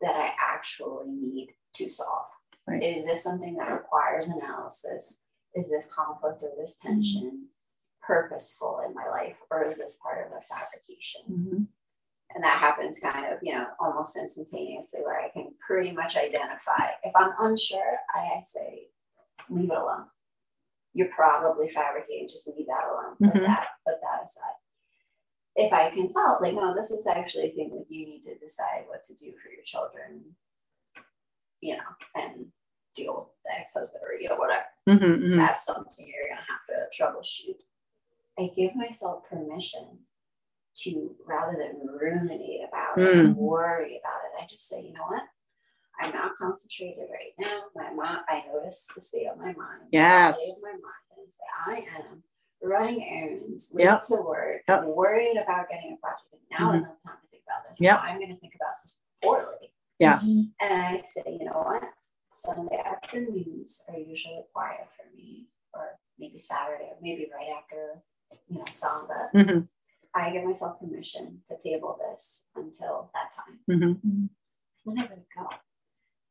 that 0.00 0.14
I 0.14 0.32
actually 0.38 1.08
need 1.08 1.48
to 1.74 1.90
solve? 1.90 2.26
Right. 2.68 2.82
Is 2.82 3.06
this 3.06 3.22
something 3.22 3.54
that 3.56 3.72
requires 3.72 4.28
analysis? 4.28 5.24
Is 5.56 5.70
this 5.70 5.86
conflict 5.86 6.42
or 6.42 6.52
this 6.56 6.78
tension 6.78 7.48
purposeful 8.02 8.82
in 8.86 8.94
my 8.94 9.08
life, 9.08 9.36
or 9.50 9.66
is 9.66 9.78
this 9.78 9.98
part 10.02 10.26
of 10.26 10.32
a 10.32 10.42
fabrication? 10.42 11.22
Mm-hmm. 11.30 11.62
And 12.34 12.44
that 12.44 12.58
happens 12.58 13.00
kind 13.00 13.32
of, 13.32 13.38
you 13.42 13.54
know, 13.54 13.66
almost 13.80 14.16
instantaneously, 14.16 15.00
where 15.02 15.18
I 15.18 15.30
can 15.30 15.54
pretty 15.66 15.92
much 15.92 16.16
identify. 16.16 16.90
If 17.02 17.12
I'm 17.16 17.32
unsure, 17.40 17.98
I 18.14 18.40
say, 18.42 18.88
leave 19.48 19.70
it 19.70 19.76
alone. 19.76 20.06
You're 20.92 21.08
probably 21.14 21.68
fabricating, 21.70 22.28
just 22.28 22.46
leave 22.46 22.66
that 22.66 22.84
alone. 22.90 23.16
Put 23.18 23.42
mm-hmm. 23.42 23.50
that, 23.50 23.66
put 23.86 23.96
that 24.02 24.24
aside. 24.24 24.58
If 25.54 25.72
I 25.72 25.90
can 25.90 26.12
tell, 26.12 26.38
like, 26.42 26.54
no, 26.54 26.74
this 26.74 26.90
is 26.90 27.06
actually 27.06 27.50
a 27.50 27.54
thing 27.54 27.70
that 27.70 27.86
you 27.88 28.06
need 28.06 28.22
to 28.24 28.36
decide 28.38 28.84
what 28.88 29.04
to 29.04 29.14
do 29.14 29.32
for 29.42 29.50
your 29.50 29.64
children, 29.64 30.22
you 31.60 31.76
know, 31.76 31.82
and 32.14 32.46
deal 32.96 33.14
with 33.14 33.28
the 33.44 33.60
ex-husband 33.60 34.02
or 34.02 34.18
you 34.20 34.28
know 34.28 34.36
whatever. 34.36 34.64
Mm-hmm, 34.88 35.04
mm-hmm. 35.04 35.38
That's 35.38 35.64
something 35.64 36.06
you're 36.06 36.28
gonna 36.28 36.40
have 36.40 36.66
to 36.68 37.18
troubleshoot. 37.20 37.60
I 38.38 38.50
give 38.54 38.74
myself 38.74 39.24
permission 39.28 39.98
to 40.78 41.14
rather 41.26 41.56
than 41.56 41.86
ruminate 41.86 42.60
about 42.68 42.98
mm. 42.98 43.06
it 43.06 43.16
and 43.16 43.36
worry 43.36 43.98
about 43.98 44.20
it, 44.26 44.42
I 44.42 44.46
just 44.46 44.68
say, 44.68 44.82
you 44.82 44.92
know 44.92 45.04
what? 45.08 45.22
I'm 46.00 46.12
not 46.12 46.36
concentrated 46.36 47.06
right 47.10 47.32
now. 47.38 47.62
My 47.74 47.92
mind, 47.92 48.20
I 48.28 48.42
notice 48.52 48.86
the 48.94 49.00
state 49.00 49.26
of 49.26 49.38
my 49.38 49.46
mind. 49.46 49.88
Yes. 49.90 50.36
The 50.36 50.42
state 50.42 50.52
of 50.52 50.62
my 50.62 50.72
mind 50.72 51.24
and 51.24 51.32
say, 51.32 51.44
I 51.66 51.98
am 51.98 52.22
running 52.62 53.02
errands, 53.02 53.70
late 53.72 53.84
yep. 53.84 54.02
to 54.08 54.16
work, 54.16 54.62
yep. 54.68 54.84
worried 54.84 55.38
about 55.42 55.70
getting 55.70 55.96
a 55.96 56.00
project. 56.00 56.28
And 56.32 56.42
Now 56.50 56.66
mm-hmm. 56.66 56.74
is 56.74 56.82
not 56.82 56.96
the 57.02 57.08
time 57.08 57.18
to 57.22 57.28
think 57.30 57.42
about 57.46 57.68
this. 57.68 57.80
Yeah. 57.80 57.96
I'm 57.96 58.18
going 58.18 58.34
to 58.34 58.40
think 58.40 58.54
about 58.54 58.74
this 58.82 59.00
poorly. 59.22 59.72
Yes. 59.98 60.48
And 60.60 60.74
I 60.74 60.98
say, 60.98 61.22
you 61.26 61.46
know 61.46 61.64
what? 61.64 61.82
Sunday 62.36 62.82
afternoons 62.84 63.82
are 63.88 63.98
usually 63.98 64.42
quiet 64.52 64.88
for 64.96 65.16
me, 65.16 65.46
or 65.72 65.98
maybe 66.18 66.38
Saturday, 66.38 66.84
or 66.84 66.96
maybe 67.00 67.28
right 67.32 67.56
after, 67.56 68.02
you 68.48 68.58
know, 68.58 68.64
Sangha. 68.64 69.32
Mm-hmm. 69.34 69.60
I 70.14 70.30
give 70.30 70.44
myself 70.44 70.80
permission 70.80 71.40
to 71.48 71.56
table 71.62 71.98
this 72.00 72.46
until 72.56 73.10
that 73.14 73.30
time. 73.36 73.58
Mm-hmm. 73.70 74.26
Then 74.86 74.98
I 74.98 75.06
go. 75.06 75.48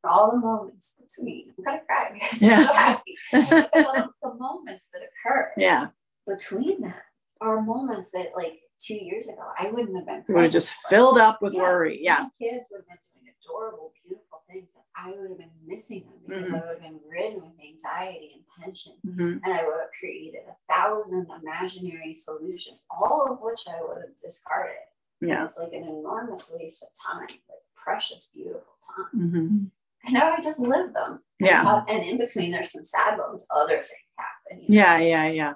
For 0.01 0.09
all 0.09 0.31
the 0.31 0.37
moments 0.37 0.95
between, 0.99 1.53
I'm 1.57 1.63
gonna 1.63 1.81
cry 1.87 2.11
because 2.13 2.41
yeah. 2.41 2.59
I'm 2.59 2.67
so 2.67 2.73
happy. 2.73 3.17
because 3.31 4.09
the 4.21 4.33
moments 4.35 4.89
that 4.93 5.01
occur 5.01 5.51
yeah. 5.57 5.87
between 6.27 6.81
that 6.81 7.03
are 7.41 7.61
moments 7.61 8.11
that 8.11 8.31
like 8.35 8.59
two 8.79 8.93
years 8.93 9.27
ago 9.27 9.41
I 9.59 9.69
wouldn't 9.71 9.95
have 9.95 10.05
been. 10.05 10.23
We 10.27 10.35
were 10.35 10.47
just 10.47 10.71
filled 10.89 11.17
up 11.17 11.41
with 11.41 11.53
yeah. 11.53 11.61
worry. 11.61 11.99
Yeah. 12.01 12.25
kids 12.41 12.67
would 12.71 12.81
have 12.81 12.87
been 12.87 12.97
doing 13.13 13.33
adorable, 13.41 13.93
beautiful 14.03 14.24
things 14.49 14.75
that 14.75 14.85
I 14.95 15.11
would 15.11 15.29
have 15.29 15.37
been 15.37 15.49
missing 15.65 16.05
them 16.05 16.19
because 16.27 16.47
mm-hmm. 16.49 16.55
I 16.55 16.59
would 16.59 16.69
have 16.69 16.81
been 16.81 16.99
ridden 17.09 17.41
with 17.41 17.53
anxiety 17.63 18.31
and 18.35 18.63
tension. 18.63 18.93
Mm-hmm. 19.05 19.43
And 19.43 19.53
I 19.53 19.65
would 19.65 19.79
have 19.79 19.89
created 19.99 20.41
a 20.47 20.73
thousand 20.73 21.27
imaginary 21.41 22.13
solutions, 22.13 22.85
all 22.89 23.27
of 23.29 23.39
which 23.41 23.61
I 23.67 23.81
would 23.81 23.97
have 23.97 24.17
discarded. 24.21 24.75
Yeah. 25.21 25.45
it's 25.45 25.59
like 25.59 25.73
an 25.73 25.83
enormous 25.83 26.53
waste 26.57 26.83
of 26.83 26.89
time, 27.05 27.21
like 27.21 27.39
precious, 27.75 28.31
beautiful 28.33 28.75
time. 28.95 29.21
Mm-hmm. 29.21 29.65
And 30.05 30.13
now 30.13 30.33
I 30.33 30.41
just 30.41 30.59
live 30.59 30.93
them. 30.93 31.21
Yeah. 31.39 31.83
And, 31.87 31.89
and 31.89 32.09
in 32.09 32.17
between, 32.17 32.51
there's 32.51 32.71
some 32.71 32.85
sad 32.85 33.17
moments, 33.17 33.47
other 33.49 33.77
things 33.77 33.89
happen. 34.17 34.63
You 34.63 34.69
know? 34.69 34.83
Yeah, 34.83 34.97
yeah, 34.99 35.27
yeah 35.27 35.53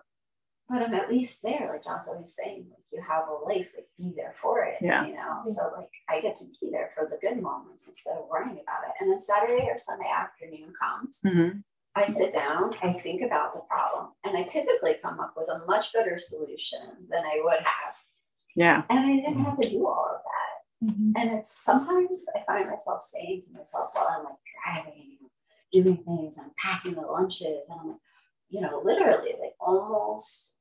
but 0.70 0.84
I'm 0.84 0.94
at 0.94 1.10
least 1.10 1.42
there. 1.42 1.70
Like 1.72 1.84
John's 1.84 2.08
always 2.08 2.36
saying, 2.36 2.68
you 2.92 3.02
have 3.02 3.24
a 3.28 3.46
life, 3.46 3.72
like 3.76 3.88
be 3.98 4.14
there 4.16 4.34
for 4.42 4.64
it. 4.64 4.76
Yeah. 4.82 5.06
You 5.06 5.14
know, 5.14 5.42
so 5.46 5.72
like 5.78 5.90
I 6.10 6.22
get 6.22 6.36
to 6.38 6.46
be 6.60 6.70
there 6.72 6.92
for 6.96 7.08
the 7.10 7.18
good 7.18 7.42
moments 7.42 7.88
instead 7.88 8.18
of 8.18 8.28
worrying 8.30 8.60
about 8.62 8.88
it. 8.88 8.94
And 9.00 9.12
then 9.12 9.20
Saturday 9.20 9.68
or 9.70 9.78
Sunday 9.78 10.10
afternoon 10.10 10.74
comes. 10.80 11.20
Mm-hmm. 11.26 11.60
I 11.96 12.06
sit 12.06 12.34
down, 12.34 12.76
I 12.82 12.94
think 12.94 13.22
about 13.24 13.54
the 13.54 13.62
problem, 13.62 14.12
and 14.24 14.38
I 14.38 14.44
typically 14.44 14.96
come 15.02 15.20
up 15.20 15.34
with 15.36 15.50
a 15.50 15.66
much 15.66 15.92
better 15.92 16.18
solution 16.18 16.80
than 17.10 17.24
I 17.26 17.42
would 17.44 17.60
have. 17.60 17.96
Yeah. 18.56 18.84
And 18.90 19.00
I 19.00 19.16
didn't 19.16 19.44
have 19.44 19.60
to 19.60 19.70
do 19.70 19.88
all 19.88 20.08
of 20.16 20.22
that. 20.24 20.92
Mm-hmm. 20.92 21.12
And 21.18 21.40
it's 21.40 21.52
sometimes 21.64 22.26
I 22.36 22.42
find 22.46 22.70
myself 22.70 23.02
saying 23.02 23.42
to 23.48 23.54
myself 23.54 23.90
while 23.94 24.08
I'm 24.18 24.24
like 24.24 24.36
driving, 24.64 25.18
doing 25.74 25.98
things, 26.06 26.38
I'm 26.40 26.52
packing 26.64 26.94
the 26.94 27.02
lunches, 27.02 27.66
and 27.70 27.80
I'm 27.82 27.88
like, 27.90 27.98
you 28.50 28.62
know, 28.62 28.82
literally 28.84 29.36
like 29.40 29.54
almost 29.60 30.54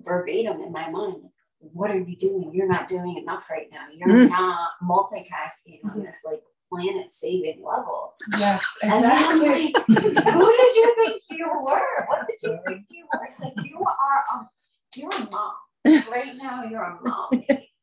verbatim 0.00 0.60
in 0.60 0.70
my 0.70 0.90
mind 0.90 1.24
what 1.58 1.90
are 1.90 1.98
you 1.98 2.16
doing? 2.16 2.50
You're 2.52 2.68
not 2.68 2.88
doing 2.88 3.16
enough 3.16 3.48
right 3.50 3.68
now. 3.70 3.86
You're 3.94 4.26
mm. 4.26 4.28
not 4.28 4.70
multitasking 4.82 5.80
on 5.90 6.02
this 6.02 6.24
like 6.24 6.40
planet 6.70 7.10
saving 7.10 7.62
level. 7.64 8.14
Yes 8.38 8.64
exactly. 8.82 9.72
like, 9.88 9.88
who 9.88 10.56
did 10.56 10.76
you 10.76 10.94
think 10.96 11.22
you 11.30 11.46
were? 11.46 12.06
What 12.06 12.26
did 12.28 12.38
you 12.42 12.58
think 12.66 12.86
you 12.90 13.06
were? 13.12 13.28
Like 13.42 13.54
you 13.64 13.78
are 13.78 14.24
a, 14.34 14.48
you're 14.96 15.10
a 15.10 15.30
mom. 15.30 15.52
Right 16.10 16.34
now 16.36 16.64
you're 16.64 16.82
a 16.82 16.98
mom. 17.02 17.30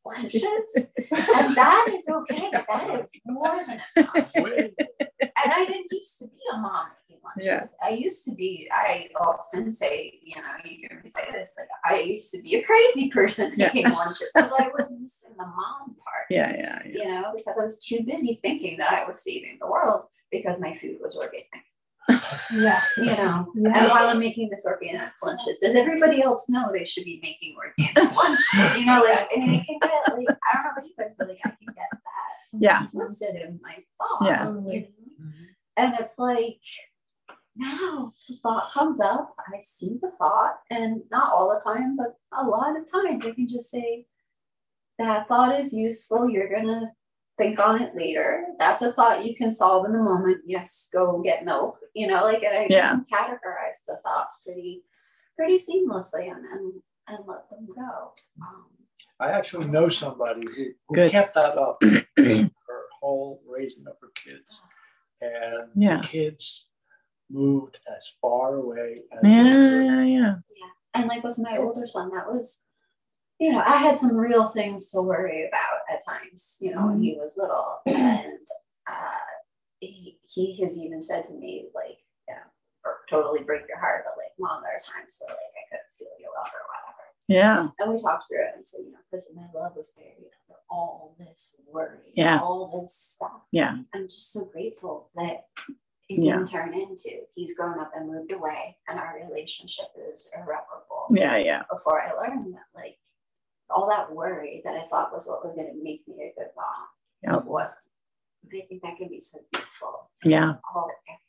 Lunches 0.04 0.90
and 1.12 1.56
that 1.56 1.86
is 1.96 2.08
okay 2.08 2.50
that 2.50 3.00
is 3.00 3.10
more 3.24 3.52
than 3.64 3.80
enough. 3.96 4.30
And 5.44 5.52
i 5.52 5.64
didn't 5.64 5.86
used 5.92 6.18
to 6.18 6.26
be 6.26 6.40
a 6.52 6.58
mom 6.58 6.86
lunches. 7.24 7.44
Yes. 7.44 7.76
I 7.82 7.90
used 7.90 8.24
to 8.26 8.34
be, 8.34 8.68
I 8.72 9.08
often 9.20 9.72
say, 9.72 10.18
you 10.22 10.36
know, 10.36 10.48
you 10.64 10.88
hear 10.88 11.00
me 11.02 11.08
say 11.08 11.28
this, 11.32 11.54
like 11.58 11.68
I 11.84 12.00
used 12.00 12.30
to 12.32 12.42
be 12.42 12.56
a 12.56 12.64
crazy 12.64 13.10
person 13.10 13.52
making 13.56 13.82
yeah. 13.82 13.92
lunches 13.92 14.30
because 14.34 14.52
I 14.58 14.68
was 14.68 14.92
missing 14.98 15.32
the 15.36 15.44
mom 15.44 15.96
part. 16.02 16.26
Yeah, 16.30 16.52
yeah, 16.56 16.78
yeah. 16.84 17.02
You 17.02 17.08
know, 17.08 17.32
because 17.36 17.58
I 17.58 17.64
was 17.64 17.78
too 17.78 18.02
busy 18.06 18.38
thinking 18.42 18.78
that 18.78 18.92
I 18.92 19.06
was 19.06 19.22
saving 19.22 19.58
the 19.60 19.68
world 19.68 20.04
because 20.30 20.60
my 20.60 20.76
food 20.76 20.98
was 21.00 21.16
organic. 21.16 21.46
yeah. 22.54 22.80
You 22.96 23.04
know, 23.04 23.52
yeah. 23.54 23.78
and 23.78 23.88
while 23.90 24.08
I'm 24.08 24.18
making 24.18 24.50
this 24.50 24.66
organic 24.66 25.12
lunches, 25.22 25.58
does 25.60 25.74
everybody 25.74 26.22
else 26.22 26.48
know 26.48 26.70
they 26.72 26.84
should 26.84 27.04
be 27.04 27.20
making 27.22 27.54
organic 27.56 28.16
lunches? 28.16 28.78
You 28.78 28.86
know, 28.86 29.02
like, 29.02 29.28
and 29.36 29.54
it 29.54 29.66
can 29.66 29.78
get 29.80 29.92
like, 30.08 30.38
I 30.52 30.54
don't 30.54 30.64
know 30.64 30.70
about 30.72 30.86
you 30.86 30.94
guys, 30.98 31.12
but 31.18 31.28
like, 31.28 31.38
I 31.44 31.50
can 31.50 31.58
get 31.66 31.76
that 31.76 32.02
yeah. 32.58 32.86
twisted 32.90 33.36
in 33.36 33.60
my 33.62 33.76
thought. 33.98 34.28
Yeah. 34.28 34.48
You 34.48 34.52
know? 34.52 34.60
Mm-hmm. 34.60 35.44
And 35.76 35.94
it's 35.98 36.18
like, 36.18 36.60
now 37.56 38.12
the 38.28 38.36
thought 38.36 38.70
comes 38.70 39.00
up, 39.00 39.34
I 39.38 39.58
see 39.62 39.98
the 40.00 40.10
thought, 40.18 40.60
and 40.70 41.02
not 41.10 41.32
all 41.32 41.48
the 41.48 41.60
time, 41.62 41.96
but 41.96 42.16
a 42.32 42.44
lot 42.44 42.76
of 42.76 42.90
times 42.90 43.24
I 43.24 43.32
can 43.32 43.48
just 43.48 43.70
say, 43.70 44.06
that 44.98 45.28
thought 45.28 45.58
is 45.58 45.72
useful. 45.72 46.30
You're 46.30 46.48
going 46.48 46.66
to 46.66 46.90
think 47.38 47.58
on 47.58 47.80
it 47.80 47.94
later. 47.96 48.44
That's 48.58 48.82
a 48.82 48.92
thought 48.92 49.24
you 49.24 49.34
can 49.34 49.50
solve 49.50 49.86
in 49.86 49.92
the 49.92 49.98
moment. 49.98 50.42
Yes, 50.46 50.88
go 50.92 51.20
get 51.22 51.44
milk. 51.44 51.78
You 51.94 52.06
know, 52.06 52.22
like, 52.22 52.42
and 52.42 52.56
I 52.56 52.68
just 52.68 52.72
yeah. 52.72 52.96
categorize 53.12 53.84
the 53.86 53.96
thoughts 54.02 54.42
pretty, 54.44 54.82
pretty 55.36 55.56
seamlessly 55.56 56.30
and, 56.30 56.44
and, 56.44 56.72
and 57.08 57.18
let 57.26 57.48
them 57.50 57.66
go. 57.74 58.12
Um, 58.40 58.66
I 59.20 59.30
actually 59.30 59.66
know 59.66 59.88
somebody 59.88 60.42
who, 60.56 60.66
who 60.88 61.08
kept 61.08 61.34
that 61.34 61.58
up 61.58 61.82
her 62.16 62.82
whole 63.00 63.42
raising 63.46 63.86
of 63.86 63.94
her 64.00 64.10
kids. 64.14 64.62
And 65.20 65.68
yeah. 65.76 66.00
kids 66.00 66.66
moved 67.32 67.78
as 67.96 68.12
far 68.20 68.56
away 68.56 69.02
as 69.12 69.20
yeah, 69.22 69.42
yeah, 69.42 70.04
yeah. 70.04 70.34
Yeah. 70.56 70.72
And 70.94 71.08
like 71.08 71.24
with 71.24 71.38
my 71.38 71.58
older 71.58 71.86
son, 71.86 72.10
that 72.14 72.26
was, 72.26 72.62
you 73.38 73.52
know, 73.52 73.62
I 73.64 73.78
had 73.78 73.98
some 73.98 74.16
real 74.16 74.48
things 74.48 74.90
to 74.90 75.02
worry 75.02 75.48
about 75.48 75.80
at 75.90 76.04
times, 76.04 76.58
you 76.60 76.70
know, 76.70 76.78
mm-hmm. 76.78 76.88
when 76.88 77.02
he 77.02 77.16
was 77.18 77.36
little. 77.36 77.80
And 77.86 78.38
uh, 78.88 79.26
he, 79.80 80.18
he 80.22 80.60
has 80.62 80.78
even 80.78 81.00
said 81.00 81.24
to 81.24 81.32
me, 81.32 81.66
like, 81.74 81.98
you 82.28 82.34
know, 82.34 82.40
or 82.84 82.98
totally 83.08 83.42
break 83.42 83.62
your 83.68 83.78
heart, 83.78 84.04
but 84.04 84.20
like, 84.20 84.32
mom, 84.38 84.62
there 84.62 84.72
are 84.72 85.00
times 85.00 85.18
where 85.20 85.34
like 85.34 85.38
I 85.38 85.64
couldn't 85.70 85.94
feel 85.98 86.08
your 86.20 86.30
love 86.36 86.50
or 86.52 86.62
whatever. 86.66 86.82
Yeah. 87.28 87.68
And 87.78 87.92
we 87.92 88.02
talked 88.02 88.28
through 88.28 88.42
it 88.42 88.54
and 88.56 88.66
said, 88.66 88.80
you 88.84 88.92
know, 88.92 88.98
because 89.10 89.30
my 89.34 89.46
love 89.54 89.76
was 89.76 89.92
buried 89.96 90.32
under 90.48 90.60
all 90.70 91.14
this 91.18 91.54
worry, 91.70 92.12
yeah. 92.14 92.38
all 92.40 92.80
this 92.82 92.94
stuff. 92.94 93.42
Yeah. 93.52 93.76
I'm 93.94 94.04
just 94.04 94.32
so 94.32 94.44
grateful 94.46 95.10
that 95.14 95.46
it 96.12 96.22
didn't 96.22 96.52
yeah. 96.52 96.60
turn 96.60 96.74
into. 96.74 97.10
He's 97.34 97.54
grown 97.54 97.78
up 97.78 97.92
and 97.94 98.08
moved 98.08 98.32
away, 98.32 98.76
and 98.88 98.98
our 98.98 99.20
relationship 99.26 99.86
is 100.10 100.30
irreparable. 100.34 101.06
Yeah, 101.10 101.36
yeah. 101.36 101.62
Before 101.70 102.02
I 102.02 102.12
learned 102.12 102.54
that, 102.54 102.60
like, 102.74 102.98
all 103.70 103.88
that 103.88 104.12
worry 104.12 104.62
that 104.64 104.74
I 104.74 104.86
thought 104.88 105.12
was 105.12 105.26
what 105.26 105.44
was 105.44 105.54
going 105.54 105.68
to 105.68 105.82
make 105.82 106.02
me 106.06 106.14
a 106.22 106.38
good 106.38 106.50
mom, 106.56 106.86
yep. 107.22 107.42
it 107.42 107.48
wasn't. 107.48 107.86
But 108.44 108.58
I 108.58 108.66
think 108.68 108.82
that 108.82 108.96
can 108.96 109.08
be 109.08 109.20
so 109.20 109.38
useful. 109.56 110.10
Yeah. 110.24 110.54
All 110.74 110.88
the 110.88 111.12
areas? 111.12 111.22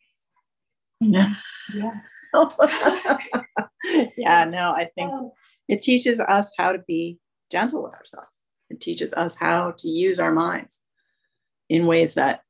Yeah. 1.05 1.33
Yeah. 1.75 1.99
yeah, 4.17 4.45
no, 4.45 4.71
I 4.71 4.89
think 4.95 5.11
oh. 5.13 5.33
it 5.67 5.81
teaches 5.81 6.19
us 6.19 6.51
how 6.57 6.71
to 6.71 6.79
be 6.87 7.19
gentle 7.51 7.83
with 7.83 7.93
ourselves. 7.93 8.27
It 8.69 8.81
teaches 8.81 9.13
us 9.13 9.35
how 9.35 9.73
to 9.77 9.89
use 9.89 10.19
our 10.19 10.31
minds 10.31 10.81
in 11.69 11.85
ways 11.85 12.13
that 12.15 12.41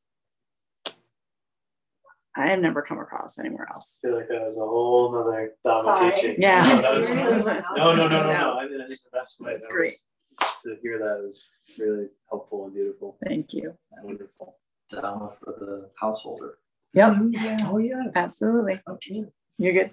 I 2.36 2.50
have 2.50 2.60
never 2.60 2.82
come 2.82 3.00
across 3.00 3.38
anywhere 3.38 3.68
else. 3.72 4.00
I 4.04 4.08
feel 4.08 4.18
like 4.18 4.28
that 4.30 4.42
was 4.44 4.58
a 4.58 4.62
whole 4.62 5.12
nother 5.12 5.54
Dharma 5.64 5.98
Sorry. 5.98 6.12
teaching. 6.12 6.36
Yeah. 6.40 6.80
No, 6.82 6.96
was- 7.00 7.10
no, 7.78 7.96
no, 7.96 7.96
no, 7.96 8.08
no, 8.08 8.32
no. 8.34 8.54
I 8.60 8.68
mean, 8.68 8.82
I 8.82 8.88
think 8.88 9.00
the 9.04 9.16
best 9.18 9.40
way 9.40 9.52
That's 9.52 9.68
that 9.68 9.72
great. 9.74 9.92
was- 9.92 10.06
to 10.64 10.76
hear 10.82 10.98
that 10.98 11.22
was 11.24 11.44
really 11.80 12.08
helpful 12.30 12.66
and 12.66 12.74
beautiful. 12.74 13.18
Thank 13.28 13.54
you. 13.54 13.76
Wonderful. 14.02 14.58
Dharma 14.90 15.32
for 15.40 15.54
the 15.60 15.90
householder. 16.00 16.58
Yep. 16.94 17.14
Oh, 17.20 17.28
yeah. 17.32 17.58
Oh, 17.66 17.78
yeah. 17.78 18.04
Absolutely. 18.16 18.80
Oh, 18.88 18.94
okay. 18.94 19.26
You're 19.60 19.74
good. 19.74 19.92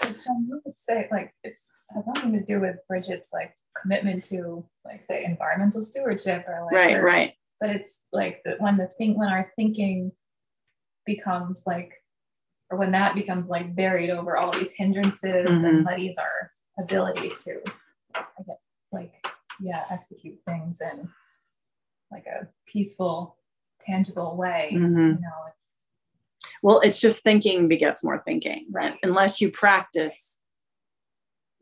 But 0.00 0.18
Jen, 0.18 0.46
you 0.48 0.60
would 0.64 0.76
say 0.78 1.08
like 1.10 1.34
it's 1.42 1.66
has 1.94 2.04
nothing 2.06 2.32
to 2.34 2.40
do 2.42 2.60
with 2.60 2.76
Bridget's 2.88 3.32
like 3.32 3.54
commitment 3.80 4.24
to 4.24 4.64
like 4.84 5.04
say 5.04 5.24
environmental 5.24 5.82
stewardship 5.82 6.44
or 6.48 6.64
like 6.66 6.72
Right, 6.74 6.96
her- 6.96 7.02
right. 7.02 7.32
But 7.60 7.70
it's 7.70 8.02
like 8.12 8.42
the 8.44 8.52
when 8.58 8.76
the 8.76 8.88
think 8.98 9.18
when 9.18 9.28
our 9.28 9.50
thinking 9.56 10.12
becomes 11.06 11.62
like 11.66 12.02
or 12.70 12.76
when 12.78 12.90
that 12.90 13.14
becomes 13.14 13.48
like 13.48 13.74
buried 13.76 14.10
over 14.10 14.36
all 14.36 14.50
these 14.52 14.72
hindrances 14.72 15.48
Mhm. 15.48 15.64
and 15.68 15.84
muddies 15.84 16.18
our 16.18 16.52
ability 16.78 17.30
to 17.44 17.62
like 18.92 19.12
yeah 19.60 19.84
execute 19.90 20.38
things 20.46 20.80
in 20.80 21.08
like 22.10 22.26
a 22.26 22.46
peaceful 22.66 23.36
tangible 23.84 24.36
way 24.36 24.70
Mhm. 24.74 25.14
you 25.14 25.20
know 25.20 25.44
it's 25.48 25.56
Well, 26.62 26.80
it's 26.80 27.00
just 27.00 27.22
thinking 27.22 27.68
begets 27.68 28.02
more 28.02 28.22
thinking. 28.24 28.66
Right. 28.70 28.98
Unless 29.02 29.40
you 29.40 29.50
practice 29.52 30.40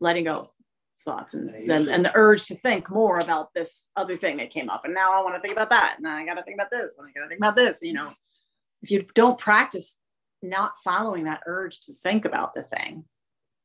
letting 0.01 0.25
go 0.25 0.53
thoughts 1.01 1.35
and 1.35 1.49
then 1.69 1.89
and 1.89 2.05
the 2.05 2.13
urge 2.15 2.47
to 2.47 2.55
think 2.55 2.89
more 2.91 3.19
about 3.19 3.53
this 3.55 3.91
other 3.97 4.17
thing 4.17 4.37
that 4.39 4.51
came 4.51 4.71
up. 4.71 4.85
And 4.85 4.95
now 4.95 5.11
I 5.13 5.21
want 5.23 5.35
to 5.35 5.41
think 5.41 5.53
about 5.53 5.69
that. 5.71 5.97
And 5.99 6.07
I 6.09 6.25
gotta 6.25 6.43
think 6.43 6.55
about 6.57 6.71
this. 6.71 6.97
And 6.97 7.07
I 7.07 7.11
gotta 7.13 7.29
think 7.29 7.41
about 7.41 7.57
this. 7.57 7.83
You 7.83 7.93
know, 7.93 8.13
if 8.85 8.91
you 8.91 9.07
don't 9.15 9.39
practice 9.39 9.99
not 10.43 10.73
following 10.85 11.25
that 11.25 11.41
urge 11.47 11.81
to 11.81 11.93
think 11.95 12.25
about 12.27 12.53
the 12.53 12.63
thing 12.63 13.05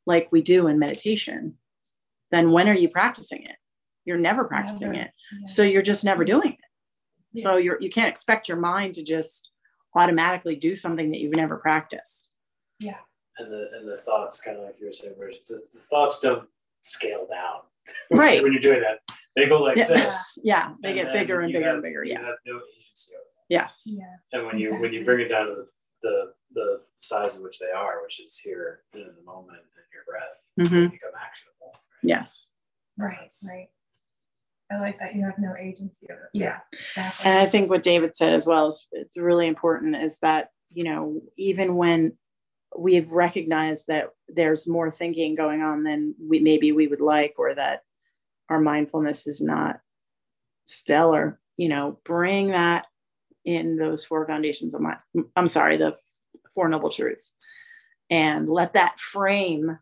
like 0.05 0.29
we 0.31 0.41
do 0.41 0.67
in 0.67 0.79
meditation, 0.79 1.55
then 2.31 2.51
when 2.51 2.69
are 2.69 2.73
you 2.73 2.89
practicing 2.89 3.43
it? 3.43 3.57
You're 4.05 4.17
never 4.17 4.45
practicing 4.45 4.93
Never. 4.93 5.05
it. 5.05 5.11
Yeah. 5.41 5.45
So 5.45 5.61
you're 5.63 5.81
just 5.81 6.03
never 6.05 6.23
doing 6.23 6.53
it. 6.53 6.57
Yeah. 7.33 7.43
So 7.43 7.57
you're 7.57 7.77
you 7.81 7.89
can't 7.89 8.09
expect 8.09 8.47
your 8.47 8.57
mind 8.57 8.95
to 8.95 9.03
just 9.03 9.51
automatically 9.95 10.55
do 10.55 10.75
something 10.75 11.11
that 11.11 11.19
you've 11.19 11.35
never 11.35 11.57
practiced. 11.57 12.29
yeah 12.79 12.97
And 13.37 13.51
the 13.51 13.67
and 13.77 13.87
the 13.87 13.97
thoughts, 13.97 14.41
kind 14.41 14.57
of 14.57 14.63
like 14.63 14.75
you 14.79 14.85
were 14.85 14.91
saying, 14.93 15.15
Bridget, 15.17 15.45
the, 15.47 15.61
the 15.73 15.81
thoughts 15.81 16.21
don't 16.21 16.47
scale 16.81 17.27
down. 17.29 17.61
Right. 18.11 18.41
when 18.41 18.53
you're 18.53 18.61
doing 18.61 18.81
that, 18.81 18.99
they 19.35 19.47
go 19.47 19.61
like 19.61 19.75
Yeah. 19.77 19.87
this. 19.87 20.39
Yeah, 20.43 20.73
they 20.81 20.89
and 20.89 20.97
get 20.97 21.05
then 21.07 21.13
bigger 21.21 21.41
and 21.41 21.51
bigger 21.51 21.65
have- 21.65 21.73
and 21.75 21.83
bigger. 21.83 22.03
You 22.05 22.13
Yeah. 22.13 22.19
have 22.25 22.35
no 22.45 22.55
agency 22.77 23.13
over 23.15 23.23
them. 23.35 23.38
Yes. 23.49 23.83
yeah 23.91 24.15
And 24.31 24.45
when 24.45 24.57
you 24.59 24.75
when 24.79 24.93
you 24.93 25.03
bring 25.03 25.21
it 25.25 25.29
down 25.29 25.47
to 25.47 25.55
the, 25.55 25.67
the 26.03 26.33
the 26.53 26.81
size 26.97 27.35
in 27.35 27.43
which 27.43 27.59
they 27.59 27.71
are, 27.71 28.01
which 28.03 28.19
is 28.19 28.37
here 28.37 28.81
in 28.93 29.01
the 29.17 29.23
moment 29.25 29.57
and 29.59 29.85
your 29.93 30.03
breath, 30.07 30.41
Mhm. 30.59 30.89
they 30.89 30.95
become 30.95 31.11
actionable. 31.19 31.73
Yes. 32.03 32.51
right 32.97 33.29
right 33.49 33.69
i 34.71 34.79
like 34.79 34.97
that 34.99 35.15
you 35.15 35.23
have 35.25 35.37
no 35.39 35.53
agency 35.59 36.07
over 36.11 36.29
yeah 36.33 36.59
exactly 36.73 37.25
And 37.29 37.39
I 37.39 37.45
think 37.45 37.69
what 37.69 37.83
David 37.83 38.15
said 38.15 38.33
as 38.33 38.45
well 38.47 38.67
is 38.69 38.87
it's 38.91 39.17
really 39.17 39.47
important 39.47 39.95
is 39.95 40.17
that, 40.19 40.49
you 40.71 40.83
know, 40.83 41.21
even 41.37 41.75
when 41.75 42.17
we've 42.77 43.09
recognized 43.11 43.87
that 43.87 44.09
there's 44.27 44.67
more 44.67 44.91
thinking 44.91 45.33
going 45.35 45.61
on 45.61 45.83
than 45.83 46.13
we 46.29 46.39
maybe 46.39 46.71
we 46.71 46.87
would 46.87 47.01
like, 47.01 47.33
or 47.37 47.53
that 47.55 47.81
our 48.49 48.59
mindfulness 48.61 49.27
is 49.27 49.41
not 49.41 49.79
stellar, 50.65 51.39
you 51.57 51.67
know, 51.69 51.99
bring 52.05 52.49
that 52.51 52.85
in 53.45 53.77
those 53.77 54.03
four 54.05 54.25
foundations 54.27 54.73
of 54.73 54.81
my 54.81 54.97
I'm 55.35 55.47
sorry, 55.47 55.77
the 55.77 55.95
four 56.53 56.69
noble 56.69 56.89
truths. 56.89 57.33
And 58.09 58.49
let 58.49 58.73
that 58.73 58.99
frame 58.99 59.77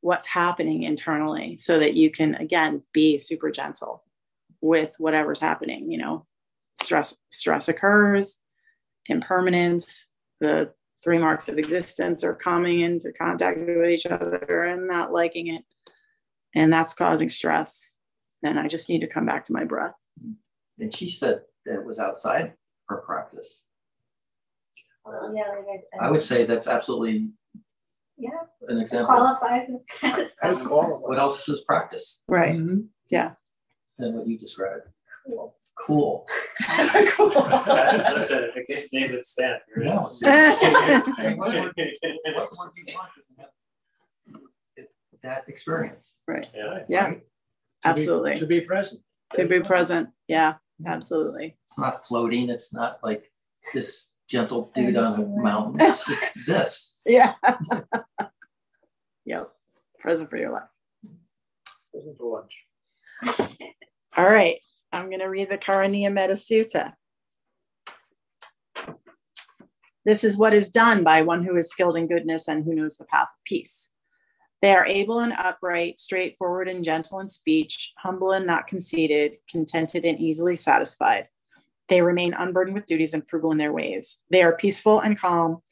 what's 0.00 0.26
happening 0.26 0.82
internally 0.82 1.56
so 1.58 1.78
that 1.78 1.94
you 1.94 2.10
can 2.10 2.34
again 2.36 2.82
be 2.92 3.18
super 3.18 3.50
gentle 3.50 4.02
with 4.62 4.94
whatever's 4.98 5.40
happening 5.40 5.90
you 5.90 5.98
know. 5.98 6.26
Stress 6.82 7.18
stress 7.30 7.68
occurs 7.68 8.38
impermanence 9.06 10.10
the 10.40 10.72
three 11.02 11.18
marks 11.18 11.48
of 11.48 11.58
existence 11.58 12.24
are 12.24 12.34
coming 12.34 12.80
into 12.80 13.12
contact 13.12 13.58
with 13.58 13.90
each 13.90 14.06
other 14.06 14.64
and 14.64 14.86
not 14.86 15.12
liking 15.12 15.48
it. 15.48 15.64
And 16.54 16.72
that's 16.72 16.94
causing 16.94 17.28
stress. 17.28 17.96
Then 18.42 18.58
i 18.58 18.68
just 18.68 18.88
need 18.88 19.00
to 19.00 19.06
come 19.06 19.26
back 19.26 19.44
to 19.46 19.52
my 19.52 19.64
breath. 19.64 19.94
And 20.78 20.94
she 20.94 21.08
said 21.08 21.42
that 21.66 21.84
was 21.84 21.98
outside 21.98 22.54
her 22.88 22.98
practice. 22.98 23.66
Well, 25.04 25.32
yeah, 25.34 25.48
like 25.66 25.82
I, 26.00 26.06
I 26.06 26.10
would 26.10 26.24
say 26.24 26.44
that's 26.44 26.68
absolutely 26.68 27.30
yeah, 28.18 28.30
an 28.68 28.78
it 28.78 28.82
example. 28.82 29.14
qualifies. 29.14 29.64
as- 30.02 30.32
I 30.42 30.52
would 30.52 30.66
call 30.66 30.94
it. 30.94 31.08
What 31.08 31.18
else 31.18 31.48
is 31.48 31.60
practice 31.60 32.22
right 32.28 32.54
mm-hmm. 32.56 32.80
yeah 33.10 33.32
than 33.98 34.14
what 34.14 34.26
you 34.26 34.38
described? 34.38 34.84
Cool. 35.26 35.54
Cool. 35.86 36.26
Listen, 38.12 38.50
in 38.54 38.66
case 38.66 38.90
David 38.90 39.24
stand, 39.24 39.60
you're. 39.74 39.84
No. 39.86 40.10
That 45.22 45.44
experience. 45.48 46.16
right 46.26 46.50
Yeah. 46.54 46.78
yeah 46.88 47.04
right? 47.04 47.14
To 47.14 47.20
be- 47.20 47.24
absolutely 47.84 48.38
To 48.38 48.46
be 48.46 48.60
present. 48.62 49.02
to 49.34 49.46
be 49.46 49.60
present 49.60 50.08
yeah 50.28 50.54
absolutely 50.86 51.56
It's 51.64 51.78
not 51.78 52.06
floating. 52.06 52.48
It's 52.50 52.72
not 52.72 52.98
like 53.02 53.30
this 53.74 54.14
gentle 54.28 54.70
dude 54.74 54.96
on 54.96 55.20
a 55.20 55.26
mountain. 55.42 55.80
It's 56.08 56.46
this. 56.46 57.00
yeah 57.06 57.34
yep 59.24 59.48
present 59.98 60.30
for 60.30 60.36
your 60.36 60.52
life 60.52 60.68
Present 61.92 62.16
for 62.18 62.40
lunch. 62.40 63.50
All 64.16 64.30
right, 64.30 64.58
I'm 64.92 65.06
going 65.06 65.20
to 65.20 65.26
read 65.26 65.50
the 65.50 65.58
Karaniya 65.58 66.12
Metta 66.12 66.34
Sutta. 66.34 66.92
This 70.04 70.24
is 70.24 70.36
what 70.36 70.54
is 70.54 70.70
done 70.70 71.04
by 71.04 71.22
one 71.22 71.44
who 71.44 71.56
is 71.56 71.68
skilled 71.68 71.96
in 71.96 72.06
goodness 72.06 72.48
and 72.48 72.64
who 72.64 72.74
knows 72.74 72.96
the 72.96 73.04
path 73.04 73.24
of 73.24 73.44
peace. 73.44 73.92
They 74.62 74.74
are 74.74 74.84
able 74.84 75.20
and 75.20 75.32
upright, 75.32 75.98
straightforward 75.98 76.68
and 76.68 76.84
gentle 76.84 77.20
in 77.20 77.28
speech, 77.28 77.92
humble 77.96 78.32
and 78.32 78.46
not 78.46 78.66
conceited, 78.66 79.36
contented 79.48 80.04
and 80.04 80.20
easily 80.20 80.54
satisfied. 80.54 81.28
They 81.88 82.02
remain 82.02 82.34
unburdened 82.34 82.74
with 82.74 82.86
duties 82.86 83.14
and 83.14 83.26
frugal 83.26 83.52
in 83.52 83.58
their 83.58 83.72
ways. 83.72 84.18
They 84.30 84.42
are 84.42 84.56
peaceful 84.56 85.00
and 85.00 85.18
calm 85.18 85.62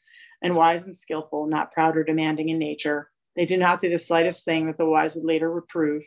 and 0.43 0.57
wise 0.57 0.87
and 0.87 0.97
skillful, 0.97 1.47
not 1.47 1.73
proud 1.73 1.97
or 1.97 2.05
demanding 2.05 2.49
in 2.49 2.59
nature. 2.59 3.11
They 3.37 3.45
do 3.45 3.57
not 3.57 3.81
do 3.81 3.89
the 3.89 3.99
slightest 3.99 4.45
thing 4.45 4.67
that 4.67 4.79
the 4.79 4.87
wise 4.87 5.15
would 5.15 5.25
later 5.25 5.51
reprove. 5.51 6.03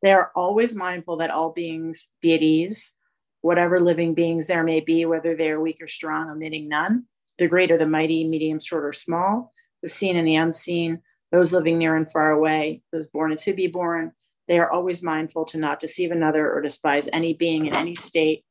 They 0.00 0.12
are 0.12 0.30
always 0.34 0.74
mindful 0.74 1.16
that 1.18 1.30
all 1.30 1.50
beings 1.50 2.08
be 2.20 2.34
at 2.34 2.42
ease, 2.42 2.92
whatever 3.40 3.80
living 3.80 4.14
beings 4.14 4.46
there 4.46 4.64
may 4.64 4.80
be, 4.80 5.04
whether 5.04 5.36
they 5.36 5.50
are 5.50 5.60
weak 5.60 5.78
or 5.80 5.88
strong, 5.88 6.30
omitting 6.30 6.68
none. 6.68 7.06
The 7.38 7.48
great 7.48 7.70
or 7.70 7.78
the 7.78 7.86
mighty, 7.86 8.26
medium, 8.26 8.60
short 8.60 8.84
or 8.84 8.92
small, 8.92 9.52
the 9.82 9.88
seen 9.88 10.16
and 10.16 10.26
the 10.26 10.36
unseen, 10.36 11.00
those 11.32 11.52
living 11.52 11.78
near 11.78 11.96
and 11.96 12.10
far 12.12 12.30
away, 12.30 12.82
those 12.92 13.08
born 13.08 13.32
and 13.32 13.40
to 13.40 13.54
be 13.54 13.66
born. 13.66 14.12
They 14.48 14.58
are 14.58 14.70
always 14.70 15.02
mindful 15.02 15.46
to 15.46 15.58
not 15.58 15.80
deceive 15.80 16.10
another 16.12 16.52
or 16.52 16.60
despise 16.60 17.08
any 17.12 17.32
being 17.32 17.66
in 17.66 17.74
any 17.74 17.94
state. 17.94 18.44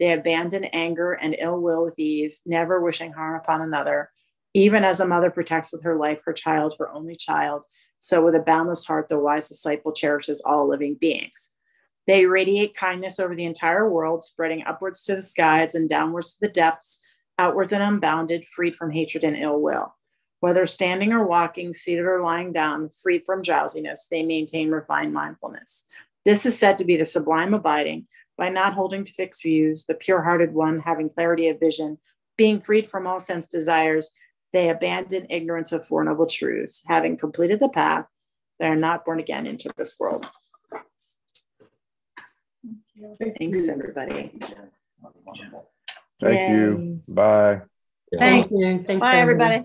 They 0.00 0.12
abandon 0.12 0.64
anger 0.64 1.12
and 1.12 1.36
ill 1.38 1.60
will 1.60 1.84
with 1.84 1.98
ease, 1.98 2.42
never 2.44 2.80
wishing 2.80 3.12
harm 3.12 3.36
upon 3.36 3.62
another. 3.62 4.10
Even 4.52 4.84
as 4.84 5.00
a 5.00 5.06
mother 5.06 5.30
protects 5.30 5.72
with 5.72 5.84
her 5.84 5.96
life 5.96 6.20
her 6.24 6.32
child, 6.32 6.74
her 6.78 6.90
only 6.90 7.14
child, 7.14 7.66
so 8.00 8.22
with 8.24 8.34
a 8.34 8.40
boundless 8.40 8.84
heart, 8.84 9.08
the 9.08 9.18
wise 9.18 9.48
disciple 9.48 9.92
cherishes 9.92 10.42
all 10.44 10.68
living 10.68 10.96
beings. 11.00 11.50
They 12.06 12.26
radiate 12.26 12.76
kindness 12.76 13.18
over 13.18 13.34
the 13.34 13.46
entire 13.46 13.88
world, 13.88 14.24
spreading 14.24 14.62
upwards 14.66 15.04
to 15.04 15.16
the 15.16 15.22
skies 15.22 15.74
and 15.74 15.88
downwards 15.88 16.34
to 16.34 16.38
the 16.42 16.48
depths, 16.48 17.00
outwards 17.38 17.72
and 17.72 17.82
unbounded, 17.82 18.46
freed 18.48 18.74
from 18.74 18.90
hatred 18.90 19.24
and 19.24 19.36
ill 19.36 19.60
will. 19.60 19.94
Whether 20.44 20.66
standing 20.66 21.14
or 21.14 21.26
walking, 21.26 21.72
seated 21.72 22.04
or 22.04 22.20
lying 22.20 22.52
down, 22.52 22.90
freed 23.02 23.22
from 23.24 23.40
drowsiness, 23.40 24.08
they 24.10 24.22
maintain 24.22 24.70
refined 24.70 25.14
mindfulness. 25.14 25.86
This 26.26 26.44
is 26.44 26.58
said 26.58 26.76
to 26.76 26.84
be 26.84 26.98
the 26.98 27.06
sublime 27.06 27.54
abiding 27.54 28.08
by 28.36 28.50
not 28.50 28.74
holding 28.74 29.04
to 29.04 29.12
fixed 29.14 29.42
views, 29.42 29.86
the 29.86 29.94
pure 29.94 30.20
hearted 30.20 30.52
one 30.52 30.80
having 30.80 31.08
clarity 31.08 31.48
of 31.48 31.58
vision, 31.58 31.96
being 32.36 32.60
freed 32.60 32.90
from 32.90 33.06
all 33.06 33.20
sense 33.20 33.48
desires. 33.48 34.10
They 34.52 34.68
abandon 34.68 35.28
ignorance 35.30 35.72
of 35.72 35.86
Four 35.86 36.04
Noble 36.04 36.26
Truths. 36.26 36.82
Having 36.88 37.16
completed 37.16 37.58
the 37.58 37.70
path, 37.70 38.04
they 38.60 38.66
are 38.66 38.76
not 38.76 39.06
born 39.06 39.20
again 39.20 39.46
into 39.46 39.70
this 39.78 39.96
world. 39.98 40.28
Thank 43.18 43.38
Thanks, 43.38 43.66
everybody. 43.70 44.30
Thank 46.20 46.50
you. 46.50 47.00
Bye. 47.08 47.62
Thanks. 48.18 48.52
you. 48.52 48.84
Thanks, 48.86 49.00
Bye, 49.00 49.16
everybody. 49.16 49.64